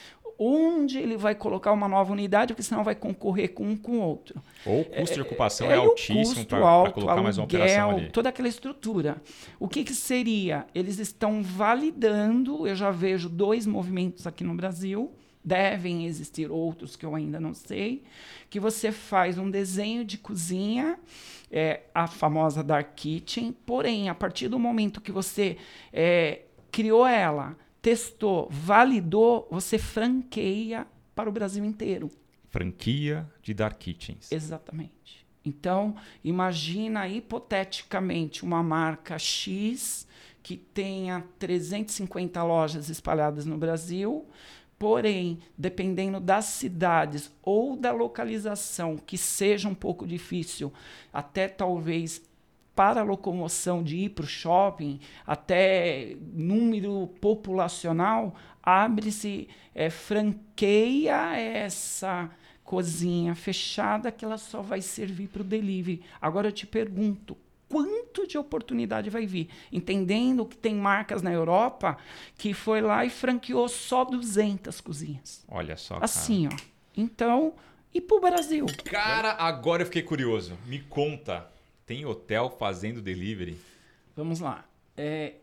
onde 0.43 0.99
ele 0.99 1.19
vai 1.19 1.35
colocar 1.35 1.71
uma 1.71 1.87
nova 1.87 2.13
unidade, 2.13 2.55
porque 2.55 2.63
senão 2.63 2.83
vai 2.83 2.95
concorrer 2.95 3.53
com 3.53 3.65
um 3.65 3.77
com 3.77 3.99
o 3.99 4.01
outro. 4.01 4.43
Ou 4.65 4.81
o 4.81 4.85
custo 4.87 5.15
de 5.15 5.21
ocupação 5.21 5.67
é, 5.67 5.73
é, 5.73 5.75
é 5.75 5.77
altíssimo 5.77 6.47
para 6.47 6.59
colocar 6.59 7.13
aluguel, 7.13 7.23
mais 7.23 7.37
uma 7.37 7.45
operação 7.45 7.91
ali. 7.91 8.11
Toda 8.11 8.31
aquela 8.31 8.49
estrutura. 8.49 9.21
O 9.59 9.69
que, 9.69 9.85
que 9.85 9.93
seria? 9.93 10.67
Eles 10.75 10.99
estão 10.99 11.43
validando, 11.43 12.67
eu 12.67 12.75
já 12.75 12.91
vejo 12.91 13.29
dois 13.29 13.67
movimentos 13.67 14.27
aqui 14.27 14.43
no 14.43 14.55
Brasil, 14.55 15.13
devem 15.45 16.07
existir 16.07 16.51
outros 16.51 16.97
que 16.97 17.05
eu 17.05 17.15
ainda 17.15 17.41
não 17.41 17.55
sei, 17.55 18.03
que 18.49 18.61
você 18.61 18.93
faz 18.93 19.39
um 19.39 19.51
desenho 19.51 20.05
de 20.05 20.19
cozinha, 20.19 20.99
é, 21.51 21.83
a 21.95 22.07
famosa 22.07 22.63
Dark 22.63 22.95
Kitchen, 22.95 23.53
porém, 23.53 24.09
a 24.09 24.15
partir 24.15 24.49
do 24.49 24.59
momento 24.59 25.01
que 25.01 25.11
você 25.11 25.57
é, 25.93 26.43
criou 26.71 27.07
ela, 27.07 27.57
testou, 27.81 28.49
validou, 28.51 29.49
você 29.51 29.79
franqueia 29.79 30.87
para 31.15 31.29
o 31.29 31.33
Brasil 31.33 31.65
inteiro. 31.65 32.11
Franquia 32.49 33.29
de 33.43 33.55
Dark 33.55 33.79
Kitchens. 33.79 34.31
Exatamente. 34.31 35.27
Então, 35.45 35.97
imagina 36.23 37.09
hipoteticamente 37.09 38.45
uma 38.45 38.63
marca 38.63 39.19
X 39.19 40.07
que 40.43 40.57
tenha 40.57 41.25
350 41.39 42.43
lojas 42.43 42.89
espalhadas 42.89 43.47
no 43.47 43.57
Brasil, 43.57 44.27
Porém, 44.81 45.41
dependendo 45.59 46.19
das 46.19 46.47
cidades 46.47 47.31
ou 47.43 47.77
da 47.77 47.93
localização, 47.93 48.97
que 48.97 49.19
seja 49.19 49.69
um 49.69 49.75
pouco 49.75 50.07
difícil, 50.07 50.73
até 51.13 51.49
talvez 51.49 52.23
para 52.75 53.03
a 53.03 53.05
locomoção 53.05 53.83
de 53.83 53.99
ir 53.99 54.09
para 54.09 54.25
o 54.25 54.27
shopping, 54.27 54.99
até 55.27 56.17
número 56.33 57.09
populacional, 57.21 58.35
abre-se, 58.63 59.51
é, 59.75 59.91
franqueia 59.91 61.37
essa 61.37 62.31
cozinha 62.65 63.35
fechada 63.35 64.11
que 64.11 64.25
ela 64.25 64.39
só 64.39 64.63
vai 64.63 64.81
servir 64.81 65.29
para 65.29 65.43
o 65.43 65.45
delivery. 65.45 66.01
Agora 66.19 66.49
eu 66.49 66.53
te 66.53 66.67
pergunto, 66.67 67.37
quanto 67.71 68.27
de 68.27 68.37
oportunidade 68.37 69.09
vai 69.09 69.25
vir. 69.25 69.49
Entendendo 69.73 70.45
que 70.45 70.57
tem 70.57 70.75
marcas 70.75 71.23
na 71.23 71.33
Europa 71.33 71.97
que 72.37 72.53
foi 72.53 72.81
lá 72.81 73.05
e 73.05 73.11
franqueou 73.11 73.69
só 73.69 74.05
200 74.05 74.81
cozinhas. 74.81 75.45
Olha 75.49 75.77
só. 75.77 75.99
Assim, 76.03 76.49
ó. 76.49 76.57
Então, 76.97 77.55
e 77.95 78.01
pro 78.01 78.21
Brasil? 78.21 78.67
Cara, 78.85 79.33
agora 79.33 79.83
eu 79.83 79.87
fiquei 79.87 80.03
curioso. 80.03 80.59
Me 80.67 80.81
conta, 80.81 81.49
tem 81.87 82.05
hotel 82.05 82.51
fazendo 82.59 83.01
delivery? 83.01 83.57
Vamos 84.17 84.41
lá. 84.41 84.65
É, 84.97 85.35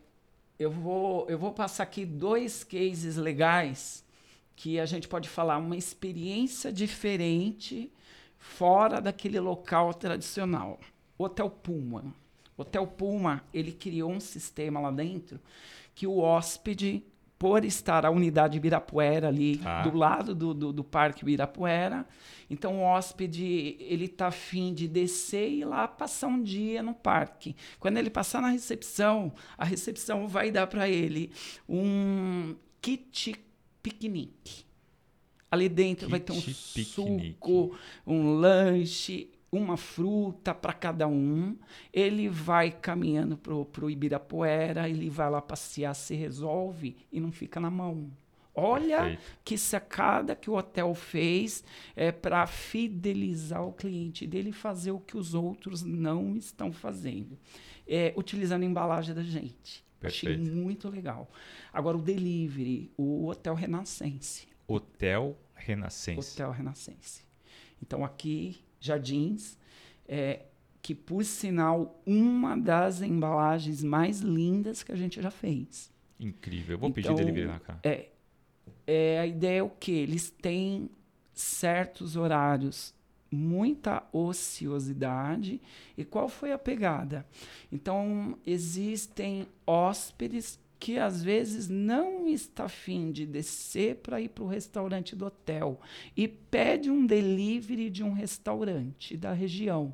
eu, 0.59 0.69
vou, 0.69 1.25
eu 1.29 1.39
vou 1.39 1.53
passar 1.53 1.83
aqui 1.83 2.05
dois 2.05 2.61
cases 2.61 3.15
legais 3.15 4.05
que 4.53 4.79
a 4.81 4.85
gente 4.85 5.07
pode 5.07 5.29
falar 5.29 5.57
uma 5.59 5.77
experiência 5.77 6.73
diferente 6.73 7.89
fora 8.37 8.99
daquele 8.99 9.39
local 9.39 9.93
tradicional. 9.93 10.77
Hotel 11.17 11.49
Puma. 11.49 12.13
Hotel 12.57 12.85
Puma, 12.87 13.43
ele 13.53 13.71
criou 13.71 14.11
um 14.11 14.19
sistema 14.19 14.79
lá 14.79 14.91
dentro 14.91 15.39
que 15.93 16.05
o 16.05 16.19
hóspede, 16.19 17.03
por 17.39 17.65
estar 17.65 18.05
a 18.05 18.09
unidade 18.09 18.57
Ibirapuera 18.57 19.27
ali 19.27 19.61
ah. 19.63 19.83
do 19.83 19.95
lado 19.95 20.33
do, 20.33 20.53
do, 20.53 20.73
do, 20.73 20.83
Parque 20.83 21.21
Ibirapuera, 21.21 22.05
então 22.49 22.77
o 22.77 22.81
hóspede 22.81 23.77
ele 23.79 24.07
tá 24.07 24.27
afim 24.27 24.73
de 24.73 24.87
descer 24.87 25.49
e 25.49 25.61
ir 25.61 25.65
lá 25.65 25.87
passar 25.87 26.27
um 26.27 26.41
dia 26.41 26.81
no 26.81 26.93
parque. 26.93 27.55
Quando 27.79 27.97
ele 27.97 28.09
passar 28.09 28.41
na 28.41 28.49
recepção, 28.49 29.31
a 29.57 29.65
recepção 29.65 30.27
vai 30.27 30.51
dar 30.51 30.67
para 30.67 30.89
ele 30.89 31.31
um 31.67 32.55
kit 32.81 33.35
piquenique. 33.81 34.65
Ali 35.49 35.69
dentro 35.69 36.07
kit 36.07 36.11
vai 36.11 36.19
ter 36.19 36.33
um 36.33 36.41
piquenique. 36.41 36.83
suco, 36.83 37.77
um 38.05 38.35
lanche 38.39 39.31
uma 39.51 39.77
fruta 39.77 40.53
para 40.53 40.73
cada 40.73 41.07
um. 41.07 41.57
Ele 41.93 42.29
vai 42.29 42.71
caminhando 42.71 43.37
para 43.37 43.85
o 43.85 43.89
Ibirapuera, 43.89 44.89
ele 44.89 45.09
vai 45.09 45.29
lá 45.29 45.41
passear, 45.41 45.93
se 45.93 46.15
resolve 46.15 46.97
e 47.11 47.19
não 47.19 47.31
fica 47.31 47.59
na 47.59 47.71
mão. 47.71 48.11
Olha 48.59 48.97
Perfeito. 48.97 49.39
que 49.45 49.55
sacada 49.55 50.35
que 50.35 50.49
o 50.49 50.55
hotel 50.55 50.95
fez 50.95 51.63
é, 51.95 52.11
para 52.11 52.47
fidelizar 52.47 53.63
o 53.63 53.71
cliente 53.71 54.25
dele 54.25 54.49
e 54.49 54.53
fazer 54.53 54.89
o 54.89 54.99
que 54.99 55.15
os 55.15 55.35
outros 55.35 55.83
não 55.83 56.35
estão 56.35 56.71
fazendo. 56.71 57.37
É, 57.87 58.13
utilizando 58.17 58.63
a 58.63 58.65
embalagem 58.65 59.13
da 59.13 59.21
gente. 59.21 59.85
Perfeito. 59.99 60.41
Achei 60.41 60.51
muito 60.51 60.89
legal. 60.89 61.29
Agora, 61.71 61.97
o 61.97 62.01
delivery, 62.01 62.91
o 62.97 63.27
Hotel 63.27 63.53
Renascense. 63.53 64.47
Hotel 64.67 65.37
Renascense. 65.53 66.33
Hotel 66.33 66.51
Renascense. 66.51 67.21
Então, 67.79 68.03
aqui 68.03 68.59
Jardins, 68.79 69.57
é, 70.07 70.41
que 70.81 70.95
por 70.95 71.23
sinal 71.23 72.01
uma 72.05 72.55
das 72.55 73.01
embalagens 73.01 73.83
mais 73.83 74.21
lindas 74.21 74.83
que 74.83 74.91
a 74.91 74.95
gente 74.95 75.21
já 75.21 75.31
fez. 75.31 75.91
Incrível. 76.19 76.75
Eu 76.75 76.79
vou 76.79 76.89
então, 76.89 77.03
pedir 77.03 77.15
delivery 77.15 77.47
na 77.47 77.59
cara. 77.59 77.79
É, 77.83 78.09
é, 78.85 79.19
a 79.19 79.27
ideia 79.27 79.59
é 79.59 79.63
o 79.63 79.69
que 79.69 79.91
eles 79.91 80.29
têm 80.29 80.89
certos 81.33 82.15
horários, 82.15 82.93
muita 83.29 84.03
ociosidade. 84.11 85.61
E 85.97 86.05
qual 86.05 86.29
foi 86.29 86.51
a 86.51 86.57
pegada? 86.57 87.25
Então 87.71 88.37
existem 88.45 89.47
hóspedes 89.65 90.59
que 90.79 90.97
às 90.97 91.23
vezes 91.23 91.67
não 91.67 92.27
está 92.27 92.65
afim 92.65 93.11
de 93.11 93.25
descer 93.25 93.97
para 93.97 94.21
ir 94.21 94.29
para 94.29 94.43
o 94.43 94.47
restaurante 94.47 95.15
do 95.15 95.25
hotel 95.25 95.79
e 96.15 96.27
pede 96.27 96.89
um 96.89 97.05
delivery 97.05 97.89
de 97.89 98.03
um 98.03 98.13
restaurante 98.13 99.17
da 99.17 99.33
região. 99.33 99.93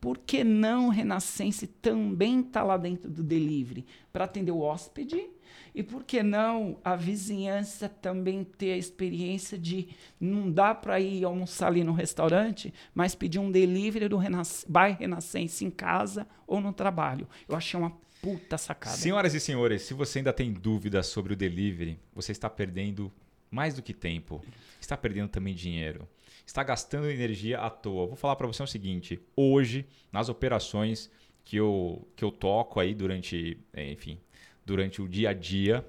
Por 0.00 0.18
que 0.18 0.44
não 0.44 0.88
Renascense 0.88 1.66
também 1.66 2.40
está 2.40 2.62
lá 2.62 2.76
dentro 2.76 3.10
do 3.10 3.22
delivery 3.22 3.86
para 4.12 4.24
atender 4.24 4.52
o 4.52 4.60
hóspede? 4.60 5.30
E 5.74 5.82
por 5.82 6.04
que 6.04 6.22
não 6.22 6.78
a 6.84 6.94
vizinhança 6.94 7.88
também 7.88 8.44
ter 8.44 8.72
a 8.72 8.76
experiência 8.76 9.56
de 9.58 9.88
não 10.20 10.50
dá 10.50 10.74
para 10.74 11.00
ir 11.00 11.24
almoçar 11.24 11.68
ali 11.68 11.82
no 11.82 11.92
restaurante, 11.92 12.72
mas 12.94 13.14
pedir 13.14 13.38
um 13.38 13.50
delivery 13.50 14.08
do 14.08 14.18
Renas 14.18 14.66
Renascense 14.98 15.64
em 15.64 15.70
casa 15.70 16.26
ou 16.46 16.60
no 16.60 16.72
trabalho? 16.72 17.26
Eu 17.48 17.56
achei 17.56 17.80
uma 17.80 17.96
puta 18.22 18.56
sacada. 18.56 18.96
Senhoras 18.96 19.34
e 19.34 19.40
senhores, 19.40 19.82
se 19.82 19.92
você 19.92 20.20
ainda 20.20 20.32
tem 20.32 20.52
dúvidas 20.52 21.08
sobre 21.08 21.32
o 21.32 21.36
delivery, 21.36 21.98
você 22.14 22.30
está 22.30 22.48
perdendo 22.48 23.12
mais 23.50 23.74
do 23.74 23.82
que 23.82 23.92
tempo. 23.92 24.42
Está 24.80 24.96
perdendo 24.96 25.28
também 25.28 25.54
dinheiro. 25.54 26.08
Está 26.46 26.62
gastando 26.62 27.10
energia 27.10 27.58
à 27.58 27.68
toa. 27.68 28.06
Vou 28.06 28.16
falar 28.16 28.36
para 28.36 28.46
você 28.46 28.62
o 28.62 28.66
seguinte: 28.66 29.20
hoje, 29.36 29.84
nas 30.10 30.28
operações 30.28 31.10
que 31.44 31.56
eu, 31.56 32.08
que 32.16 32.24
eu 32.24 32.30
toco 32.30 32.78
aí 32.78 32.94
durante, 32.94 33.58
eh, 33.72 33.90
enfim, 33.90 34.18
durante 34.64 35.02
o 35.02 35.08
dia 35.08 35.30
a 35.30 35.32
dia, 35.34 35.84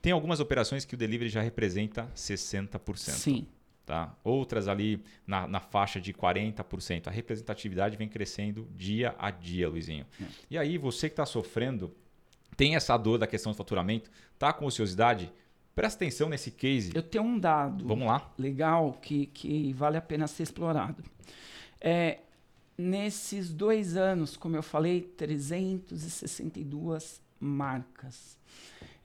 tem 0.00 0.12
algumas 0.12 0.40
operações 0.40 0.84
que 0.84 0.94
o 0.94 0.96
delivery 0.96 1.28
já 1.28 1.42
representa 1.42 2.10
60%. 2.14 2.96
Sim. 2.96 3.46
Tá? 3.90 4.14
Outras 4.22 4.68
ali 4.68 5.02
na, 5.26 5.48
na 5.48 5.58
faixa 5.58 6.00
de 6.00 6.14
40%. 6.14 7.08
A 7.08 7.10
representatividade 7.10 7.96
vem 7.96 8.08
crescendo 8.08 8.68
dia 8.76 9.16
a 9.18 9.32
dia, 9.32 9.68
Luizinho. 9.68 10.06
É. 10.22 10.26
E 10.48 10.56
aí, 10.56 10.78
você 10.78 11.08
que 11.08 11.14
está 11.14 11.26
sofrendo, 11.26 11.92
tem 12.56 12.76
essa 12.76 12.96
dor 12.96 13.18
da 13.18 13.26
questão 13.26 13.50
do 13.50 13.56
faturamento, 13.56 14.08
tá 14.38 14.52
com 14.52 14.64
ociosidade, 14.64 15.32
presta 15.74 16.04
atenção 16.04 16.28
nesse 16.28 16.52
case. 16.52 16.92
Eu 16.94 17.02
tenho 17.02 17.24
um 17.24 17.36
dado 17.36 17.84
Vamos 17.84 18.06
lá. 18.06 18.32
legal 18.38 18.92
que, 18.92 19.26
que 19.26 19.72
vale 19.72 19.96
a 19.96 20.00
pena 20.00 20.28
ser 20.28 20.44
explorado. 20.44 21.02
É, 21.80 22.20
nesses 22.78 23.52
dois 23.52 23.96
anos, 23.96 24.36
como 24.36 24.54
eu 24.54 24.62
falei, 24.62 25.00
362 25.00 27.20
marcas. 27.40 28.38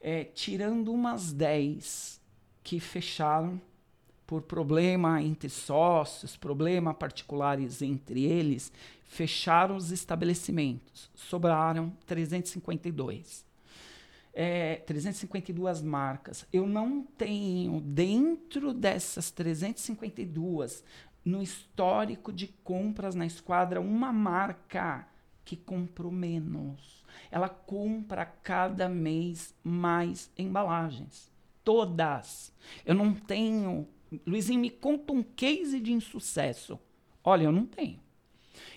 É, 0.00 0.22
tirando 0.22 0.92
umas 0.92 1.32
10 1.32 2.20
que 2.62 2.78
fecharam 2.78 3.60
por 4.26 4.42
problema 4.42 5.22
entre 5.22 5.48
sócios, 5.48 6.36
problema 6.36 6.92
particulares 6.92 7.80
entre 7.80 8.24
eles, 8.24 8.72
fecharam 9.04 9.76
os 9.76 9.92
estabelecimentos. 9.92 11.10
Sobraram 11.14 11.92
352. 12.06 13.46
É, 14.34 14.76
352 14.86 15.80
marcas. 15.80 16.46
Eu 16.52 16.66
não 16.66 17.02
tenho 17.02 17.80
dentro 17.80 18.74
dessas 18.74 19.30
352 19.30 20.84
no 21.24 21.42
histórico 21.42 22.32
de 22.32 22.46
compras 22.46 23.14
na 23.16 23.26
esquadra 23.26 23.80
uma 23.80 24.12
marca 24.12 25.08
que 25.44 25.56
comprou 25.56 26.12
menos. 26.12 27.04
Ela 27.30 27.48
compra 27.48 28.24
cada 28.24 28.88
mês 28.88 29.54
mais 29.62 30.30
embalagens. 30.38 31.30
Todas. 31.64 32.52
Eu 32.84 32.94
não 32.94 33.12
tenho. 33.12 33.88
Luizinho, 34.26 34.60
me 34.60 34.70
conta 34.70 35.12
um 35.12 35.22
case 35.22 35.80
de 35.80 35.92
insucesso. 35.92 36.78
Olha, 37.24 37.44
eu 37.44 37.52
não 37.52 37.66
tenho. 37.66 38.00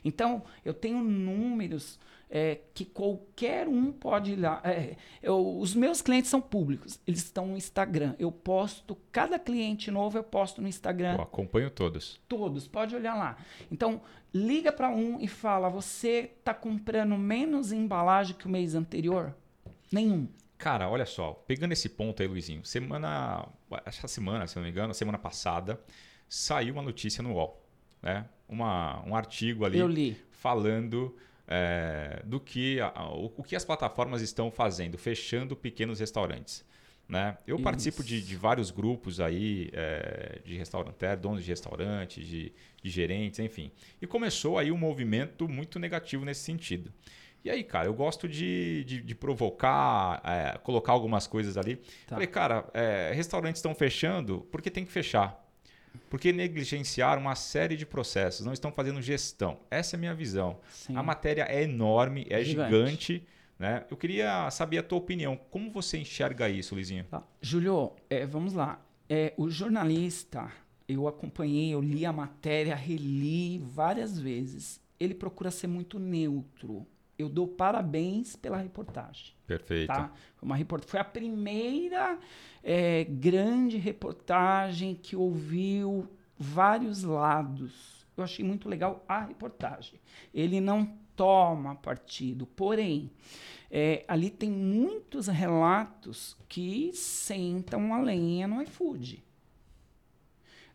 Então, 0.04 0.44
eu 0.64 0.74
tenho 0.74 1.04
números 1.04 2.00
é, 2.30 2.60
que 2.74 2.86
qualquer 2.86 3.68
um 3.68 3.92
pode 3.92 4.34
ir 4.34 4.36
lá. 4.38 4.62
É, 4.64 4.96
eu, 5.22 5.58
os 5.58 5.74
meus 5.74 6.02
clientes 6.02 6.30
são 6.30 6.40
públicos, 6.40 7.00
eles 7.08 7.24
estão 7.24 7.48
no 7.48 7.58
Instagram. 7.58 8.16
Eu 8.20 8.32
posto, 8.32 8.98
cada 9.12 9.40
cliente 9.40 9.90
novo 9.90 10.18
eu 10.18 10.24
posto 10.24 10.62
no 10.62 10.68
Instagram. 10.68 11.16
Eu 11.16 11.22
acompanho 11.22 11.70
todos. 11.70 12.20
Todos, 12.28 12.68
pode 12.68 12.96
olhar 12.96 13.16
lá. 13.16 13.38
Então, 13.72 14.02
liga 14.34 14.72
para 14.72 14.90
um 14.90 15.20
e 15.20 15.28
fala: 15.28 15.70
você 15.70 16.32
está 16.38 16.54
comprando 16.54 17.18
menos 17.18 17.72
embalagem 17.72 18.36
que 18.36 18.46
o 18.46 18.50
mês 18.50 18.76
anterior? 18.76 19.36
Nenhum. 19.92 20.28
Cara, 20.58 20.90
olha 20.90 21.06
só, 21.06 21.34
pegando 21.48 21.72
esse 21.72 21.88
ponto 21.88 22.22
aí, 22.22 22.28
Luizinho, 22.28 22.66
semana, 22.66 23.48
essa 23.86 24.08
semana, 24.08 24.48
se 24.48 24.56
não 24.56 24.64
me 24.64 24.70
engano, 24.70 24.94
semana 24.94 25.18
passada, 25.18 25.80
saiu 26.28 26.74
uma 26.74 26.82
notícia 26.82 27.22
no 27.22 27.34
UOL, 27.34 27.66
né? 28.02 28.26
Uma, 28.48 29.04
um 29.06 29.16
artigo 29.16 29.66
ali 29.66 30.18
falando 30.32 31.16
é, 31.48 32.22
do 32.26 32.40
que 32.40 32.80
a, 32.80 33.10
o, 33.12 33.34
o, 33.38 33.44
que 33.44 33.56
as 33.56 33.66
plataformas 33.66 34.22
estão 34.22 34.52
fazendo, 34.52 34.98
fechando 34.98 35.56
pequenos 35.56 36.00
restaurantes. 36.00 36.64
Né? 37.08 37.36
Eu 37.48 37.56
Isso. 37.56 37.64
participo 37.64 38.04
de, 38.04 38.22
de, 38.22 38.36
vários 38.36 38.70
grupos 38.70 39.20
aí 39.20 39.72
é, 39.74 40.42
de 40.46 40.56
restaurantes, 40.56 41.00
donos 41.20 41.44
de 41.44 41.50
restaurantes, 41.50 42.24
de, 42.24 42.54
de, 42.84 42.90
gerentes, 42.92 43.40
enfim. 43.40 43.72
E 44.00 44.06
começou 44.06 44.60
aí 44.60 44.72
um 44.72 44.78
movimento 44.78 45.50
muito 45.50 45.80
negativo 45.80 46.24
nesse 46.24 46.42
sentido. 46.42 46.94
E 47.44 47.50
aí, 47.50 47.64
cara, 47.64 47.88
eu 47.88 47.94
gosto 47.94 48.28
de, 48.28 48.84
de, 48.84 49.02
de 49.02 49.16
provocar, 49.16 50.22
é, 50.26 50.58
colocar 50.60 50.92
algumas 50.92 51.26
coisas 51.26 51.58
ali. 51.58 51.78
Tá. 52.06 52.16
Falei, 52.16 52.28
cara, 52.28 52.70
é, 52.74 53.12
restaurantes 53.14 53.60
estão 53.60 53.74
fechando 53.74 54.48
porque 54.52 54.70
tem 54.70 54.86
que 54.86 54.92
fechar. 54.92 55.46
Porque 56.10 56.32
negligenciaram 56.32 57.22
uma 57.22 57.36
série 57.36 57.76
de 57.76 57.86
processos, 57.86 58.46
não 58.46 58.54
estão 58.54 58.72
fazendo 58.72 59.02
gestão. 59.02 59.60
Essa 59.72 59.96
é 59.96 59.98
a 59.98 60.00
minha 60.00 60.14
visão. 60.14 60.60
Sim. 60.72 60.96
A 60.96 61.02
matéria 61.02 61.44
é 61.50 61.64
enorme, 61.64 62.28
é 62.30 62.44
gigante. 62.44 62.70
gigante 62.70 63.28
né? 63.60 63.86
Eu 63.92 63.98
queria 63.98 64.50
saber 64.50 64.78
a 64.78 64.84
tua 64.84 64.98
opinião. 64.98 65.38
Como 65.52 65.70
você 65.70 65.98
enxerga 65.98 66.50
isso, 66.50 66.74
Lizinho? 66.74 67.04
Tá. 67.04 67.22
Júlio, 67.42 67.92
é, 68.10 68.26
vamos 68.26 68.54
lá. 68.54 68.82
É, 69.10 69.34
o 69.36 69.50
jornalista, 69.50 70.50
eu 70.88 71.08
acompanhei, 71.08 71.74
eu 71.74 71.82
li 71.82 72.06
a 72.06 72.14
matéria, 72.14 72.74
reli 72.74 73.60
várias 73.60 74.18
vezes. 74.18 74.82
Ele 74.98 75.14
procura 75.14 75.52
ser 75.52 75.68
muito 75.68 76.00
neutro 76.00 76.88
eu 77.20 77.28
dou 77.28 77.46
parabéns 77.46 78.38
pela 78.38 78.58
reportagem. 78.58 79.34
Perfeito. 79.46 79.88
Tá? 79.88 80.12
Uma 80.42 80.56
report... 80.56 80.86
Foi 80.86 81.02
a 81.02 81.04
primeira 81.04 82.18
é, 82.64 83.04
grande 83.04 83.78
reportagem 83.78 84.96
que 84.96 85.18
ouviu 85.18 86.08
vários 86.38 87.04
lados. 87.04 88.08
Eu 88.16 88.24
achei 88.24 88.44
muito 88.46 88.70
legal 88.70 89.04
a 89.06 89.26
reportagem. 89.26 90.00
Ele 90.34 90.62
não 90.62 90.98
toma 91.14 91.76
partido, 91.76 92.46
porém, 92.46 93.12
é, 93.70 94.06
ali 94.08 94.30
tem 94.30 94.50
muitos 94.50 95.28
relatos 95.28 96.38
que 96.48 96.92
sentam 96.94 97.94
a 97.94 98.02
lenha 98.02 98.48
no 98.48 98.62
iFood. 98.62 99.22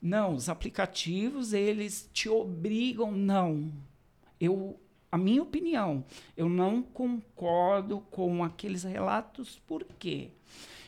Não, 0.01 0.35
os 0.35 0.51
aplicativos, 0.51 1.55
eles 1.55 2.11
te 2.13 2.29
obrigam, 2.29 3.11
não. 3.13 3.73
Eu 4.39 4.79
a 5.15 5.17
minha 5.17 5.41
opinião, 5.41 6.05
eu 6.37 6.49
não 6.49 6.83
concordo 6.83 8.01
com 8.11 8.43
aqueles 8.43 8.83
relatos, 8.83 9.63
por 9.65 9.85
quê? 9.97 10.33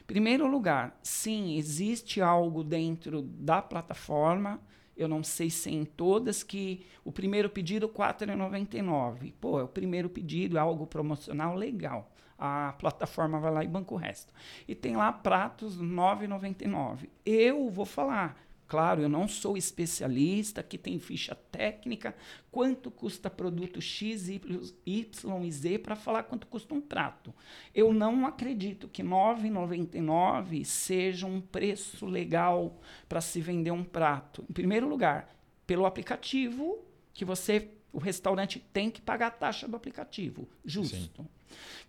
Primeiro 0.04 0.48
lugar, 0.48 0.98
sim, 1.00 1.56
existe 1.56 2.20
algo 2.20 2.64
dentro 2.64 3.22
da 3.22 3.62
plataforma, 3.62 4.60
eu 4.96 5.06
não 5.06 5.22
sei 5.22 5.48
se 5.48 5.70
em 5.70 5.84
todas, 5.84 6.42
que 6.42 6.84
o 7.04 7.12
primeiro 7.12 7.48
pedido 7.48 7.86
R$ 7.86 7.92
4,99. 7.92 9.32
Pô, 9.40 9.60
é 9.60 9.62
o 9.62 9.68
primeiro 9.68 10.10
pedido, 10.10 10.56
é 10.56 10.60
algo 10.60 10.88
promocional 10.88 11.54
legal. 11.54 12.10
A 12.36 12.74
plataforma 12.80 13.38
vai 13.38 13.52
lá 13.52 13.62
e 13.62 13.68
banca 13.68 13.94
o 13.94 13.96
resto. 13.96 14.34
E 14.66 14.74
tem 14.74 14.96
lá 14.96 15.12
pratos 15.12 15.76
R$ 15.76 15.86
9,99. 15.86 17.08
Eu 17.24 17.70
vou 17.70 17.84
falar, 17.84 18.36
Claro, 18.68 19.00
eu 19.00 19.08
não 19.08 19.28
sou 19.28 19.56
especialista, 19.56 20.60
que 20.62 20.76
tem 20.76 20.98
ficha 20.98 21.36
técnica, 21.52 22.16
quanto 22.50 22.90
custa 22.90 23.30
produto 23.30 23.80
X, 23.80 24.28
Y 24.28 24.74
e 24.84 25.52
Z 25.52 25.78
para 25.78 25.94
falar 25.94 26.24
quanto 26.24 26.48
custa 26.48 26.74
um 26.74 26.80
prato. 26.80 27.32
Eu 27.72 27.94
não 27.94 28.26
acredito 28.26 28.88
que 28.88 29.02
R$ 29.02 29.08
9,99 29.08 30.64
seja 30.64 31.26
um 31.26 31.40
preço 31.40 32.06
legal 32.06 32.80
para 33.08 33.20
se 33.20 33.40
vender 33.40 33.70
um 33.70 33.84
prato. 33.84 34.44
Em 34.50 34.52
primeiro 34.52 34.88
lugar, 34.88 35.32
pelo 35.64 35.86
aplicativo 35.86 36.78
que 37.14 37.24
você, 37.24 37.70
o 37.92 37.98
restaurante 37.98 38.58
tem 38.72 38.90
que 38.90 39.00
pagar 39.00 39.28
a 39.28 39.30
taxa 39.30 39.68
do 39.68 39.76
aplicativo, 39.76 40.48
justo. 40.64 40.96
Sim. 40.96 41.28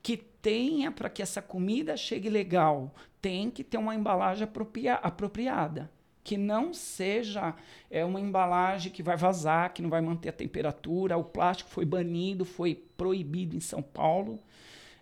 Que 0.04 0.16
tenha 0.16 0.92
para 0.92 1.10
que 1.10 1.24
essa 1.24 1.42
comida 1.42 1.98
chegue 1.98 2.30
legal, 2.30 2.94
tem 3.20 3.50
que 3.50 3.64
ter 3.64 3.78
uma 3.78 3.96
embalagem 3.96 4.44
apropria 4.44 4.94
apropriada 4.94 5.97
que 6.28 6.36
não 6.36 6.74
seja 6.74 7.56
é, 7.90 8.04
uma 8.04 8.20
embalagem 8.20 8.92
que 8.92 9.02
vai 9.02 9.16
vazar, 9.16 9.74
que 9.74 9.82
não 9.82 9.90
vai 9.90 10.02
manter 10.02 10.28
a 10.28 10.34
temperatura. 10.34 11.16
O 11.16 11.24
plástico 11.24 11.70
foi 11.70 11.86
banido, 11.86 12.44
foi 12.44 12.76
proibido 12.98 13.56
em 13.56 13.62
São 13.62 13.82
Paulo. 13.82 14.38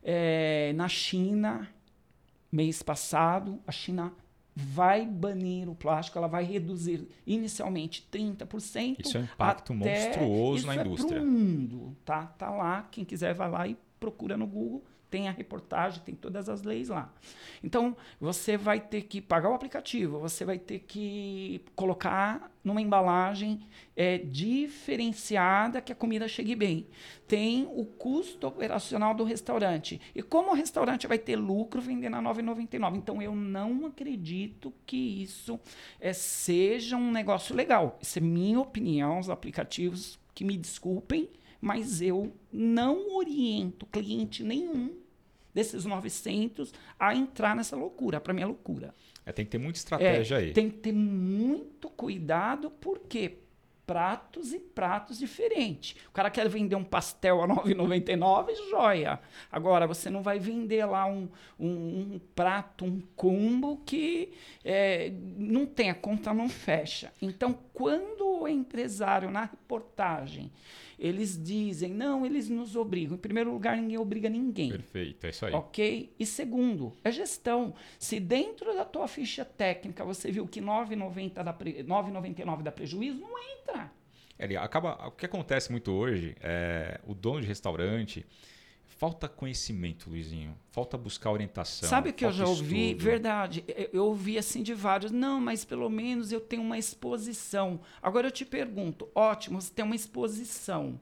É, 0.04 0.72
na 0.76 0.88
China, 0.88 1.68
mês 2.52 2.84
passado, 2.84 3.60
a 3.66 3.72
China 3.72 4.14
vai 4.56 5.04
banir 5.04 5.68
o 5.68 5.74
plástico, 5.74 6.20
ela 6.20 6.28
vai 6.28 6.44
reduzir 6.44 7.08
inicialmente 7.26 8.08
30%. 8.12 8.98
Isso 9.04 9.18
é 9.18 9.22
um 9.22 9.24
impacto 9.24 9.74
monstruoso 9.74 10.68
na 10.68 10.76
é 10.76 10.82
indústria. 10.82 11.24
mundo, 11.24 11.98
tá? 12.06 12.28
Tá 12.38 12.52
lá, 12.52 12.88
quem 12.92 13.04
quiser 13.04 13.34
vai 13.34 13.50
lá 13.50 13.68
e 13.68 13.76
procura 14.00 14.38
no 14.38 14.46
Google 14.46 14.84
tem 15.16 15.30
a 15.30 15.32
reportagem, 15.32 16.02
tem 16.04 16.14
todas 16.14 16.50
as 16.50 16.64
leis 16.64 16.90
lá. 16.90 17.10
Então, 17.64 17.96
você 18.20 18.58
vai 18.58 18.82
ter 18.82 19.04
que 19.04 19.22
pagar 19.22 19.50
o 19.50 19.54
aplicativo, 19.54 20.20
você 20.20 20.44
vai 20.44 20.60
ter 20.60 20.80
que 20.80 21.62
colocar 21.74 22.52
numa 22.62 22.82
embalagem 22.82 23.62
é, 23.96 24.18
diferenciada 24.18 25.80
que 25.80 25.94
a 25.94 25.96
comida 25.96 26.28
chegue 26.28 26.54
bem. 26.54 26.86
Tem 27.26 27.66
o 27.72 27.86
custo 27.86 28.48
operacional 28.48 29.16
do 29.16 29.24
restaurante. 29.24 30.02
E 30.14 30.22
como 30.22 30.52
o 30.52 30.54
restaurante 30.54 31.08
vai 31.08 31.18
ter 31.18 31.38
lucro 31.38 31.80
vendendo 31.80 32.18
a 32.18 32.22
9,99? 32.22 32.98
Então, 32.98 33.22
eu 33.22 33.34
não 33.34 33.86
acredito 33.86 34.74
que 34.86 35.24
isso 35.24 35.58
é, 35.98 36.12
seja 36.12 36.98
um 36.98 37.10
negócio 37.10 37.56
legal. 37.56 37.98
Isso 38.02 38.20
é 38.20 38.22
minha 38.22 38.60
opinião, 38.60 39.20
os 39.20 39.30
aplicativos 39.30 40.20
que 40.34 40.44
me 40.44 40.58
desculpem, 40.58 41.30
mas 41.62 42.02
eu 42.02 42.34
não 42.52 43.16
oriento 43.16 43.86
cliente 43.86 44.44
nenhum 44.44 45.05
desses 45.56 45.86
900 45.86 46.74
a 47.00 47.16
entrar 47.16 47.56
nessa 47.56 47.78
loucura. 47.78 48.20
Para 48.20 48.34
mim 48.34 48.42
é 48.42 48.46
loucura. 48.46 48.94
É, 49.26 49.32
tem 49.32 49.46
que 49.46 49.52
ter 49.52 49.58
muita 49.58 49.80
estratégia 49.80 50.36
é, 50.36 50.38
aí. 50.40 50.54
Tem 50.54 50.70
que 50.70 50.78
ter 50.78 50.92
muito 50.92 51.90
cuidado, 51.90 52.70
porque 52.70 53.40
pratos 53.86 54.52
e 54.52 54.60
pratos 54.60 55.20
diferentes. 55.20 55.96
O 56.10 56.12
cara 56.12 56.30
quer 56.30 56.50
vender 56.50 56.76
um 56.76 56.84
pastel 56.84 57.42
a 57.42 57.48
9,99, 57.48 58.54
joia. 58.70 59.20
Agora, 59.52 59.88
você 59.88 60.10
não 60.10 60.22
vai 60.22 60.40
vender 60.40 60.86
lá 60.86 61.06
um, 61.06 61.30
um, 61.60 61.68
um 61.68 62.22
prato, 62.36 62.84
um 62.84 63.02
combo 63.16 63.78
que 63.86 64.34
é, 64.64 65.12
não 65.38 65.66
tem, 65.66 65.90
a 65.90 65.96
conta 65.96 66.34
não 66.34 66.50
fecha. 66.50 67.14
Então, 67.22 67.58
quando 67.74 68.42
o 68.42 68.48
empresário, 68.48 69.30
na 69.30 69.46
reportagem, 69.46 70.52
eles 70.98 71.42
dizem, 71.42 71.94
não, 71.94 72.26
eles 72.26 72.50
nos 72.50 72.76
obrigam. 72.76 73.16
Em 73.16 73.20
primeiro 73.20 73.52
lugar, 73.52 73.78
ninguém 73.78 73.98
obriga 73.98 74.30
ninguém. 74.30 74.70
Perfeito, 74.70 75.26
é 75.26 75.30
isso 75.30 75.46
aí. 75.46 75.54
Ok? 75.54 76.14
E 76.20 76.26
segundo, 76.26 76.94
é 77.04 77.12
gestão. 77.12 77.74
Se 78.00 78.20
dentro 78.20 78.74
da 78.76 78.86
tua 78.86 79.08
ficha 79.08 79.44
técnica 79.44 80.04
você 80.04 80.32
viu 80.32 80.48
que 80.48 80.62
9,90 80.62 81.34
dá, 81.44 81.54
9,99 81.54 82.64
dá 82.64 82.72
prejuízo, 82.72 83.20
não 83.20 83.38
entra. 83.38 83.92
Ele 84.38 84.58
acaba, 84.58 85.08
o 85.08 85.12
que 85.12 85.26
acontece 85.26 85.72
muito 85.72 85.92
hoje 85.92 86.36
é 86.42 87.00
o 87.06 87.14
dono 87.14 87.42
de 87.42 87.48
restaurante 87.48 88.26
falta 88.96 89.28
conhecimento, 89.28 90.10
Luizinho. 90.10 90.58
Falta 90.72 90.98
buscar 90.98 91.32
orientação. 91.32 91.88
Sabe 91.88 92.10
o 92.10 92.14
que 92.14 92.26
eu 92.26 92.32
já 92.32 92.46
ouvi? 92.46 92.92
Estudo. 92.92 93.04
Verdade. 93.04 93.66
Eu 93.94 94.06
ouvi 94.06 94.38
assim 94.38 94.64
de 94.64 94.74
vários. 94.74 95.12
Não, 95.12 95.40
mas 95.40 95.64
pelo 95.64 95.90
menos 95.90 96.32
eu 96.32 96.42
tenho 96.42 96.62
uma 96.62 96.78
exposição. 96.78 97.80
Agora 98.02 98.28
eu 98.28 98.32
te 98.32 98.46
pergunto: 98.46 99.08
ótimo, 99.14 99.62
você 99.62 99.74
tem 99.74 99.86
uma 99.86 99.96
exposição. 99.96 101.00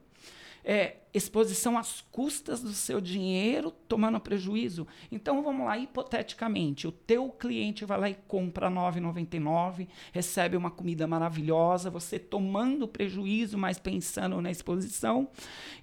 É, 0.64 0.96
exposição 1.12 1.78
às 1.78 2.00
custas 2.00 2.60
do 2.60 2.72
seu 2.72 3.00
dinheiro, 3.00 3.70
tomando 3.70 4.18
prejuízo. 4.18 4.86
Então 5.12 5.42
vamos 5.42 5.66
lá, 5.66 5.78
hipoteticamente, 5.78 6.88
o 6.88 6.92
teu 6.92 7.28
cliente 7.28 7.84
vai 7.84 8.00
lá 8.00 8.10
e 8.10 8.14
compra 8.26 8.68
R$ 8.68 8.74
9,99, 8.74 9.86
recebe 10.12 10.56
uma 10.56 10.70
comida 10.70 11.06
maravilhosa, 11.06 11.90
você 11.90 12.18
tomando 12.18 12.88
prejuízo, 12.88 13.56
mas 13.56 13.78
pensando 13.78 14.40
na 14.40 14.50
exposição, 14.50 15.28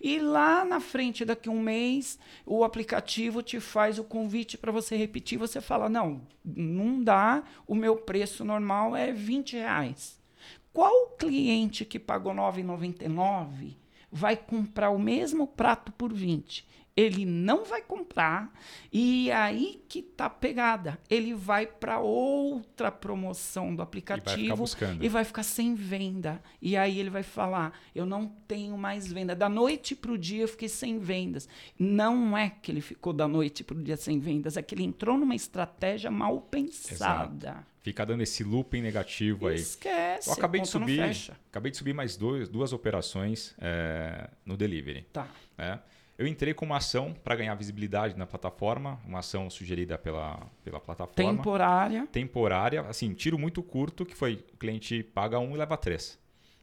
e 0.02 0.20
lá 0.20 0.66
na 0.66 0.82
frente, 0.82 1.24
daqui 1.24 1.48
a 1.48 1.52
um 1.52 1.62
mês, 1.62 2.20
o 2.46 2.64
aplicativo 2.64 3.42
te 3.42 3.60
faz 3.60 4.00
o 4.00 4.04
convite 4.04 4.58
para 4.58 4.72
você 4.72 4.98
repetir, 4.98 5.38
você 5.38 5.62
fala, 5.62 5.88
não, 5.88 6.22
não 6.44 7.02
dá, 7.02 7.44
o 7.66 7.76
meu 7.76 7.96
preço 7.96 8.44
normal 8.44 8.96
é 8.96 9.14
20 9.14 9.54
reais. 9.54 10.20
Qual 10.74 11.12
cliente 11.18 11.86
que 11.86 12.00
pagou 12.00 12.32
R$ 12.32 12.40
9,99 12.40 13.81
vai 14.12 14.36
comprar 14.36 14.90
o 14.90 15.00
mesmo 15.00 15.48
prato 15.48 15.92
por 15.92 16.12
20. 16.12 16.68
Ele 16.96 17.26
não 17.26 17.64
vai 17.64 17.82
comprar 17.82 18.54
e 18.92 19.32
aí 19.32 19.82
que 19.88 20.02
tá 20.02 20.30
pegada. 20.30 21.00
Ele 21.10 21.34
vai 21.34 21.66
para 21.66 22.00
outra 22.00 22.92
promoção 22.92 23.74
do 23.74 23.82
aplicativo 23.82 24.66
e 24.66 24.86
vai, 24.86 24.98
e 25.02 25.10
vai, 25.10 25.24
ficar 25.24 25.44
sem 25.44 25.74
venda. 25.74 26.42
E 26.62 26.76
aí 26.76 27.00
ele 27.00 27.10
vai 27.10 27.24
falar: 27.24 27.80
"Eu 27.96 28.06
não 28.06 28.28
tenho 28.48 28.78
mais 28.78 29.12
venda. 29.12 29.36
Da 29.36 29.48
noite 29.48 29.96
pro 29.96 30.18
dia 30.18 30.42
eu 30.42 30.48
fiquei 30.48 30.68
sem 30.68 31.00
vendas". 31.00 31.48
Não 31.80 32.38
é 32.38 32.50
que 32.50 32.72
ele 32.72 32.82
ficou 32.82 33.14
da 33.14 33.28
noite 33.28 33.64
pro 33.64 33.82
dia 33.82 33.96
sem 33.96 34.20
vendas, 34.20 34.58
é 34.58 34.62
que 34.62 34.76
ele 34.76 34.84
entrou 34.84 35.18
numa 35.18 35.36
estratégia 35.36 36.12
mal 36.12 36.42
pensada. 36.42 37.48
Exato. 37.48 37.72
Fica 37.82 38.06
dando 38.06 38.22
esse 38.22 38.44
looping 38.44 38.82
negativo 38.82 39.48
aí. 39.48 39.56
Esquece. 39.56 40.30
Eu 40.30 40.34
acabei 40.34 40.62
de 40.62 40.68
subir, 40.68 41.02
acabei 41.50 41.72
de 41.72 41.78
subir 41.78 41.94
mais 41.94 42.16
dois, 42.16 42.48
duas 42.48 42.74
operações 42.74 43.56
é, 43.60 44.30
no 44.46 44.56
delivery. 44.56 45.08
Tá. 45.12 45.28
É. 45.58 45.80
Eu 46.22 46.28
entrei 46.28 46.54
com 46.54 46.64
uma 46.64 46.78
ação 46.78 47.16
para 47.24 47.36
ganhar 47.36 47.56
visibilidade 47.56 48.16
na 48.16 48.28
plataforma, 48.28 49.02
uma 49.04 49.20
ação 49.20 49.50
sugerida 49.50 49.98
pela, 49.98 50.38
pela 50.64 50.80
plataforma. 50.80 51.34
Temporária. 51.36 52.06
Temporária, 52.12 52.82
assim, 52.82 53.12
tiro 53.16 53.40
muito 53.40 53.64
curto, 53.64 54.06
que 54.06 54.16
foi 54.16 54.46
o 54.54 54.58
cliente 54.58 55.02
paga 55.02 55.40
um 55.40 55.56
e 55.56 55.58
leva 55.58 55.76
três. 55.76 56.20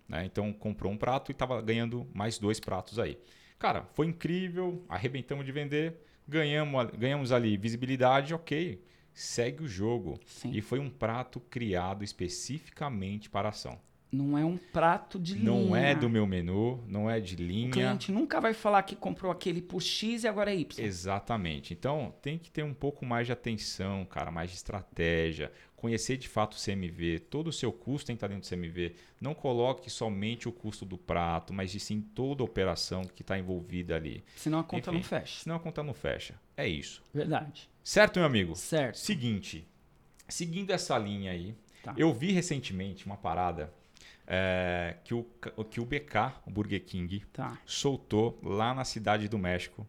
Né? 0.09 0.25
Então 0.25 0.53
comprou 0.53 0.93
um 0.93 0.97
prato 0.97 1.31
e 1.31 1.33
estava 1.33 1.61
ganhando 1.61 2.07
mais 2.15 2.39
dois 2.39 2.61
pratos 2.61 3.01
aí. 3.01 3.19
Cara, 3.59 3.83
foi 3.95 4.07
incrível, 4.07 4.85
arrebentamos 4.89 5.45
de 5.45 5.51
vender, 5.51 5.97
ganhamos, 6.29 6.87
ganhamos 6.93 7.33
ali 7.33 7.57
visibilidade, 7.57 8.33
ok 8.33 8.81
segue 9.19 9.65
o 9.65 9.69
jogo. 9.69 10.21
Sim. 10.25 10.53
E 10.53 10.61
foi 10.61 10.79
um 10.79 10.89
prato 10.89 11.41
criado 11.41 12.05
especificamente 12.05 13.29
para 13.29 13.49
a 13.49 13.51
ação. 13.51 13.81
Não 14.11 14.39
é 14.39 14.45
um 14.45 14.57
prato 14.57 15.19
de 15.19 15.35
não 15.37 15.59
linha. 15.59 15.69
Não 15.69 15.77
é 15.77 15.95
do 15.95 16.09
meu 16.09 16.27
menu, 16.27 16.83
não 16.89 17.11
é 17.11 17.21
de 17.21 17.37
linha. 17.37 17.69
O 17.69 17.73
cliente 17.73 18.11
nunca 18.11 18.41
vai 18.41 18.55
falar 18.55 18.83
que 18.83 18.97
comprou 18.97 19.31
aquele 19.31 19.61
por 19.61 19.83
X 19.83 20.25
e 20.25 20.29
agora 20.29 20.51
é 20.51 20.57
Y. 20.57 20.83
Exatamente. 20.85 21.75
Então 21.75 22.15
tem 22.23 22.39
que 22.39 22.51
ter 22.51 22.63
um 22.63 22.73
pouco 22.73 23.05
mais 23.05 23.27
de 23.27 23.33
atenção, 23.33 24.07
cara, 24.07 24.31
mais 24.31 24.49
de 24.51 24.57
estratégia, 24.57 25.53
conhecer 25.77 26.17
de 26.17 26.27
fato 26.27 26.55
o 26.55 26.61
CMV, 26.65 27.21
todo 27.31 27.49
o 27.49 27.53
seu 27.53 27.71
custo 27.71 28.07
tem 28.07 28.17
que 28.17 28.19
estar 28.19 28.29
dentro 28.29 28.49
do 28.49 28.49
CMV. 28.49 28.95
Não 29.21 29.35
coloque 29.35 29.91
somente 29.91 30.49
o 30.49 30.53
custo 30.53 30.87
do 30.87 30.97
prato, 30.97 31.53
mas 31.53 31.71
sim 31.83 32.01
toda 32.01 32.43
a 32.43 32.47
operação 32.47 33.03
que 33.03 33.23
está 33.23 33.39
envolvida 33.39 33.95
ali. 33.95 34.25
Senão 34.37 34.59
a 34.61 34.65
conta 34.65 34.91
Enfim, 34.91 34.97
não 34.99 35.05
fecha. 35.05 35.41
Senão 35.43 35.57
a 35.57 35.61
conta 35.61 35.83
não 35.83 35.93
fecha. 35.95 36.35
É 36.57 36.67
isso. 36.67 37.03
Verdade. 37.13 37.69
Certo, 37.85 38.17
meu 38.19 38.27
amigo? 38.27 38.57
Certo. 38.57 38.97
Seguinte, 38.99 39.67
seguindo 40.29 40.71
essa 40.73 40.97
linha 40.99 41.31
aí, 41.33 41.55
Tá. 41.83 41.95
eu 41.97 42.13
vi 42.13 42.33
recentemente 42.33 43.07
uma 43.07 43.17
parada 43.17 43.73
é, 44.31 44.97
que, 45.03 45.15
o, 45.15 45.25
que 45.71 45.81
o 45.81 45.87
BK, 45.87 46.35
o 46.47 46.51
Burger 46.51 46.85
King, 46.85 47.25
Tá. 47.33 47.59
soltou 47.65 48.39
lá 48.43 48.75
na 48.75 48.85
Cidade 48.85 49.27
do 49.27 49.39
México. 49.39 49.87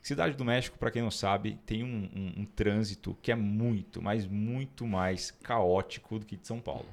Cidade 0.00 0.36
do 0.36 0.44
México, 0.44 0.78
para 0.78 0.92
quem 0.92 1.02
não 1.02 1.10
sabe, 1.10 1.58
tem 1.66 1.82
um, 1.82 2.08
um, 2.14 2.42
um, 2.42 2.44
trânsito 2.44 3.18
que 3.20 3.32
é 3.32 3.34
muito, 3.34 4.00
mas 4.00 4.24
muito 4.24 4.86
mais 4.86 5.32
caótico 5.32 6.20
do 6.20 6.24
que 6.24 6.36
de 6.36 6.46
São 6.46 6.60
Paulo. 6.60 6.86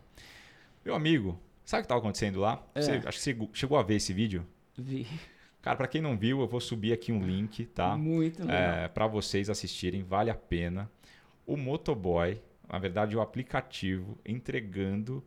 Meu 0.84 0.96
amigo, 0.96 1.40
sabe 1.64 1.82
o 1.82 1.84
que 1.84 1.86
estava 1.86 2.00
acontecendo 2.00 2.40
lá? 2.40 2.66
É. 2.74 2.82
Você, 2.82 2.92
acho 3.06 3.20
que 3.20 3.24
você 3.24 3.50
chegou 3.54 3.78
a 3.78 3.84
ver 3.84 3.98
esse 3.98 4.12
vídeo. 4.12 4.44
Vi. 4.76 5.06
Cara, 5.62 5.78
para 5.78 5.88
quem 5.88 6.02
não 6.02 6.18
viu, 6.18 6.42
eu 6.42 6.48
vou 6.48 6.60
subir 6.60 6.92
aqui 6.92 7.12
um 7.12 7.24
link, 7.24 7.68
tá? 7.68 7.96
Muito 7.96 8.42
legal. 8.42 8.58
É, 8.58 8.88
para 8.88 9.06
vocês 9.06 9.48
assistirem, 9.48 10.02
vale 10.02 10.32
a 10.32 10.36
pena. 10.36 10.90
O 11.46 11.56
motoboy, 11.56 12.42
na 12.68 12.80
verdade, 12.80 13.16
o 13.16 13.22
aplicativo 13.22 14.18
entregando 14.26 15.24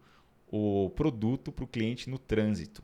o 0.50 0.90
produto 0.94 1.50
para 1.50 1.64
o 1.64 1.68
cliente 1.68 2.08
no 2.08 2.18
trânsito. 2.18 2.82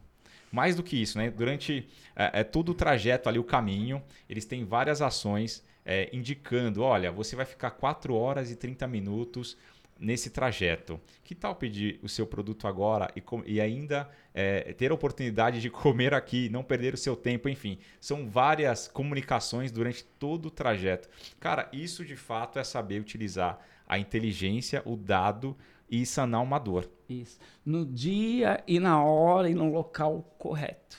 Mais 0.50 0.76
do 0.76 0.82
que 0.82 1.00
isso, 1.00 1.16
né? 1.16 1.30
Durante 1.30 1.88
é, 2.14 2.40
é, 2.40 2.44
todo 2.44 2.70
o 2.70 2.74
trajeto 2.74 3.28
ali, 3.28 3.38
o 3.38 3.44
caminho, 3.44 4.02
eles 4.28 4.44
têm 4.44 4.64
várias 4.64 5.00
ações 5.00 5.64
é, 5.84 6.10
indicando: 6.12 6.82
olha, 6.82 7.10
você 7.10 7.34
vai 7.34 7.46
ficar 7.46 7.70
4 7.70 8.14
horas 8.14 8.50
e 8.50 8.56
30 8.56 8.86
minutos 8.86 9.56
nesse 9.98 10.30
trajeto. 10.30 11.00
Que 11.24 11.34
tal 11.34 11.54
pedir 11.54 11.98
o 12.02 12.08
seu 12.08 12.26
produto 12.26 12.66
agora 12.66 13.10
e, 13.16 13.22
e 13.46 13.60
ainda 13.60 14.10
é, 14.34 14.72
ter 14.74 14.90
a 14.90 14.94
oportunidade 14.94 15.60
de 15.60 15.70
comer 15.70 16.12
aqui, 16.12 16.48
não 16.50 16.62
perder 16.62 16.92
o 16.92 16.98
seu 16.98 17.16
tempo, 17.16 17.48
enfim. 17.48 17.78
São 18.00 18.28
várias 18.28 18.88
comunicações 18.88 19.70
durante 19.70 20.04
todo 20.04 20.46
o 20.46 20.50
trajeto. 20.50 21.08
Cara, 21.40 21.68
isso 21.72 22.04
de 22.04 22.16
fato 22.16 22.58
é 22.58 22.64
saber 22.64 23.00
utilizar 23.00 23.58
a 23.88 23.98
inteligência, 23.98 24.82
o 24.84 24.96
dado 24.96 25.56
e 25.92 26.06
sanar 26.06 26.42
uma 26.42 26.58
dor. 26.58 26.90
Isso. 27.06 27.38
No 27.62 27.84
dia 27.84 28.64
e 28.66 28.80
na 28.80 29.04
hora 29.04 29.50
e 29.50 29.54
no 29.54 29.70
local 29.70 30.22
correto. 30.38 30.96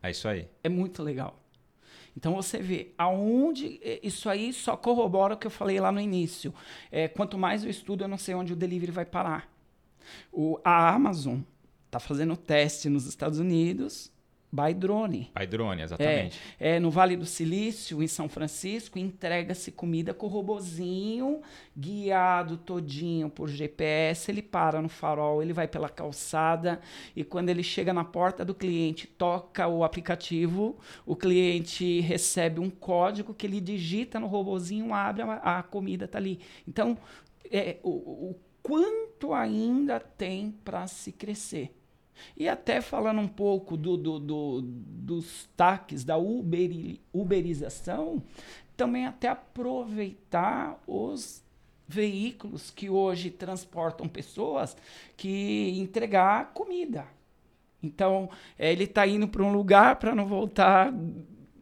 É 0.00 0.12
isso 0.12 0.28
aí. 0.28 0.48
É 0.62 0.68
muito 0.68 1.02
legal. 1.02 1.42
Então 2.16 2.32
você 2.32 2.58
vê 2.58 2.92
aonde 2.96 3.80
isso 4.00 4.30
aí 4.30 4.52
só 4.52 4.76
corrobora 4.76 5.34
o 5.34 5.36
que 5.36 5.48
eu 5.48 5.50
falei 5.50 5.80
lá 5.80 5.90
no 5.90 6.00
início. 6.00 6.54
É, 6.92 7.08
quanto 7.08 7.36
mais 7.36 7.64
eu 7.64 7.70
estudo, 7.70 8.04
eu 8.04 8.08
não 8.08 8.16
sei 8.16 8.36
onde 8.36 8.52
o 8.52 8.56
delivery 8.56 8.92
vai 8.92 9.04
parar. 9.04 9.52
O, 10.32 10.60
a 10.62 10.94
Amazon 10.94 11.40
está 11.86 11.98
fazendo 11.98 12.36
teste 12.36 12.88
nos 12.88 13.06
Estados 13.06 13.40
Unidos 13.40 14.12
by 14.54 14.72
drone. 14.72 15.32
By 15.36 15.46
drone, 15.46 15.82
exatamente. 15.82 16.40
É, 16.60 16.76
é, 16.76 16.80
no 16.80 16.88
Vale 16.88 17.16
do 17.16 17.26
Silício, 17.26 18.00
em 18.00 18.06
São 18.06 18.28
Francisco, 18.28 18.98
entrega-se 19.00 19.72
comida 19.72 20.14
com 20.14 20.28
robozinho, 20.28 21.42
guiado 21.76 22.56
todinho 22.56 23.28
por 23.28 23.48
GPS. 23.48 24.30
Ele 24.30 24.40
para 24.40 24.80
no 24.80 24.88
farol, 24.88 25.42
ele 25.42 25.52
vai 25.52 25.66
pela 25.66 25.88
calçada 25.88 26.80
e 27.16 27.24
quando 27.24 27.48
ele 27.48 27.64
chega 27.64 27.92
na 27.92 28.04
porta 28.04 28.44
do 28.44 28.54
cliente, 28.54 29.08
toca 29.08 29.66
o 29.66 29.82
aplicativo, 29.82 30.78
o 31.04 31.16
cliente 31.16 32.00
recebe 32.00 32.60
um 32.60 32.70
código 32.70 33.34
que 33.34 33.46
ele 33.46 33.60
digita 33.60 34.20
no 34.20 34.28
robozinho, 34.28 34.94
abre, 34.94 35.22
a, 35.22 35.58
a 35.58 35.62
comida 35.64 36.06
tá 36.06 36.18
ali. 36.18 36.38
Então, 36.68 36.96
é, 37.50 37.78
o, 37.82 37.90
o 37.90 38.36
quanto 38.62 39.34
ainda 39.34 39.98
tem 39.98 40.52
para 40.64 40.86
se 40.86 41.10
crescer. 41.10 41.74
E 42.36 42.48
até 42.48 42.80
falando 42.80 43.20
um 43.20 43.28
pouco 43.28 43.76
do, 43.76 43.96
do, 43.96 44.18
do, 44.18 44.60
dos 44.62 45.48
taques, 45.56 46.04
da 46.04 46.16
uberi, 46.16 47.00
uberização, 47.12 48.22
também 48.76 49.06
até 49.06 49.28
aproveitar 49.28 50.80
os 50.86 51.42
veículos 51.86 52.70
que 52.70 52.88
hoje 52.88 53.30
transportam 53.30 54.08
pessoas 54.08 54.76
que 55.16 55.70
entregar 55.78 56.52
comida. 56.52 57.06
Então, 57.82 58.30
é, 58.58 58.72
ele 58.72 58.84
está 58.84 59.06
indo 59.06 59.28
para 59.28 59.42
um 59.42 59.52
lugar 59.52 59.96
para 59.96 60.14
não 60.14 60.26
voltar 60.26 60.92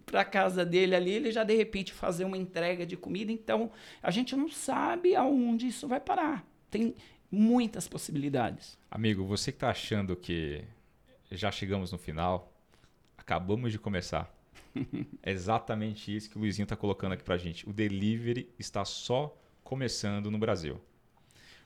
para 0.06 0.24
casa 0.24 0.64
dele 0.64 0.94
ali, 0.94 1.10
ele 1.10 1.32
já 1.32 1.42
de 1.42 1.56
repente 1.56 1.92
fazer 1.92 2.24
uma 2.24 2.36
entrega 2.36 2.86
de 2.86 2.96
comida. 2.96 3.32
Então, 3.32 3.70
a 4.02 4.10
gente 4.10 4.36
não 4.36 4.48
sabe 4.48 5.16
aonde 5.16 5.66
isso 5.66 5.88
vai 5.88 6.00
parar. 6.00 6.46
Tem 6.70 6.94
muitas 7.32 7.88
possibilidades. 7.88 8.78
Amigo, 8.90 9.24
você 9.24 9.50
que 9.50 9.56
está 9.56 9.70
achando 9.70 10.14
que 10.14 10.62
já 11.30 11.50
chegamos 11.50 11.90
no 11.90 11.96
final, 11.96 12.52
acabamos 13.16 13.72
de 13.72 13.78
começar. 13.78 14.30
é 15.22 15.30
exatamente 15.32 16.14
isso 16.14 16.28
que 16.28 16.36
o 16.36 16.40
Luizinho 16.40 16.64
está 16.64 16.76
colocando 16.76 17.12
aqui 17.12 17.24
para 17.24 17.38
gente. 17.38 17.68
O 17.68 17.72
delivery 17.72 18.52
está 18.58 18.84
só 18.84 19.34
começando 19.64 20.30
no 20.30 20.38
Brasil. 20.38 20.78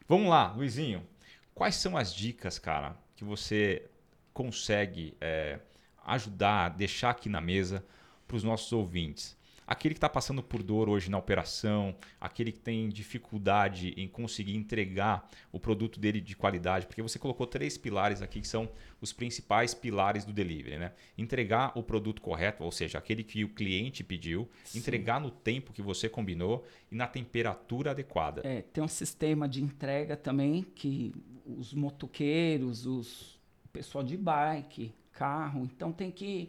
Vamos 0.07 0.29
lá, 0.29 0.53
Luizinho. 0.53 1.05
Quais 1.53 1.75
são 1.75 1.97
as 1.97 2.15
dicas, 2.15 2.59
cara, 2.59 2.97
que 3.17 3.25
você 3.25 3.91
consegue 4.33 5.17
é, 5.21 5.59
ajudar, 6.05 6.69
deixar 6.69 7.11
aqui 7.11 7.29
na 7.29 7.41
mesa 7.41 7.85
para 8.29 8.37
os 8.37 8.45
nossos 8.45 8.73
ouvintes? 8.73 9.36
Aquele 9.67 9.95
que 9.95 9.99
está 9.99 10.09
passando 10.09 10.43
por 10.43 10.63
dor 10.63 10.89
hoje 10.89 11.11
na 11.11 11.19
operação, 11.19 11.97
aquele 12.21 12.53
que 12.53 12.61
tem 12.61 12.89
dificuldade 12.89 13.95
em 13.97 14.07
conseguir 14.07 14.57
entregar 14.57 15.29
o 15.51 15.59
produto 15.59 15.99
dele 15.99 16.21
de 16.21 16.37
qualidade, 16.37 16.87
porque 16.87 17.03
você 17.03 17.19
colocou 17.19 17.47
três 17.47 17.77
pilares 17.77 18.23
aqui 18.23 18.41
que 18.41 18.49
são 18.49 18.69
os 19.01 19.13
principais 19.13 19.75
pilares 19.75 20.25
do 20.25 20.33
delivery, 20.33 20.79
né? 20.79 20.93
Entregar 21.19 21.73
o 21.77 21.83
produto 21.83 22.23
correto, 22.23 22.63
ou 22.63 22.73
seja, 22.73 22.99
aquele 22.99 23.25
que 23.25 23.45
o 23.45 23.49
cliente 23.49 24.05
pediu, 24.05 24.49
Sim. 24.65 24.79
entregar 24.79 25.21
no 25.21 25.31
tempo 25.31 25.73
que 25.73 25.83
você 25.83 26.09
combinou 26.09 26.65
e 26.91 26.95
na 26.95 27.07
temperatura 27.07 27.91
adequada. 27.91 28.43
É, 28.45 28.63
tem 28.63 28.83
um 28.83 28.89
sistema 28.89 29.49
de 29.49 29.63
entrega 29.63 30.17
também 30.17 30.63
que 30.63 31.13
os 31.45 31.75
motoqueiros, 31.75 32.87
os 32.87 33.37
pessoal 33.73 34.03
de 34.03 34.17
bike, 34.17 34.95
carro, 35.13 35.65
então 35.65 35.93
tem 35.93 36.11
que 36.11 36.49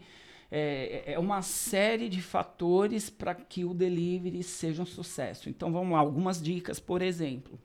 é, 0.51 1.13
é 1.13 1.19
uma 1.19 1.41
série 1.41 2.09
de 2.09 2.21
fatores 2.21 3.09
para 3.09 3.35
que 3.35 3.65
o 3.65 3.73
delivery 3.73 4.43
seja 4.43 4.81
um 4.81 4.85
sucesso. 4.85 5.49
Então 5.49 5.71
vamos 5.71 5.93
lá, 5.93 5.99
algumas 5.99 6.41
dicas, 6.41 6.79
por 6.79 7.01
exemplo. 7.01 7.59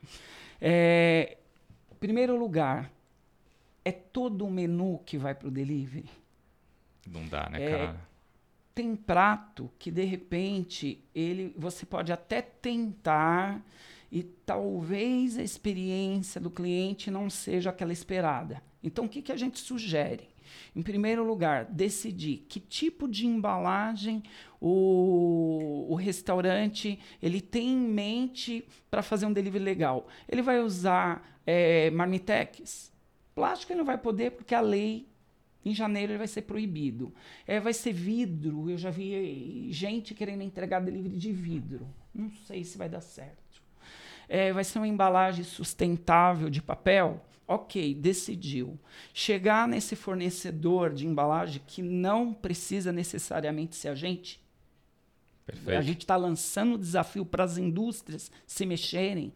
É, 0.60 1.38
primeiro 2.02 2.36
lugar, 2.36 2.92
é 3.84 3.92
todo 3.92 4.44
o 4.44 4.50
menu 4.50 5.00
que 5.06 5.16
vai 5.16 5.36
para 5.36 5.46
o 5.46 5.50
delivery. 5.52 6.10
Não 7.06 7.24
dá, 7.28 7.48
né, 7.48 7.64
É, 7.64 7.70
cara? 7.70 8.00
Tem 8.74 8.96
prato 8.96 9.70
que 9.78 9.88
de 9.88 10.02
repente 10.02 11.04
ele 11.14 11.54
você 11.56 11.86
pode 11.86 12.12
até 12.12 12.42
tentar 12.42 13.64
e 14.10 14.24
talvez 14.24 15.38
a 15.38 15.42
experiência 15.44 16.40
do 16.40 16.50
cliente 16.50 17.08
não 17.08 17.30
seja 17.30 17.70
aquela 17.70 17.92
esperada. 17.92 18.60
Então 18.82 19.04
o 19.04 19.08
que, 19.08 19.22
que 19.22 19.30
a 19.30 19.36
gente 19.36 19.60
sugere? 19.60 20.31
Em 20.74 20.82
primeiro 20.82 21.24
lugar, 21.24 21.64
decidir 21.64 22.46
que 22.48 22.58
tipo 22.60 23.08
de 23.08 23.26
embalagem 23.26 24.22
o, 24.60 25.86
o 25.90 25.94
restaurante 25.94 26.98
ele 27.20 27.40
tem 27.40 27.68
em 27.70 27.88
mente 27.88 28.64
para 28.90 29.02
fazer 29.02 29.26
um 29.26 29.32
delivery 29.32 29.64
legal. 29.64 30.06
Ele 30.28 30.42
vai 30.42 30.60
usar 30.60 31.40
é, 31.46 31.90
marmitex? 31.90 32.92
Plástico 33.34 33.72
ele 33.72 33.78
não 33.78 33.86
vai 33.86 33.98
poder 33.98 34.32
porque 34.32 34.54
a 34.54 34.60
lei 34.60 35.08
em 35.64 35.74
janeiro 35.74 36.12
ele 36.12 36.18
vai 36.18 36.28
ser 36.28 36.42
proibido. 36.42 37.14
É, 37.46 37.60
vai 37.60 37.72
ser 37.72 37.92
vidro. 37.92 38.68
Eu 38.68 38.76
já 38.76 38.90
vi 38.90 39.68
gente 39.70 40.14
querendo 40.14 40.42
entregar 40.42 40.80
delivery 40.80 41.16
de 41.16 41.32
vidro. 41.32 41.88
Não 42.14 42.30
sei 42.30 42.64
se 42.64 42.76
vai 42.76 42.88
dar 42.88 43.00
certo. 43.00 43.62
É, 44.28 44.52
vai 44.52 44.64
ser 44.64 44.78
uma 44.78 44.88
embalagem 44.88 45.44
sustentável 45.44 46.48
de 46.48 46.62
papel. 46.62 47.24
Ok, 47.54 47.94
decidiu. 47.94 48.80
Chegar 49.12 49.68
nesse 49.68 49.94
fornecedor 49.94 50.94
de 50.94 51.06
embalagem 51.06 51.60
que 51.66 51.82
não 51.82 52.32
precisa 52.32 52.90
necessariamente 52.90 53.76
ser 53.76 53.88
a 53.88 53.94
gente. 53.94 54.42
Perfeito. 55.44 55.78
A 55.78 55.82
gente 55.82 56.00
está 56.00 56.16
lançando 56.16 56.76
o 56.76 56.78
desafio 56.78 57.26
para 57.26 57.44
as 57.44 57.58
indústrias 57.58 58.30
se 58.46 58.64
mexerem. 58.64 59.34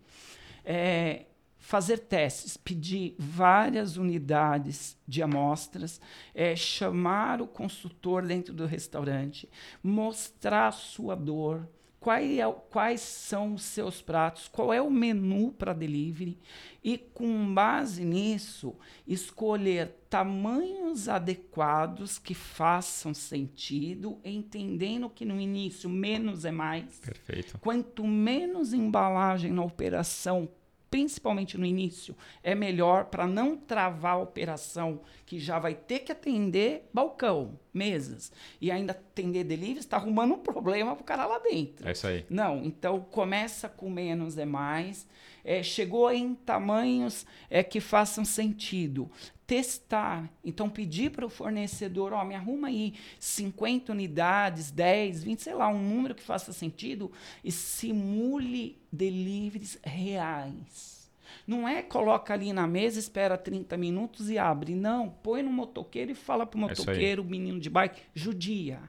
É, 0.64 1.26
fazer 1.58 1.98
testes, 1.98 2.56
pedir 2.56 3.14
várias 3.18 3.96
unidades 3.96 4.96
de 5.06 5.20
amostras, 5.22 6.00
é, 6.34 6.56
chamar 6.56 7.42
o 7.42 7.46
consultor 7.46 8.24
dentro 8.24 8.54
do 8.54 8.64
restaurante, 8.64 9.48
mostrar 9.82 10.68
a 10.68 10.72
sua 10.72 11.14
dor, 11.14 11.68
qual 12.07 12.18
é 12.18 12.52
quais 12.70 13.00
são 13.00 13.54
os 13.54 13.64
seus 13.64 14.00
pratos, 14.00 14.46
qual 14.46 14.72
é 14.72 14.80
o 14.80 14.88
menu 14.88 15.50
para 15.50 15.72
delivery 15.72 16.38
e, 16.84 16.96
com 16.96 17.52
base 17.52 18.04
nisso, 18.04 18.76
escolher 19.04 19.88
tamanhos 20.09 21.09
adequados 21.09 22.16
que 22.16 22.32
façam 22.32 23.12
sentido, 23.12 24.20
entendendo 24.24 25.11
que 25.11 25.24
no 25.24 25.40
início 25.40 25.90
menos 25.90 26.44
é 26.44 26.52
mais. 26.52 27.00
Perfeito. 27.00 27.59
Quanto 27.59 28.07
menos 28.07 28.72
embalagem 28.72 29.50
na 29.50 29.64
operação, 29.64 30.48
principalmente 30.91 31.59
no 31.59 31.66
início, 31.66 32.16
é 32.43 32.55
melhor 32.55 33.07
para 33.07 33.26
não 33.26 33.57
travar 33.57 34.14
a 34.14 34.18
operação, 34.18 35.01
que 35.24 35.39
já 35.39 35.59
vai 35.59 35.74
ter 35.74 36.01
que 36.01 36.12
atender 36.12 36.89
balcão, 36.93 37.59
mesas, 37.72 38.32
e 38.61 38.70
ainda 38.70 38.93
atender 38.93 39.45
delivery, 39.45 39.80
está 39.80 39.97
arrumando 39.97 40.34
um 40.34 40.39
problema 40.39 40.95
para 40.95 41.03
o 41.03 41.07
cara 41.07 41.26
lá 41.26 41.39
dentro. 41.39 41.87
É 41.89 41.93
isso 41.93 42.07
aí. 42.07 42.24
Não, 42.30 42.64
então 42.64 43.01
começa 43.11 43.68
com 43.68 43.91
menos 43.91 44.39
é 44.39 44.45
mais. 44.45 45.07
É, 45.49 45.62
chegou 45.62 46.11
em 46.11 46.34
tamanhos 46.34 47.24
é, 47.49 47.62
que 47.62 47.80
façam 47.80 48.24
sentido. 48.24 49.09
Testar. 49.47 50.28
Então, 50.44 50.68
pedir 50.68 51.12
para 51.12 51.24
o 51.24 51.30
fornecedor, 51.30 52.12
ó, 52.12 52.24
me 52.24 52.34
arruma 52.34 52.66
aí 52.66 52.94
50 53.20 53.92
unidades, 53.92 54.72
10, 54.72 55.22
20, 55.22 55.42
sei 55.44 55.55
lá, 55.55 55.68
um 55.68 55.80
número 55.80 56.16
que 56.16 56.22
faça 56.22 56.53
sentido 56.53 57.12
e 57.44 57.53
simule 57.53 58.76
deliveries 58.90 59.78
reais. 59.84 61.09
Não 61.47 61.68
é 61.68 61.80
coloca 61.80 62.34
ali 62.34 62.53
na 62.53 62.66
mesa, 62.66 62.99
espera 62.99 63.38
30 63.38 63.76
minutos 63.76 64.28
e 64.28 64.36
abre. 64.36 64.74
Não, 64.74 65.09
põe 65.09 65.44
no 65.44 65.53
motoqueiro 65.53 66.11
e 66.11 66.14
fala 66.14 66.44
pro 66.44 66.59
É 66.68 66.72
isso 66.72 66.82
aí. 66.82 66.86
motoqueiro, 66.88 67.22
o 67.22 67.24
menino 67.24 67.61
de 67.61 67.70
bike, 67.70 68.03
judia. 68.12 68.80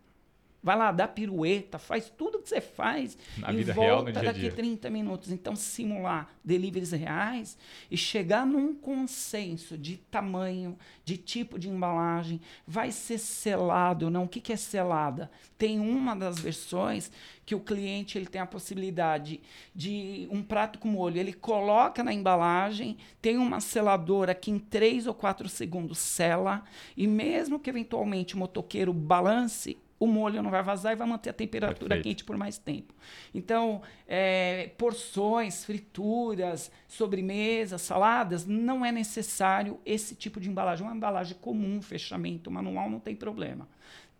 Vai 0.68 0.76
lá, 0.76 0.92
dá 0.92 1.08
pirueta, 1.08 1.80
faz 1.80 2.10
tudo 2.10 2.40
que 2.40 2.50
você 2.50 2.60
faz 2.60 3.18
Na 3.38 3.54
e 3.54 3.56
vida 3.56 3.72
volta 3.72 4.12
real, 4.12 4.22
dia 4.22 4.34
daqui 4.34 4.40
dia. 4.42 4.52
30 4.52 4.90
minutos. 4.90 5.32
Então, 5.32 5.56
simular 5.56 6.30
deliveries 6.44 6.92
reais 6.92 7.58
e 7.90 7.96
chegar 7.96 8.46
num 8.46 8.76
consenso 8.76 9.78
de 9.78 9.96
tamanho, 9.96 10.78
de 11.06 11.16
tipo 11.16 11.58
de 11.58 11.70
embalagem, 11.70 12.42
vai 12.68 12.92
ser 12.92 13.18
selado 13.18 14.08
ou 14.08 14.12
não. 14.12 14.26
O 14.26 14.28
que, 14.28 14.42
que 14.42 14.52
é 14.52 14.58
selada? 14.58 15.32
Tem 15.58 15.80
uma 15.80 16.14
das 16.14 16.38
versões 16.38 17.10
que 17.46 17.56
o 17.56 17.62
cliente 17.62 18.18
ele 18.18 18.26
tem 18.26 18.42
a 18.42 18.46
possibilidade 18.46 19.40
de 19.74 20.28
um 20.30 20.44
prato 20.44 20.80
com 20.80 20.90
molho, 20.90 21.18
ele 21.18 21.32
coloca 21.32 22.04
na 22.04 22.12
embalagem, 22.12 22.98
tem 23.22 23.38
uma 23.38 23.62
seladora 23.62 24.36
que 24.36 24.52
em 24.52 24.60
3 24.60 25.08
ou 25.08 25.14
4 25.14 25.48
segundos 25.48 25.98
sela, 25.98 26.66
e 26.98 27.08
mesmo 27.08 27.58
que 27.58 27.70
eventualmente 27.70 28.36
o 28.36 28.38
motoqueiro 28.38 28.92
balance, 28.92 29.78
o 30.00 30.06
molho 30.06 30.44
não 30.44 30.52
vai 30.52 30.62
vazar 30.62 30.94
e 30.94 30.96
vai 30.96 31.08
manter 31.08 31.30
a 31.30 31.34
temperatura 31.34 31.96
Perfeito. 31.96 32.04
quente 32.04 32.24
por 32.24 32.38
mais 32.38 32.58
tempo. 32.58 32.94
Então, 33.34 33.82
é, 34.08 34.72
porções, 34.78 35.66
frituras, 35.66 36.72
sobremesas, 36.88 37.82
saladas, 37.82 38.46
não 38.46 38.86
é 38.86 38.92
necessário 38.92 39.80
esse 39.86 40.16
tipo 40.16 40.40
de 40.40 40.50
embalagem. 40.50 40.86
Uma 40.86 40.96
embalagem 40.96 41.38
comum, 41.40 41.82
fechamento 41.82 42.52
manual, 42.52 42.90
não 42.90 43.00
tem 43.00 43.16
problema. 43.16 43.68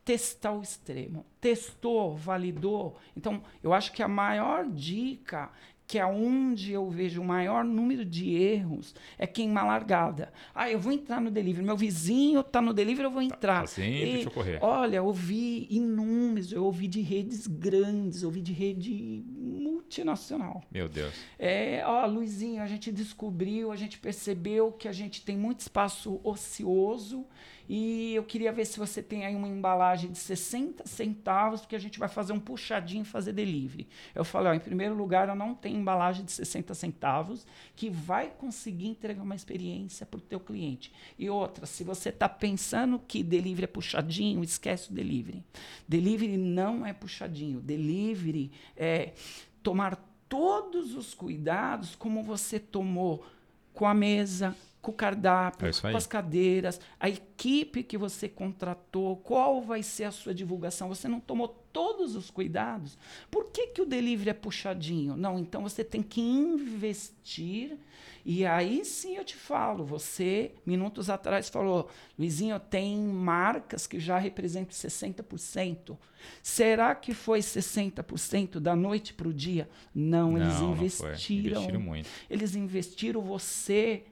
Testar 0.04 0.54
o 0.54 0.62
extremo. 0.62 1.26
Testou, 1.40 2.16
validou. 2.16 2.98
Então, 3.16 3.44
eu 3.62 3.74
acho 3.74 3.92
que 3.92 4.02
a 4.02 4.08
maior 4.08 4.66
dica 4.66 5.52
que 5.88 5.98
é 5.98 6.06
onde 6.06 6.74
eu 6.74 6.90
vejo 6.90 7.22
o 7.22 7.26
maior 7.26 7.64
número 7.64 8.04
de 8.04 8.36
erros 8.36 8.94
é 9.18 9.26
queimar 9.26 9.66
largada. 9.66 10.34
Ah, 10.54 10.70
eu 10.70 10.78
vou 10.78 10.92
entrar 10.92 11.22
no 11.22 11.32
delivery, 11.32 11.66
meu 11.66 11.78
vizinho 11.78 12.42
está 12.42 12.62
no 12.62 12.74
delivery, 12.74 13.06
eu 13.06 13.12
vou 13.12 13.22
entrar. 13.22 13.62
tá 13.62 13.68
sempre 13.68 14.24
E, 14.24 14.28
ocorrer. 14.28 14.60
Olha, 14.62 14.98
eu 14.98 15.06
ouvi 15.06 15.66
inúmeros, 15.70 16.52
eu 16.52 16.66
ouvi 16.66 16.90
de 16.90 17.00
redes 17.00 17.48
grandes, 17.48 18.22
eu 18.22 18.28
ouvi 18.28 18.42
de 18.42 18.52
rede 18.52 19.24
multinacional. 19.28 20.62
Meu 20.70 20.90
Deus. 20.90 21.14
É, 21.40 21.82
ó, 21.86 22.06
Luizinho, 22.06 22.62
a 22.62 22.68
gente 22.68 22.92
descobriu, 22.92 23.72
a 23.72 23.76
gente 23.78 23.98
percebeu 23.98 24.74
que 24.74 24.90
a 24.90 24.92
gente 24.92 25.24
tem 25.24 25.38
muito 25.38 25.62
espaço 25.62 26.20
ocioso 26.24 27.26
e 27.70 28.16
eu 28.16 28.24
queria 28.24 28.52
ver 28.52 28.66
se 28.66 28.80
você 28.80 29.04
tem 29.04 29.26
aí 29.26 29.36
uma 29.36 29.48
embalagem 29.48 30.12
de 30.12 30.18
60 30.18 30.88
centavos, 30.88 31.62
porque 31.62 31.76
a 31.76 31.80
gente 31.80 32.00
vai 32.00 32.08
fazer 32.08 32.32
um 32.32 32.40
puxadinho 32.40 33.02
e 33.02 33.06
fazer 33.06 33.34
delivery. 33.34 33.88
Eu 34.16 34.24
falei, 34.24 34.52
ó, 34.52 34.56
em 34.56 34.60
primeiro 34.60 34.96
lugar, 34.96 35.28
eu 35.28 35.36
não 35.36 35.54
tenho 35.54 35.78
embalagem 35.78 36.24
de 36.24 36.32
60 36.32 36.74
centavos 36.74 37.46
que 37.76 37.90
vai 37.90 38.30
conseguir 38.30 38.88
entregar 38.88 39.22
uma 39.22 39.36
experiência 39.36 40.06
para 40.06 40.18
o 40.18 40.22
teu 40.22 40.40
cliente. 40.40 40.94
E 41.20 41.30
outra, 41.30 41.66
se 41.66 41.84
você 41.84 42.10
está 42.10 42.30
pensando 42.30 43.00
que 43.00 43.22
delivery 43.22 43.66
é 43.66 43.68
puxadinho, 43.68 44.44
esquece 44.44 44.90
o 44.90 44.94
delivery. 44.94 45.44
Delivery 45.88 46.38
não 46.38 46.86
é 46.86 46.94
puxadinho. 46.94 47.60
Delivery 47.60 48.52
é 48.78 49.14
tomar 49.62 49.98
todos 50.30 50.96
os 50.96 51.14
cuidados 51.14 51.96
como 51.96 52.24
você 52.24 52.60
tomou 52.60 53.26
com 53.74 53.86
a 53.86 53.94
mesa, 53.94 54.56
com 54.88 54.92
o 54.92 54.94
cardápio, 54.94 55.68
É 55.68 55.72
com 55.92 55.98
as 55.98 56.08
cadeiras, 56.08 56.80
a 56.98 57.10
equipe 57.10 57.84
que 57.84 57.98
você 57.98 58.30
contratou, 58.30 59.18
qual 59.18 59.62
vai 59.62 59.84
ser 59.84 60.06
a 60.06 60.12
sua 60.12 60.34
divulgação. 60.34 60.88
Você 60.88 61.10
não 61.10 61.20
tomou 61.20 61.50
todos 61.74 62.16
os 62.16 62.32
cuidados. 62.32 62.98
Por 63.30 63.52
que, 63.52 63.68
que 63.68 63.82
o 63.82 63.86
delivery 63.86 64.30
é 64.30 64.34
puxadinho? 64.34 65.18
Não, 65.18 65.38
então 65.38 65.62
você 65.62 65.84
tem 65.84 66.02
que 66.02 66.22
investir. 66.22 67.78
E 68.26 68.46
aí 68.46 68.84
sim 68.86 69.16
eu 69.18 69.24
te 69.26 69.36
falo, 69.36 69.86
você, 69.86 70.52
minutos 70.66 71.10
atrás, 71.10 71.50
falou, 71.50 71.90
Luizinho, 72.18 72.60
tem 72.60 72.98
marcas 72.98 73.88
que 73.88 74.00
já 74.00 74.18
representam 74.18 74.72
60%. 74.72 75.98
Será 76.42 76.96
que 76.96 77.14
foi 77.14 77.40
60% 77.40 78.60
da 78.60 78.76
noite 78.76 79.14
para 79.14 79.28
o 79.28 79.34
dia? 79.34 79.70
Não, 79.94 80.38
eles 80.38 80.54
Não, 80.56 80.70
não 80.70 80.76
foi. 80.76 80.86
investiram. 80.86 81.52
Investiram 81.62 81.80
muito. 81.82 82.10
Eles 82.30 82.56
investiram, 82.56 83.22
você 83.22 84.04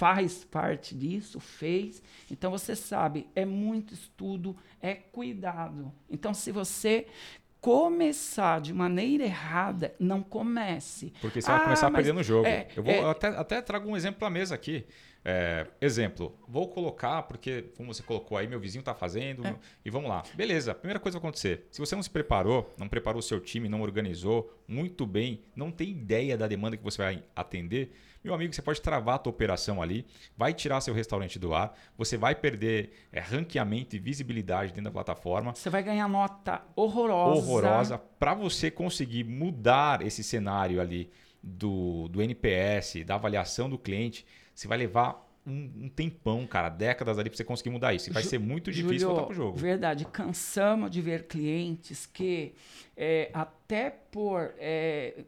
faz 0.00 0.44
parte 0.44 0.94
disso, 0.94 1.38
fez. 1.38 2.02
Então 2.30 2.50
você 2.50 2.74
sabe, 2.74 3.28
é 3.36 3.44
muito 3.44 3.92
estudo, 3.92 4.56
é 4.80 4.94
cuidado. 4.94 5.92
Então 6.08 6.32
se 6.32 6.50
você 6.50 7.06
começar 7.60 8.62
de 8.62 8.72
maneira 8.72 9.24
errada, 9.24 9.94
não 10.00 10.22
comece. 10.22 11.12
Porque 11.20 11.42
você 11.42 11.48
vai 11.48 11.60
Ah, 11.60 11.64
começar 11.64 11.90
mas 11.90 12.02
perdendo 12.02 12.20
o 12.20 12.24
jogo. 12.24 12.46
é, 12.46 12.68
eu 12.74 12.82
vou 12.82 12.94
é, 12.94 13.10
até, 13.10 13.28
até 13.28 13.60
trago 13.60 13.90
um 13.90 13.94
exemplo 13.94 14.18
para 14.20 14.30
mesa 14.30 14.54
aqui. 14.54 14.86
É, 15.22 15.66
exemplo, 15.82 16.34
vou 16.48 16.66
colocar, 16.68 17.24
porque 17.24 17.66
como 17.76 17.92
você 17.92 18.02
colocou 18.02 18.38
aí, 18.38 18.48
meu 18.48 18.58
vizinho 18.58 18.80
está 18.80 18.94
fazendo, 18.94 19.46
é. 19.46 19.54
e 19.84 19.90
vamos 19.90 20.08
lá. 20.08 20.22
Beleza, 20.34 20.74
primeira 20.74 20.98
coisa 20.98 21.18
vai 21.18 21.28
acontecer. 21.28 21.66
Se 21.70 21.78
você 21.78 21.94
não 21.94 22.02
se 22.02 22.08
preparou, 22.08 22.72
não 22.78 22.88
preparou 22.88 23.18
o 23.18 23.22
seu 23.22 23.38
time, 23.38 23.68
não 23.68 23.82
organizou 23.82 24.58
muito 24.66 25.06
bem, 25.06 25.42
não 25.54 25.70
tem 25.70 25.90
ideia 25.90 26.38
da 26.38 26.48
demanda 26.48 26.74
que 26.74 26.82
você 26.82 27.02
vai 27.02 27.22
atender, 27.36 27.92
meu 28.22 28.34
amigo, 28.34 28.52
você 28.52 28.60
pode 28.60 28.80
travar 28.80 29.14
a 29.14 29.18
tua 29.18 29.30
operação 29.30 29.80
ali, 29.80 30.06
vai 30.36 30.52
tirar 30.52 30.80
seu 30.80 30.92
restaurante 30.92 31.38
do 31.38 31.54
ar, 31.54 31.74
você 31.96 32.16
vai 32.16 32.34
perder 32.34 32.92
é, 33.12 33.20
ranqueamento 33.20 33.96
e 33.96 33.98
visibilidade 33.98 34.72
dentro 34.72 34.84
da 34.84 34.90
plataforma. 34.90 35.54
Você 35.54 35.70
vai 35.70 35.82
ganhar 35.82 36.06
nota 36.08 36.62
horrorosa. 36.76 37.40
Horrorosa. 37.40 37.98
Para 37.98 38.34
você 38.34 38.70
conseguir 38.70 39.24
mudar 39.24 40.02
esse 40.02 40.22
cenário 40.22 40.80
ali 40.80 41.10
do, 41.42 42.08
do 42.08 42.20
NPS, 42.20 43.04
da 43.06 43.14
avaliação 43.14 43.70
do 43.70 43.78
cliente, 43.78 44.26
você 44.54 44.68
vai 44.68 44.76
levar 44.76 45.26
um, 45.46 45.70
um, 45.84 45.88
tempão, 45.88 46.46
cara, 46.46 46.68
décadas 46.68 47.18
ali 47.18 47.30
para 47.30 47.36
você 47.36 47.44
conseguir 47.44 47.70
mudar 47.70 47.94
isso. 47.94 48.10
E 48.10 48.12
vai 48.12 48.22
Ju, 48.22 48.28
ser 48.28 48.38
muito 48.38 48.70
difícil 48.70 48.98
Julio, 48.98 49.08
voltar 49.08 49.26
pro 49.26 49.34
jogo. 49.34 49.56
Verdade, 49.56 50.04
cansamos 50.04 50.90
de 50.90 51.00
ver 51.00 51.26
clientes 51.26 52.04
que 52.06 52.54
é, 52.96 53.30
até 53.32 53.90
por, 53.90 54.54
é, 54.58 55.24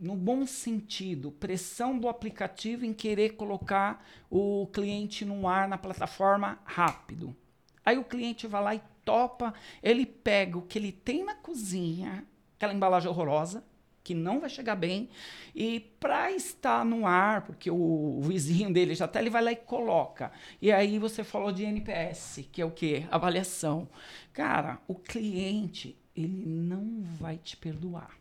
no 0.00 0.16
bom 0.16 0.46
sentido, 0.46 1.30
pressão 1.30 1.98
do 1.98 2.08
aplicativo 2.08 2.86
em 2.86 2.94
querer 2.94 3.30
colocar 3.30 4.04
o 4.30 4.66
cliente 4.72 5.24
no 5.24 5.46
ar 5.46 5.68
na 5.68 5.76
plataforma 5.76 6.58
rápido. 6.64 7.36
Aí 7.84 7.98
o 7.98 8.04
cliente 8.04 8.46
vai 8.46 8.62
lá 8.62 8.74
e 8.74 8.82
topa, 9.04 9.52
ele 9.82 10.06
pega 10.06 10.56
o 10.56 10.62
que 10.62 10.78
ele 10.78 10.92
tem 10.92 11.24
na 11.24 11.34
cozinha, 11.34 12.24
aquela 12.56 12.72
embalagem 12.72 13.10
horrorosa, 13.10 13.62
que 14.02 14.14
não 14.14 14.40
vai 14.40 14.48
chegar 14.48 14.74
bem. 14.74 15.10
E 15.54 15.80
para 16.00 16.32
estar 16.32 16.84
no 16.84 17.06
ar, 17.06 17.42
porque 17.42 17.70
o, 17.70 18.20
vizinho 18.22 18.72
dele 18.72 18.94
já 18.94 19.04
está, 19.04 19.20
ele 19.20 19.30
vai 19.30 19.42
lá 19.42 19.52
e 19.52 19.56
coloca. 19.56 20.32
E 20.60 20.72
aí 20.72 20.98
você 20.98 21.22
falou 21.22 21.52
de 21.52 21.64
NPS, 21.64 22.46
que 22.50 22.62
é 22.62 22.64
o 22.64 22.70
quê? 22.70 23.06
Avaliação. 23.10 23.88
Cara, 24.32 24.80
o 24.88 24.94
cliente, 24.94 25.96
ele 26.16 26.46
não 26.46 27.02
vai 27.18 27.36
te 27.36 27.56
perdoar. 27.56 28.19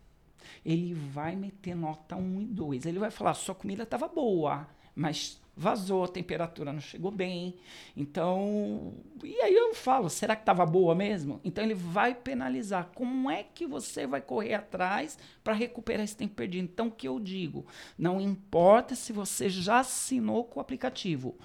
Ele 0.65 0.93
vai 0.93 1.35
meter 1.35 1.75
nota 1.75 2.15
1 2.15 2.41
e 2.41 2.45
2. 2.45 2.85
Ele 2.85 2.99
vai 2.99 3.11
falar: 3.11 3.33
sua 3.33 3.55
comida 3.55 3.83
estava 3.83 4.07
boa, 4.07 4.67
mas 4.95 5.39
vazou, 5.59 6.05
a 6.05 6.07
temperatura 6.07 6.71
não 6.71 6.79
chegou 6.79 7.11
bem. 7.11 7.55
Então, 7.95 8.93
e 9.21 9.35
aí 9.41 9.53
eu 9.53 9.73
falo, 9.73 10.09
será 10.09 10.33
que 10.33 10.43
estava 10.43 10.65
boa 10.65 10.95
mesmo? 10.95 11.41
Então 11.43 11.61
ele 11.61 11.73
vai 11.73 12.15
penalizar. 12.15 12.89
Como 12.95 13.29
é 13.29 13.43
que 13.43 13.67
você 13.67 14.07
vai 14.07 14.21
correr 14.21 14.53
atrás 14.53 15.19
para 15.43 15.53
recuperar 15.53 16.05
esse 16.05 16.15
tempo 16.15 16.33
perdido? 16.33 16.63
Então 16.63 16.87
o 16.87 16.91
que 16.91 17.09
eu 17.09 17.19
digo, 17.19 17.65
não 17.97 18.21
importa 18.21 18.95
se 18.95 19.11
você 19.11 19.49
já 19.49 19.79
assinou 19.79 20.45
com 20.45 20.59
o 20.59 20.61
aplicativo 20.61 21.37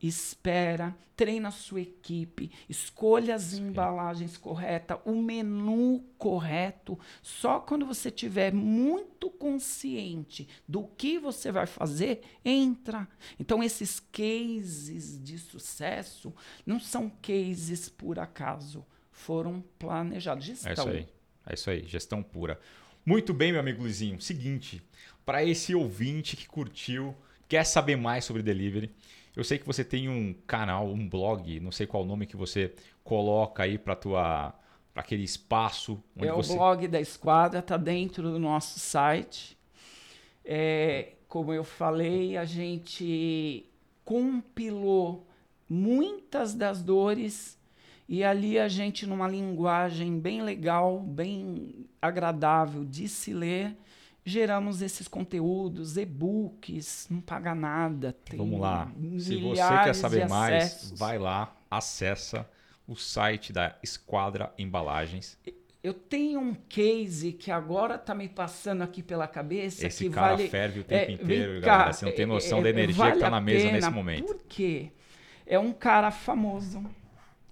espera, 0.00 0.96
treina 1.16 1.48
a 1.48 1.50
sua 1.50 1.80
equipe, 1.80 2.50
escolha 2.68 3.34
as 3.34 3.42
Sim. 3.42 3.68
embalagens 3.68 4.36
corretas, 4.36 4.98
o 5.04 5.20
menu 5.20 6.04
correto. 6.16 6.98
Só 7.22 7.58
quando 7.58 7.84
você 7.84 8.10
tiver 8.10 8.52
muito 8.52 9.28
consciente 9.28 10.48
do 10.66 10.84
que 10.84 11.18
você 11.18 11.50
vai 11.50 11.66
fazer, 11.66 12.22
entra. 12.44 13.08
Então 13.38 13.62
esses 13.62 13.98
cases 13.98 15.22
de 15.22 15.38
sucesso 15.38 16.32
não 16.64 16.78
são 16.78 17.10
cases 17.20 17.88
por 17.88 18.18
acaso, 18.18 18.86
foram 19.10 19.64
planejados. 19.78 20.44
Gestão. 20.44 20.70
É 20.70 20.74
isso 20.74 20.88
aí. 20.88 21.08
É 21.46 21.54
isso 21.54 21.70
aí, 21.70 21.86
gestão 21.86 22.22
pura. 22.22 22.60
Muito 23.04 23.32
bem, 23.32 23.52
meu 23.52 23.60
amigo 23.60 23.82
Luizinho. 23.82 24.20
Seguinte, 24.20 24.82
para 25.24 25.42
esse 25.42 25.74
ouvinte 25.74 26.36
que 26.36 26.46
curtiu, 26.46 27.16
quer 27.48 27.64
saber 27.64 27.96
mais 27.96 28.24
sobre 28.24 28.42
delivery, 28.42 28.94
eu 29.38 29.44
sei 29.44 29.56
que 29.56 29.64
você 29.64 29.84
tem 29.84 30.08
um 30.08 30.34
canal, 30.48 30.88
um 30.88 31.08
blog, 31.08 31.60
não 31.60 31.70
sei 31.70 31.86
qual 31.86 32.04
nome 32.04 32.26
que 32.26 32.36
você 32.36 32.74
coloca 33.04 33.62
aí 33.62 33.78
para 33.78 33.94
tua 33.94 34.52
para 34.92 35.02
aquele 35.04 35.22
espaço 35.22 36.02
onde 36.16 36.26
é 36.26 36.32
você... 36.32 36.54
o 36.54 36.56
blog 36.56 36.88
da 36.88 37.00
Esquadra, 37.00 37.60
está 37.60 37.76
dentro 37.76 38.32
do 38.32 38.38
nosso 38.40 38.80
site. 38.80 39.56
É, 40.44 41.12
como 41.28 41.52
eu 41.52 41.62
falei, 41.62 42.36
a 42.36 42.44
gente 42.44 43.64
compilou 44.04 45.24
muitas 45.68 46.52
das 46.52 46.82
dores 46.82 47.56
e 48.08 48.24
ali 48.24 48.58
a 48.58 48.66
gente, 48.66 49.06
numa 49.06 49.28
linguagem 49.28 50.18
bem 50.18 50.42
legal, 50.42 50.98
bem 50.98 51.86
agradável 52.02 52.84
de 52.84 53.06
se 53.06 53.32
ler, 53.32 53.76
geramos 54.24 54.82
esses 54.82 55.08
conteúdos, 55.08 55.96
e-books, 55.96 57.06
não 57.10 57.20
paga 57.20 57.54
nada. 57.54 58.16
Vamos 58.34 58.60
lá. 58.60 58.92
Se 59.18 59.36
você 59.36 59.62
quer 59.84 59.94
saber 59.94 60.28
mais, 60.28 60.92
vai 60.96 61.18
lá, 61.18 61.56
acessa 61.70 62.48
o 62.86 62.96
site 62.96 63.52
da 63.52 63.76
Esquadra 63.82 64.52
Embalagens. 64.58 65.38
Eu 65.82 65.94
tenho 65.94 66.40
um 66.40 66.54
case 66.54 67.32
que 67.32 67.50
agora 67.50 67.94
está 67.94 68.14
me 68.14 68.28
passando 68.28 68.82
aqui 68.82 69.02
pela 69.02 69.28
cabeça. 69.28 69.86
Esse 69.86 70.04
que 70.04 70.10
cara 70.10 70.36
vale, 70.36 70.48
ferve 70.48 70.80
o 70.80 70.84
tempo 70.84 71.10
é, 71.10 71.14
inteiro, 71.14 71.60
galera. 71.60 71.84
Cá, 71.84 71.92
você 71.92 72.04
não 72.04 72.12
tem 72.12 72.26
noção 72.26 72.58
é, 72.58 72.62
da 72.62 72.70
energia 72.70 72.96
vale 72.96 73.12
que 73.12 73.18
está 73.18 73.30
na 73.30 73.40
mesa 73.40 73.66
pena, 73.66 73.72
nesse 73.72 73.90
momento. 73.90 74.26
Por 74.26 74.42
quê? 74.48 74.90
É 75.46 75.58
um 75.58 75.72
cara 75.72 76.10
famoso, 76.10 76.84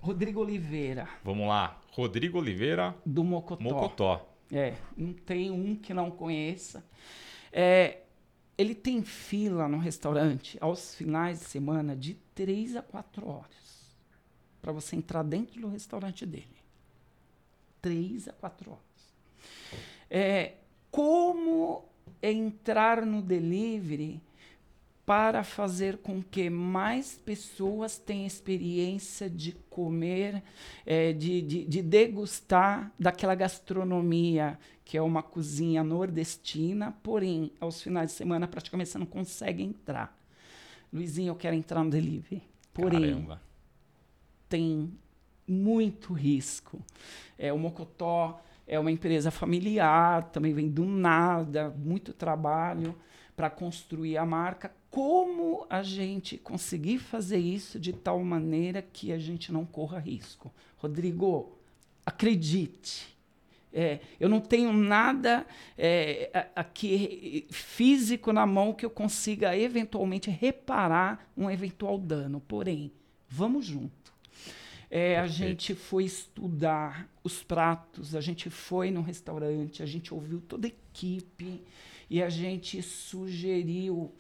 Rodrigo 0.00 0.40
Oliveira. 0.40 1.08
Vamos 1.22 1.46
lá. 1.48 1.78
Rodrigo 1.92 2.38
Oliveira. 2.38 2.94
Do 3.06 3.22
Mocotó. 3.22 3.62
Mocotó. 3.62 4.35
É, 4.52 4.76
não 4.96 5.12
tem 5.12 5.50
um 5.50 5.74
que 5.74 5.92
não 5.92 6.10
conheça. 6.10 6.84
É, 7.52 8.02
ele 8.56 8.74
tem 8.74 9.02
fila 9.02 9.68
no 9.68 9.78
restaurante 9.78 10.56
aos 10.60 10.94
finais 10.94 11.40
de 11.40 11.46
semana 11.46 11.96
de 11.96 12.14
três 12.34 12.76
a 12.76 12.82
quatro 12.82 13.28
horas 13.28 13.94
para 14.62 14.72
você 14.72 14.96
entrar 14.96 15.22
dentro 15.22 15.60
do 15.60 15.68
restaurante 15.68 16.26
dele. 16.26 16.56
Três 17.80 18.26
a 18.26 18.32
quatro 18.32 18.72
horas. 18.72 18.82
É, 20.10 20.54
como 20.90 21.84
entrar 22.22 23.06
no 23.06 23.22
delivery 23.22 24.20
para 25.06 25.44
fazer 25.44 25.98
com 25.98 26.20
que 26.20 26.50
mais 26.50 27.16
pessoas 27.16 27.96
tenham 27.96 28.26
experiência 28.26 29.30
de 29.30 29.52
comer, 29.70 30.42
é, 30.84 31.12
de, 31.12 31.40
de, 31.40 31.64
de, 31.64 31.80
degustar 31.80 32.92
daquela 32.98 33.36
gastronomia 33.36 34.58
que 34.84 34.96
é 34.96 35.02
uma 35.02 35.22
cozinha 35.22 35.82
nordestina, 35.82 36.92
porém, 37.02 37.52
aos 37.60 37.80
finais 37.80 38.10
de 38.10 38.16
semana, 38.16 38.46
praticamente 38.46 38.90
você 38.90 38.98
não 38.98 39.06
consegue 39.06 39.62
entrar. 39.62 40.16
Luizinho, 40.92 41.30
eu 41.30 41.34
quero 41.36 41.56
entrar 41.56 41.82
no 41.82 41.90
delivery. 41.90 42.42
Porém, 42.72 43.00
Caramba. 43.00 43.42
tem 44.48 44.92
muito 45.46 46.12
risco. 46.12 46.80
É, 47.36 47.52
o 47.52 47.58
Mocotó 47.58 48.40
é 48.66 48.78
uma 48.78 48.90
empresa 48.90 49.30
familiar, 49.30 50.30
também 50.30 50.52
vem 50.52 50.68
do 50.68 50.84
nada, 50.84 51.70
muito 51.70 52.12
trabalho 52.12 52.96
para 53.36 53.50
construir 53.50 54.16
a 54.16 54.24
marca 54.24 54.72
como 54.96 55.66
a 55.68 55.82
gente 55.82 56.38
conseguir 56.38 56.98
fazer 56.98 57.36
isso 57.36 57.78
de 57.78 57.92
tal 57.92 58.24
maneira 58.24 58.80
que 58.80 59.12
a 59.12 59.18
gente 59.18 59.52
não 59.52 59.66
corra 59.66 59.98
risco. 59.98 60.50
Rodrigo, 60.78 61.54
acredite. 62.06 63.14
É, 63.70 64.00
eu 64.18 64.26
não 64.26 64.40
tenho 64.40 64.72
nada 64.72 65.46
é, 65.76 66.48
aqui 66.56 67.46
físico 67.50 68.32
na 68.32 68.46
mão 68.46 68.72
que 68.72 68.86
eu 68.86 68.90
consiga 68.90 69.54
eventualmente 69.54 70.30
reparar 70.30 71.30
um 71.36 71.50
eventual 71.50 71.98
dano. 71.98 72.40
Porém, 72.48 72.90
vamos 73.28 73.66
junto. 73.66 74.14
É, 74.90 75.18
a 75.18 75.26
gente 75.26 75.74
foi 75.74 76.04
estudar 76.04 77.06
os 77.22 77.42
pratos, 77.42 78.16
a 78.16 78.22
gente 78.22 78.48
foi 78.48 78.90
no 78.90 79.02
restaurante, 79.02 79.82
a 79.82 79.86
gente 79.86 80.14
ouviu 80.14 80.40
toda 80.40 80.66
a 80.66 80.70
equipe 80.70 81.60
e 82.08 82.22
a 82.22 82.30
gente 82.30 82.80
sugeriu 82.80 84.14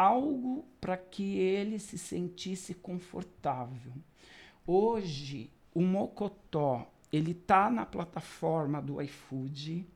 algo 0.00 0.66
para 0.80 0.96
que 0.96 1.38
ele 1.38 1.78
se 1.78 1.98
sentisse 1.98 2.72
confortável. 2.72 3.92
Hoje, 4.66 5.50
o 5.74 5.82
Mocotó, 5.82 6.90
ele 7.12 7.32
está 7.32 7.68
na 7.68 7.84
plataforma 7.84 8.80
do 8.80 9.02
iFood. 9.02 9.86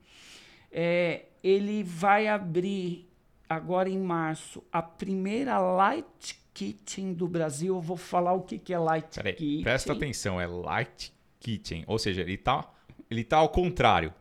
É, 0.71 1.25
ele 1.43 1.83
vai 1.83 2.29
abrir 2.29 3.09
agora 3.49 3.89
em 3.89 3.99
março 3.99 4.63
a 4.71 4.83
primeira 4.83 5.59
Light 5.59 6.39
Kitchen 6.53 7.15
do 7.15 7.27
Brasil. 7.27 7.75
Eu 7.75 7.81
vou 7.81 7.97
falar 7.97 8.35
o 8.35 8.43
que, 8.43 8.59
que 8.59 8.75
é 8.75 8.79
Light 8.79 9.15
Peraí, 9.15 9.35
Kitchen. 9.35 9.63
Presta 9.63 9.93
atenção, 9.95 10.39
é 10.39 10.47
Light 10.47 11.15
Kitchen. 11.41 11.83
Ou 11.87 11.99
seja, 11.99 12.21
ele 12.21 12.35
está 12.35 12.71
ele 13.11 13.25
tá 13.25 13.39
ao 13.39 13.49
contrário. 13.49 14.13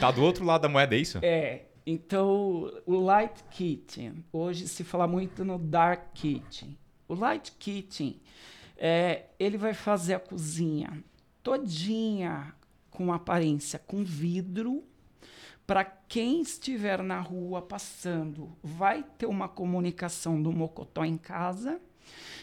Tá 0.00 0.10
do 0.10 0.22
outro 0.22 0.44
lado 0.44 0.62
da 0.62 0.68
moeda, 0.68 0.96
é 0.96 0.98
isso? 0.98 1.20
É. 1.22 1.66
Então, 1.84 2.72
o 2.86 3.00
Light 3.00 3.42
Kitchen, 3.50 4.24
hoje 4.32 4.68
se 4.68 4.84
fala 4.84 5.06
muito 5.06 5.44
no 5.44 5.58
Dark 5.58 6.12
Kitchen. 6.14 6.78
O 7.08 7.14
Light 7.14 7.52
Kitchen, 7.58 8.20
é, 8.76 9.26
ele 9.38 9.56
vai 9.56 9.74
fazer 9.74 10.14
a 10.14 10.20
cozinha 10.20 11.02
todinha 11.42 12.54
com 12.90 13.12
aparência 13.12 13.78
com 13.78 14.04
vidro, 14.04 14.84
para 15.66 15.84
quem 15.84 16.40
estiver 16.42 17.02
na 17.02 17.20
rua 17.20 17.62
passando, 17.62 18.56
vai 18.62 19.04
ter 19.16 19.26
uma 19.26 19.48
comunicação 19.48 20.42
do 20.42 20.52
Mocotó 20.52 21.04
em 21.04 21.16
casa 21.16 21.80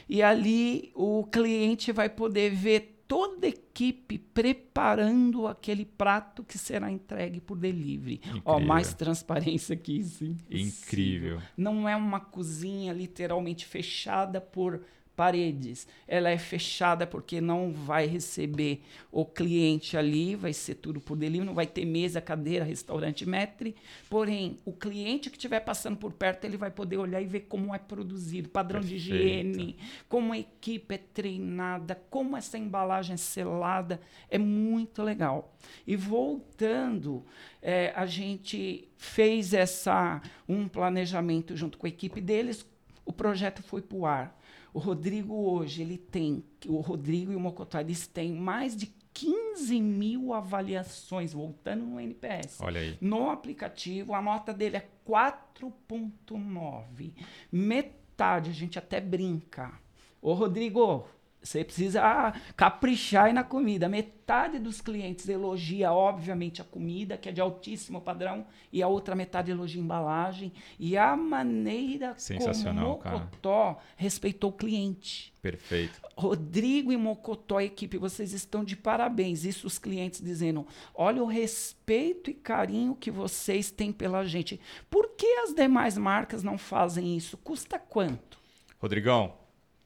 E 0.08 0.24
ali 0.24 0.92
o 0.96 1.26
cliente 1.26 1.92
vai 1.92 2.10
poder 2.10 2.52
ver 2.52 2.99
toda 3.10 3.48
a 3.48 3.50
equipe 3.50 4.20
preparando 4.20 5.48
aquele 5.48 5.84
prato 5.84 6.44
que 6.44 6.60
será 6.60 6.92
entregue 6.92 7.42
por 7.42 7.58
delivery. 7.58 8.22
Ó, 8.46 8.60
mais 8.60 8.94
transparência 8.94 9.76
que 9.76 9.94
isso. 9.98 10.24
Incrível. 10.48 11.42
Não 11.58 11.90
é 11.90 11.96
uma 11.96 12.20
cozinha 12.20 12.94
literalmente 12.94 13.66
fechada 13.66 14.40
por 14.40 14.84
paredes. 15.20 15.86
Ela 16.08 16.30
é 16.30 16.38
fechada 16.38 17.06
porque 17.06 17.42
não 17.42 17.74
vai 17.74 18.06
receber 18.06 18.82
o 19.12 19.26
cliente 19.26 19.98
ali, 19.98 20.34
vai 20.34 20.54
ser 20.54 20.76
tudo 20.76 21.02
por 21.02 21.18
delivery, 21.18 21.46
não 21.46 21.54
vai 21.54 21.68
ter 21.68 21.84
mesa, 21.84 22.22
cadeira, 22.22 22.64
restaurante, 22.64 23.28
metre. 23.28 23.76
Porém, 24.10 24.58
o 24.64 24.72
cliente 24.72 25.30
que 25.30 25.36
estiver 25.36 25.60
passando 25.60 25.98
por 25.98 26.14
perto, 26.14 26.46
ele 26.46 26.56
vai 26.56 26.72
poder 26.72 26.96
olhar 26.96 27.22
e 27.22 27.26
ver 27.26 27.42
como 27.50 27.76
é 27.76 27.78
produzido, 27.78 28.48
padrão 28.48 28.80
de 28.80 28.94
Perfeito. 28.94 29.14
higiene, 29.14 29.78
como 30.08 30.32
a 30.32 30.40
equipe 30.40 30.96
é 30.96 30.98
treinada, 30.98 32.02
como 32.10 32.38
essa 32.38 32.58
embalagem 32.58 33.16
é 33.16 33.18
selada. 33.18 34.00
É 34.30 34.38
muito 34.38 35.04
legal. 35.04 35.54
E 35.86 35.98
voltando, 35.98 37.26
eh, 37.62 37.92
a 37.94 38.06
gente 38.06 38.88
fez 38.96 39.54
essa 39.54 40.22
um 40.48 40.66
planejamento 40.66 41.58
junto 41.58 41.78
com 41.78 41.88
a 41.88 41.90
equipe 41.90 42.22
deles. 42.22 42.66
O 43.10 43.12
projeto 43.12 43.62
foi 43.64 43.82
para 43.82 43.98
o 43.98 44.06
ar. 44.06 44.40
O 44.72 44.78
Rodrigo 44.78 45.34
hoje, 45.34 45.82
ele 45.82 45.98
tem, 45.98 46.44
o 46.68 46.80
Rodrigo 46.80 47.32
e 47.32 47.36
o 47.36 47.40
Mocotó, 47.40 47.80
eles 47.80 48.06
têm 48.06 48.34
mais 48.34 48.78
de 48.78 48.86
15 49.16 49.82
mil 49.82 50.32
avaliações, 50.32 51.34
voltando 51.34 51.88
no 51.88 52.00
NPS. 52.00 52.62
Olha 52.62 52.80
aí. 52.80 52.96
No 53.02 53.32
aplicativo, 53.32 54.14
a 54.14 54.22
nota 54.22 54.54
dele 54.54 54.78
é 54.78 54.88
4.9. 55.08 57.14
Metade, 57.52 58.52
a 58.52 58.54
gente 58.54 58.78
até 58.78 59.02
brinca. 59.02 59.74
Ô, 60.22 60.36
Rodrigo, 60.36 61.08
você 61.42 61.64
precisa 61.64 62.34
caprichar 62.56 63.26
aí 63.26 63.34
na 63.34 63.44
comida. 63.44 63.88
Metade 63.88 64.60
dos 64.60 64.82
clientes 64.82 65.30
elogia, 65.30 65.92
obviamente, 65.92 66.62
a 66.62 66.66
comida, 66.66 67.18
que 67.18 67.30
é 67.30 67.32
de 67.32 67.40
altíssimo 67.40 68.02
padrão, 68.02 68.46
e 68.74 68.84
a 68.84 68.88
outra 68.88 69.16
metade 69.16 69.50
elogia 69.50 69.82
a 69.82 69.84
embalagem. 69.84 70.52
E 70.78 70.98
a 70.98 71.16
maneira 71.16 72.14
Sensacional, 72.18 72.98
como 72.98 73.00
cara. 73.00 73.16
o 73.16 73.20
Mocotó 73.20 73.80
respeitou 73.96 74.50
o 74.50 74.54
cliente. 74.54 75.34
Perfeito. 75.42 76.02
Rodrigo 76.18 76.92
e 76.92 76.98
Mocotó, 76.98 77.62
equipe, 77.62 77.98
vocês 77.98 78.34
estão 78.34 78.64
de 78.64 78.76
parabéns. 78.76 79.46
Isso 79.46 79.66
os 79.66 79.80
clientes 79.80 80.22
dizendo: 80.22 80.68
olha 80.94 81.24
o 81.24 81.28
respeito 81.28 82.30
e 82.30 82.34
carinho 82.34 82.96
que 82.96 83.10
vocês 83.10 83.72
têm 83.72 83.94
pela 83.94 84.26
gente. 84.26 84.60
Por 84.90 85.16
que 85.16 85.26
as 85.44 85.54
demais 85.54 85.98
marcas 85.98 86.44
não 86.44 86.58
fazem 86.58 87.16
isso? 87.16 87.38
Custa 87.38 87.80
quanto? 87.80 88.38
Rodrigão, 88.78 89.34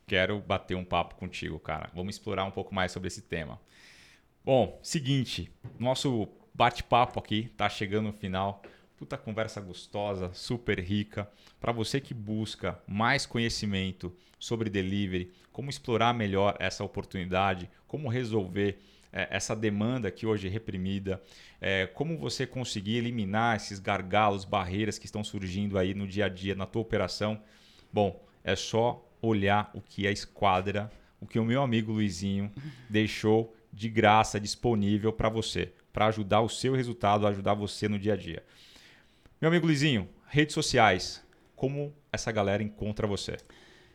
quero 0.07 0.39
bater 0.39 0.75
um 0.75 0.83
papo 0.83 1.15
contigo, 1.15 1.59
cara. 1.59 1.89
Vamos 1.93 2.15
explorar 2.15 2.45
um 2.45 2.51
pouco 2.51 2.73
mais 2.73 2.91
sobre 2.91 3.07
esse 3.07 3.21
tema. 3.21 3.59
Bom, 4.43 4.79
seguinte, 4.83 5.51
nosso 5.79 6.27
bate-papo 6.53 7.19
aqui 7.19 7.49
tá 7.55 7.69
chegando 7.69 8.07
no 8.07 8.13
final. 8.13 8.61
Puta 8.97 9.17
conversa 9.17 9.59
gostosa, 9.59 10.31
super 10.33 10.79
rica. 10.79 11.29
Para 11.59 11.71
você 11.71 11.99
que 11.99 12.13
busca 12.13 12.79
mais 12.87 13.25
conhecimento 13.25 14.15
sobre 14.39 14.69
delivery, 14.69 15.31
como 15.51 15.69
explorar 15.69 16.13
melhor 16.13 16.55
essa 16.59 16.83
oportunidade, 16.83 17.69
como 17.87 18.09
resolver 18.09 18.79
eh, 19.13 19.27
essa 19.31 19.55
demanda 19.55 20.11
que 20.11 20.25
hoje 20.25 20.47
é 20.47 20.51
reprimida, 20.51 21.21
eh, 21.61 21.87
como 21.93 22.17
você 22.17 22.45
conseguir 22.45 22.97
eliminar 22.97 23.55
esses 23.55 23.79
gargalos, 23.79 24.43
barreiras 24.43 24.99
que 24.99 25.05
estão 25.05 25.23
surgindo 25.23 25.77
aí 25.77 25.93
no 25.93 26.07
dia 26.07 26.25
a 26.25 26.29
dia 26.29 26.55
na 26.55 26.65
tua 26.65 26.81
operação. 26.81 27.41
Bom, 27.91 28.21
é 28.43 28.55
só 28.55 29.07
olhar 29.23 29.71
o 29.73 29.81
que 29.81 30.05
a 30.05 30.11
esquadra, 30.11 30.91
o 31.19 31.25
que 31.25 31.39
o 31.39 31.45
meu 31.45 31.61
amigo 31.61 31.93
Luizinho 31.93 32.51
deixou 32.89 33.55
de 33.71 33.89
graça 33.89 34.39
disponível 34.39 35.13
para 35.13 35.29
você, 35.29 35.71
para 35.91 36.07
ajudar 36.07 36.41
o 36.41 36.49
seu 36.49 36.75
resultado, 36.75 37.25
ajudar 37.25 37.53
você 37.53 37.87
no 37.87 37.97
dia 37.97 38.13
a 38.13 38.17
dia. 38.17 38.43
Meu 39.41 39.49
amigo 39.49 39.65
Luizinho, 39.65 40.09
redes 40.27 40.53
sociais, 40.53 41.25
como 41.55 41.93
essa 42.11 42.31
galera 42.31 42.61
encontra 42.61 43.07
você? 43.07 43.37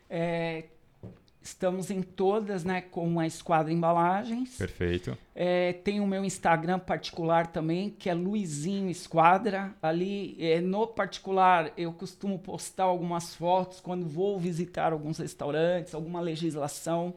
É, 0.09 0.65
estamos 1.43 1.91
em 1.91 2.03
todas, 2.03 2.65
né, 2.65 2.81
com 2.81 3.19
a 3.19 3.27
Esquadra 3.27 3.73
Embalagens. 3.73 4.57
Perfeito. 4.57 5.17
É, 5.35 5.73
tem 5.73 6.01
o 6.01 6.07
meu 6.07 6.25
Instagram 6.25 6.79
particular 6.79 7.47
também, 7.47 7.91
que 7.91 8.11
é 8.11 8.15
Luizinho 8.15 8.91
Esquadra. 8.91 9.75
Ali, 9.81 10.37
é, 10.39 10.61
no 10.61 10.87
particular, 10.87 11.73
eu 11.77 11.93
costumo 11.93 12.39
postar 12.39 12.85
algumas 12.85 13.35
fotos 13.35 13.81
quando 13.81 14.07
vou 14.07 14.39
visitar 14.39 14.93
alguns 14.93 15.19
restaurantes, 15.19 15.95
alguma 15.95 16.21
legislação 16.21 17.15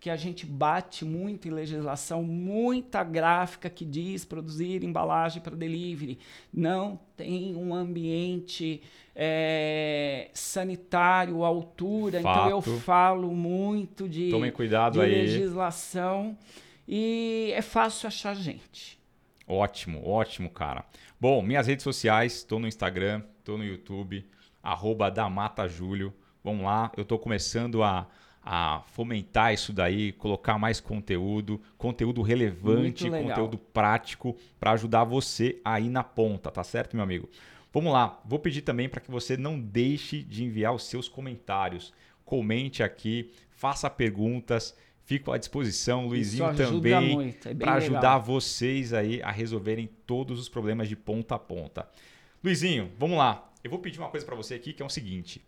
que 0.00 0.08
a 0.08 0.16
gente 0.16 0.46
bate 0.46 1.04
muito 1.04 1.48
em 1.48 1.50
legislação, 1.50 2.22
muita 2.22 3.02
gráfica 3.02 3.68
que 3.68 3.84
diz 3.84 4.24
produzir 4.24 4.84
embalagem 4.84 5.42
para 5.42 5.56
delivery. 5.56 6.18
Não 6.52 7.00
tem 7.16 7.56
um 7.56 7.74
ambiente 7.74 8.80
é, 9.14 10.30
sanitário 10.32 11.42
à 11.42 11.48
altura. 11.48 12.20
Então 12.20 12.48
eu 12.48 12.60
Fato. 12.60 12.78
falo 12.78 13.34
muito 13.34 14.08
de, 14.08 14.30
Tomem 14.30 14.52
cuidado 14.52 14.94
de 14.94 15.00
aí. 15.00 15.10
legislação 15.10 16.38
e 16.86 17.50
é 17.54 17.62
fácil 17.62 18.06
achar 18.06 18.36
gente. 18.36 18.98
Ótimo, 19.46 20.06
ótimo, 20.08 20.48
cara. 20.48 20.84
Bom, 21.20 21.42
minhas 21.42 21.66
redes 21.66 21.82
sociais, 21.82 22.36
estou 22.36 22.60
no 22.60 22.68
Instagram, 22.68 23.22
estou 23.38 23.58
no 23.58 23.64
YouTube, 23.64 24.24
arroba. 24.62 25.12
Vamos 26.44 26.64
lá, 26.64 26.92
eu 26.96 27.02
estou 27.02 27.18
começando 27.18 27.82
a, 27.82 28.06
a 28.50 28.80
fomentar 28.92 29.52
isso 29.52 29.74
daí, 29.74 30.10
colocar 30.10 30.58
mais 30.58 30.80
conteúdo, 30.80 31.60
conteúdo 31.76 32.22
relevante, 32.22 33.10
conteúdo 33.10 33.58
prático 33.58 34.34
para 34.58 34.72
ajudar 34.72 35.04
você 35.04 35.60
aí 35.62 35.90
na 35.90 36.02
ponta, 36.02 36.50
tá 36.50 36.64
certo, 36.64 36.96
meu 36.96 37.02
amigo? 37.02 37.28
Vamos 37.70 37.92
lá, 37.92 38.18
vou 38.24 38.38
pedir 38.38 38.62
também 38.62 38.88
para 38.88 39.02
que 39.02 39.10
você 39.10 39.36
não 39.36 39.60
deixe 39.60 40.22
de 40.22 40.44
enviar 40.44 40.74
os 40.74 40.84
seus 40.84 41.10
comentários. 41.10 41.92
Comente 42.24 42.82
aqui, 42.82 43.30
faça 43.50 43.90
perguntas, 43.90 44.74
fico 45.04 45.30
à 45.30 45.36
disposição. 45.36 46.06
Luizinho 46.06 46.56
também 46.56 47.36
é 47.44 47.52
para 47.52 47.74
ajudar 47.74 48.16
vocês 48.16 48.94
aí 48.94 49.20
a 49.22 49.30
resolverem 49.30 49.90
todos 50.06 50.40
os 50.40 50.48
problemas 50.48 50.88
de 50.88 50.96
ponta 50.96 51.34
a 51.34 51.38
ponta. 51.38 51.86
Luizinho, 52.42 52.90
vamos 52.98 53.18
lá. 53.18 53.52
Eu 53.62 53.70
vou 53.70 53.78
pedir 53.78 53.98
uma 53.98 54.08
coisa 54.08 54.24
para 54.24 54.34
você 54.34 54.54
aqui 54.54 54.72
que 54.72 54.82
é 54.82 54.86
o 54.86 54.88
seguinte: 54.88 55.42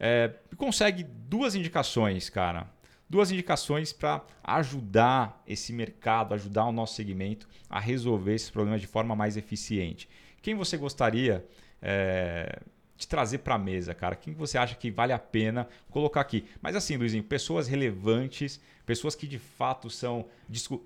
é, 0.00 0.32
consegue 0.56 1.04
duas 1.04 1.54
indicações, 1.54 2.30
cara. 2.30 2.66
Duas 3.08 3.30
indicações 3.30 3.92
para 3.92 4.24
ajudar 4.42 5.42
esse 5.46 5.72
mercado, 5.72 6.32
ajudar 6.32 6.64
o 6.64 6.72
nosso 6.72 6.94
segmento 6.94 7.46
a 7.68 7.78
resolver 7.78 8.34
esses 8.34 8.50
problemas 8.50 8.80
de 8.80 8.86
forma 8.86 9.14
mais 9.14 9.36
eficiente. 9.36 10.08
Quem 10.40 10.54
você 10.54 10.76
gostaria 10.76 11.44
é, 11.82 12.60
de 12.96 13.06
trazer 13.06 13.38
para 13.38 13.56
a 13.56 13.58
mesa, 13.58 13.94
cara? 13.94 14.14
Quem 14.16 14.32
você 14.32 14.56
acha 14.56 14.74
que 14.74 14.90
vale 14.90 15.12
a 15.12 15.18
pena 15.18 15.68
colocar 15.90 16.20
aqui? 16.20 16.46
Mas 16.62 16.76
assim, 16.76 16.96
Luizinho, 16.96 17.24
pessoas 17.24 17.66
relevantes, 17.66 18.60
pessoas 18.86 19.14
que 19.14 19.26
de 19.26 19.38
fato 19.38 19.90
são 19.90 20.26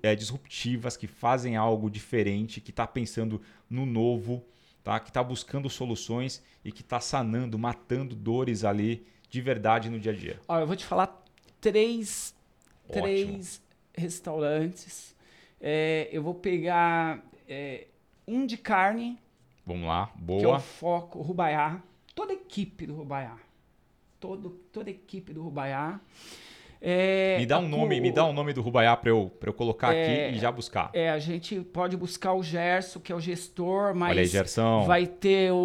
é, 0.01 0.15
disruptivas, 0.15 0.97
que 0.97 1.07
fazem 1.07 1.55
algo 1.55 1.89
diferente, 1.89 2.59
que 2.59 2.71
está 2.71 2.87
pensando 2.87 3.41
no 3.69 3.85
novo, 3.85 4.43
tá? 4.85 4.99
que 4.99 5.09
está 5.09 5.23
buscando 5.23 5.69
soluções 5.69 6.41
e 6.63 6.71
que 6.71 6.81
está 6.81 6.99
sanando, 6.99 7.57
matando 7.57 8.15
dores 8.15 8.63
ali 8.63 9.05
de 9.29 9.41
verdade 9.41 9.89
no 9.89 9.99
dia 9.99 10.11
a 10.11 10.15
dia. 10.15 10.39
Ó, 10.47 10.59
eu 10.59 10.67
vou 10.67 10.75
te 10.75 10.85
falar 10.85 11.23
três, 11.59 12.33
Ótimo. 12.87 13.03
três 13.03 13.61
restaurantes. 13.93 15.15
É, 15.59 16.07
eu 16.11 16.21
vou 16.21 16.35
pegar 16.35 17.25
é, 17.49 17.87
um 18.27 18.45
de 18.45 18.57
carne, 18.57 19.19
Vamos 19.65 19.87
lá, 19.87 20.11
que 20.15 20.33
é 20.33 20.37
o 20.37 20.41
boa. 20.41 20.59
Foco, 20.59 21.17
o 21.17 21.21
Rubaiá. 21.23 21.81
Toda 22.13 22.31
a 22.31 22.35
equipe 22.35 22.85
do 22.85 22.93
Rubaiá. 22.93 23.35
Todo, 24.19 24.51
toda 24.71 24.91
a 24.91 24.93
equipe 24.93 25.33
do 25.33 25.41
Rubaiá. 25.41 25.99
É, 26.87 27.37
Me 27.39 27.47
dá 27.47 27.57
um 27.57 27.67
nome, 27.67 27.97
o- 27.97 28.01
me 28.03 28.11
dá 28.11 28.23
um 28.25 28.31
nome 28.31 28.53
do 28.53 28.61
Rubaiá 28.61 28.95
para 28.95 29.09
eu, 29.09 29.31
pra 29.39 29.49
eu 29.49 29.53
colocar 29.53 29.91
É, 29.95 30.27
aqui 30.27 30.35
e 30.35 30.39
já 30.39 30.51
buscar. 30.51 30.91
É, 30.93 31.09
a 31.09 31.17
gente 31.17 31.59
pode 31.61 31.97
buscar 31.97 32.33
o 32.33 32.43
Gerson, 32.43 32.99
que 32.99 33.11
é 33.11 33.15
o 33.15 33.19
gestor, 33.19 33.95
mas 33.95 34.11
Olha 34.11 34.21
aí, 34.21 34.27
Gerson. 34.27 34.85
vai 34.85 35.07
ter 35.07 35.51
o, 35.51 35.55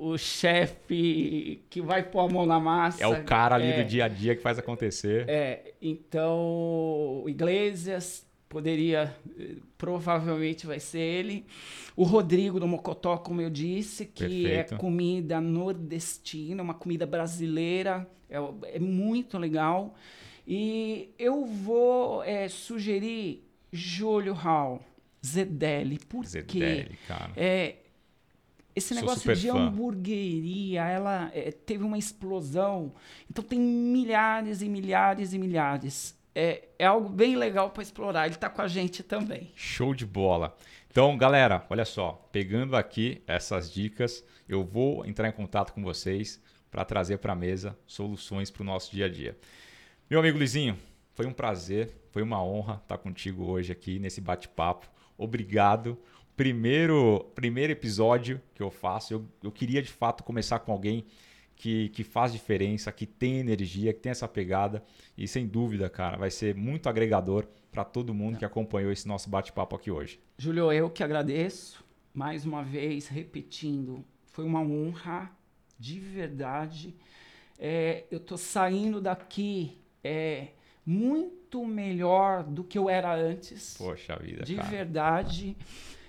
o, 0.00 0.08
o 0.12 0.18
chefe 0.18 1.62
que 1.68 1.82
vai 1.82 2.02
pôr 2.02 2.20
a 2.20 2.28
mão 2.32 2.46
na 2.46 2.58
massa. 2.58 3.02
É 3.02 3.06
o 3.06 3.22
cara 3.24 3.56
ali 3.56 3.68
É, 3.72 3.82
do 3.82 3.84
dia 3.88 4.06
a 4.06 4.08
dia 4.08 4.34
que 4.34 4.40
faz 4.40 4.58
acontecer. 4.58 5.26
É, 5.28 5.74
então 5.82 7.22
Iglesias 7.26 8.26
poderia, 8.48 9.14
provavelmente 9.78 10.66
vai 10.66 10.80
ser 10.80 10.98
ele. 11.00 11.44
O 11.96 12.04
Rodrigo 12.04 12.58
do 12.58 12.66
Mocotó, 12.66 13.16
como 13.18 13.40
eu 13.40 13.50
disse, 13.50 14.06
que 14.06 14.42
Perfeito. 14.44 14.74
é 14.74 14.76
comida 14.78 15.40
nordestina, 15.40 16.62
uma 16.62 16.74
comida 16.74 17.06
brasileira, 17.06 18.08
é, 18.28 18.38
é 18.74 18.78
muito 18.78 19.36
legal. 19.38 19.94
E 20.52 21.14
eu 21.16 21.46
vou 21.46 22.24
eh, 22.24 22.48
sugerir 22.48 23.48
Júlio 23.72 24.32
Hall, 24.32 24.84
Zedeli, 25.24 25.96
por 26.00 26.24
quê? 26.24 26.28
Zedeli, 26.28 26.98
cara. 27.06 27.30
É, 27.36 27.76
esse 28.74 28.92
negócio 28.92 29.32
de 29.32 29.46
fã. 29.46 29.68
hamburgueria, 29.68 30.82
ela 30.82 31.30
é, 31.32 31.52
teve 31.52 31.84
uma 31.84 31.96
explosão. 31.96 32.92
Então 33.30 33.44
tem 33.44 33.60
milhares 33.60 34.60
e 34.60 34.68
milhares 34.68 35.32
e 35.32 35.38
milhares. 35.38 36.18
É, 36.34 36.64
é 36.80 36.84
algo 36.84 37.08
bem 37.08 37.36
legal 37.36 37.70
para 37.70 37.84
explorar. 37.84 38.26
Ele 38.26 38.34
está 38.34 38.50
com 38.50 38.60
a 38.60 38.66
gente 38.66 39.04
também. 39.04 39.52
Show 39.54 39.94
de 39.94 40.04
bola. 40.04 40.56
Então, 40.90 41.16
galera, 41.16 41.64
olha 41.70 41.84
só, 41.84 42.28
pegando 42.32 42.74
aqui 42.74 43.22
essas 43.24 43.72
dicas, 43.72 44.24
eu 44.48 44.64
vou 44.64 45.06
entrar 45.06 45.28
em 45.28 45.32
contato 45.32 45.72
com 45.72 45.80
vocês 45.80 46.42
para 46.72 46.84
trazer 46.84 47.18
para 47.18 47.34
a 47.34 47.36
mesa 47.36 47.78
soluções 47.86 48.50
para 48.50 48.62
o 48.62 48.66
nosso 48.66 48.90
dia 48.90 49.06
a 49.06 49.08
dia. 49.08 49.38
Meu 50.10 50.18
amigo 50.18 50.36
Lizinho, 50.36 50.76
foi 51.14 51.24
um 51.24 51.32
prazer, 51.32 51.96
foi 52.10 52.20
uma 52.20 52.42
honra 52.42 52.80
estar 52.82 52.98
contigo 52.98 53.44
hoje 53.44 53.70
aqui 53.70 54.00
nesse 54.00 54.20
bate-papo. 54.20 54.90
Obrigado. 55.16 55.96
Primeiro, 56.36 57.30
primeiro 57.32 57.72
episódio 57.72 58.42
que 58.52 58.60
eu 58.60 58.72
faço, 58.72 59.14
eu, 59.14 59.24
eu 59.40 59.52
queria 59.52 59.80
de 59.80 59.88
fato 59.88 60.24
começar 60.24 60.58
com 60.58 60.72
alguém 60.72 61.06
que, 61.54 61.90
que 61.90 62.02
faz 62.02 62.32
diferença, 62.32 62.90
que 62.90 63.06
tem 63.06 63.38
energia, 63.38 63.92
que 63.92 64.00
tem 64.00 64.10
essa 64.10 64.26
pegada. 64.26 64.82
E 65.16 65.28
sem 65.28 65.46
dúvida, 65.46 65.88
cara, 65.88 66.16
vai 66.16 66.28
ser 66.32 66.56
muito 66.56 66.88
agregador 66.88 67.46
para 67.70 67.84
todo 67.84 68.12
mundo 68.12 68.36
que 68.36 68.44
acompanhou 68.44 68.90
esse 68.90 69.06
nosso 69.06 69.30
bate-papo 69.30 69.76
aqui 69.76 69.92
hoje. 69.92 70.18
Júlio, 70.36 70.72
eu 70.72 70.90
que 70.90 71.04
agradeço. 71.04 71.84
Mais 72.12 72.44
uma 72.44 72.64
vez, 72.64 73.06
repetindo, 73.06 74.04
foi 74.32 74.44
uma 74.44 74.60
honra, 74.60 75.30
de 75.78 76.00
verdade. 76.00 76.96
É, 77.56 78.06
eu 78.10 78.18
tô 78.18 78.36
saindo 78.36 79.00
daqui 79.00 79.78
é, 80.02 80.48
muito 80.84 81.64
melhor 81.64 82.42
do 82.42 82.64
que 82.64 82.78
eu 82.78 82.88
era 82.88 83.14
antes. 83.14 83.76
Poxa 83.76 84.16
vida, 84.16 84.44
de 84.44 84.56
cara. 84.56 84.68
verdade. 84.68 85.56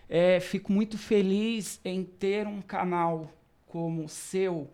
É, 0.10 0.40
fico 0.40 0.72
muito 0.72 0.98
feliz 0.98 1.80
em 1.86 2.04
ter 2.04 2.46
um 2.46 2.62
canal 2.62 3.32
como 3.68 4.04
o 4.04 4.10
seu 4.10 4.70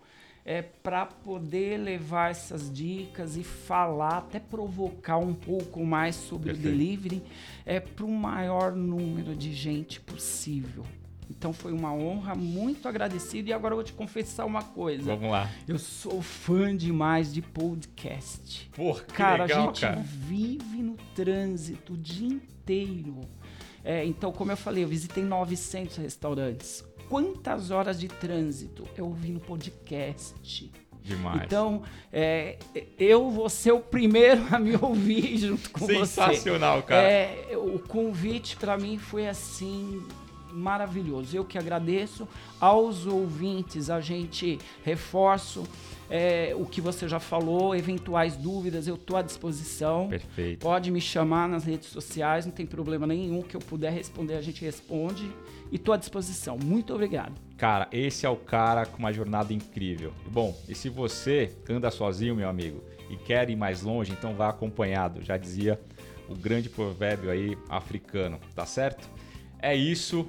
é, 0.47 0.61
para 0.61 1.05
poder 1.05 1.77
levar 1.77 2.31
essas 2.31 2.71
dicas 2.71 3.35
e 3.35 3.43
falar, 3.43 4.19
até 4.19 4.39
provocar 4.39 5.17
um 5.17 5.33
pouco 5.33 5.85
mais 5.85 6.15
sobre 6.15 6.53
Perfeito. 6.53 6.67
o 6.67 6.71
delivery 6.71 7.23
é, 7.65 7.81
para 7.81 8.05
o 8.05 8.09
maior 8.09 8.71
número 8.71 9.35
de 9.35 9.53
gente 9.53 9.99
possível. 9.99 10.85
Então 11.37 11.53
foi 11.53 11.71
uma 11.71 11.93
honra, 11.93 12.33
muito 12.33 12.87
agradecido. 12.87 13.49
E 13.49 13.53
agora 13.53 13.73
eu 13.73 13.77
vou 13.77 13.83
te 13.83 13.93
confessar 13.93 14.45
uma 14.45 14.63
coisa. 14.63 15.03
Vamos 15.03 15.29
lá. 15.29 15.49
Eu 15.67 15.77
sou 15.77 16.21
fã 16.21 16.75
demais 16.75 17.31
de 17.31 17.41
podcast. 17.41 18.69
Que 18.73 19.13
Cara, 19.13 19.43
legal, 19.43 19.63
a 19.63 19.65
gente 19.67 19.81
cara. 19.81 20.01
vive 20.01 20.81
no 20.81 20.95
trânsito 21.13 21.93
o 21.93 21.97
dia 21.97 22.27
inteiro. 22.27 23.21
É, 23.83 24.03
então, 24.03 24.31
como 24.31 24.51
eu 24.51 24.57
falei, 24.57 24.83
eu 24.83 24.87
visitei 24.87 25.23
900 25.23 25.97
restaurantes. 25.97 26.83
Quantas 27.07 27.71
horas 27.71 27.99
de 27.99 28.07
trânsito 28.07 28.83
eu 28.97 29.05
ouvi 29.05 29.29
no 29.29 29.39
podcast? 29.39 30.71
Demais. 31.03 31.43
Então, 31.43 31.83
é, 32.11 32.57
eu 32.97 33.29
vou 33.29 33.47
ser 33.47 33.71
o 33.71 33.79
primeiro 33.79 34.43
a 34.51 34.59
me 34.59 34.75
ouvir 34.75 35.37
junto 35.37 35.69
com 35.69 35.85
você. 35.85 36.05
Sensacional, 36.05 36.81
cara. 36.81 37.01
É, 37.01 37.55
o 37.55 37.79
convite 37.79 38.57
para 38.57 38.75
mim 38.75 38.97
foi 38.97 39.27
assim 39.27 40.03
maravilhoso. 40.51 41.35
Eu 41.35 41.45
que 41.45 41.57
agradeço 41.57 42.27
aos 42.59 43.05
ouvintes. 43.05 43.89
A 43.89 44.01
gente 44.01 44.59
reforço 44.83 45.63
é, 46.09 46.55
o 46.57 46.65
que 46.65 46.79
você 46.79 47.07
já 47.07 47.19
falou, 47.19 47.75
eventuais 47.75 48.35
dúvidas, 48.35 48.87
eu 48.87 48.95
estou 48.95 49.17
à 49.17 49.21
disposição. 49.21 50.07
Perfeito. 50.07 50.59
Pode 50.59 50.89
me 50.91 51.01
chamar 51.01 51.47
nas 51.47 51.65
redes 51.65 51.89
sociais, 51.89 52.45
não 52.45 52.53
tem 52.53 52.65
problema 52.65 53.05
nenhum. 53.05 53.41
Que 53.41 53.55
eu 53.55 53.61
puder 53.61 53.91
responder, 53.91 54.35
a 54.35 54.41
gente 54.41 54.63
responde. 54.63 55.31
E 55.71 55.75
estou 55.75 55.93
à 55.93 55.97
disposição. 55.97 56.57
Muito 56.57 56.93
obrigado. 56.93 57.33
Cara, 57.57 57.87
esse 57.91 58.25
é 58.25 58.29
o 58.29 58.37
cara 58.37 58.85
com 58.85 58.99
uma 58.99 59.11
jornada 59.11 59.53
incrível. 59.53 60.13
Bom, 60.31 60.57
e 60.67 60.75
se 60.75 60.89
você 60.89 61.53
anda 61.69 61.91
sozinho, 61.91 62.35
meu 62.35 62.47
amigo, 62.47 62.81
e 63.09 63.17
quer 63.17 63.49
ir 63.49 63.55
mais 63.55 63.81
longe, 63.81 64.11
então 64.11 64.33
vá 64.33 64.49
acompanhado. 64.49 65.23
Já 65.23 65.37
dizia 65.37 65.79
o 66.29 66.35
grande 66.35 66.69
provérbio 66.69 67.31
aí 67.31 67.57
africano, 67.69 68.39
tá 68.55 68.65
certo? 68.65 69.09
É 69.61 69.75
isso. 69.75 70.27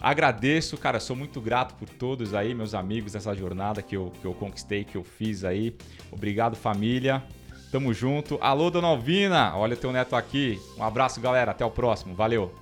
Agradeço, 0.00 0.76
cara, 0.76 0.98
sou 0.98 1.14
muito 1.14 1.40
grato 1.40 1.76
por 1.76 1.88
todos 1.88 2.34
aí, 2.34 2.54
meus 2.54 2.74
amigos, 2.74 3.12
dessa 3.12 3.32
jornada 3.34 3.80
que 3.80 3.96
eu, 3.96 4.12
que 4.20 4.24
eu 4.24 4.34
conquistei, 4.34 4.82
que 4.82 4.96
eu 4.96 5.04
fiz 5.04 5.44
aí. 5.44 5.76
Obrigado, 6.10 6.56
família. 6.56 7.22
Tamo 7.70 7.94
junto. 7.94 8.36
Alô, 8.40 8.68
dona 8.68 8.88
Alvina, 8.88 9.56
olha 9.56 9.76
teu 9.76 9.92
neto 9.92 10.16
aqui. 10.16 10.60
Um 10.76 10.82
abraço, 10.82 11.20
galera. 11.20 11.52
Até 11.52 11.64
o 11.64 11.70
próximo. 11.70 12.14
Valeu. 12.14 12.52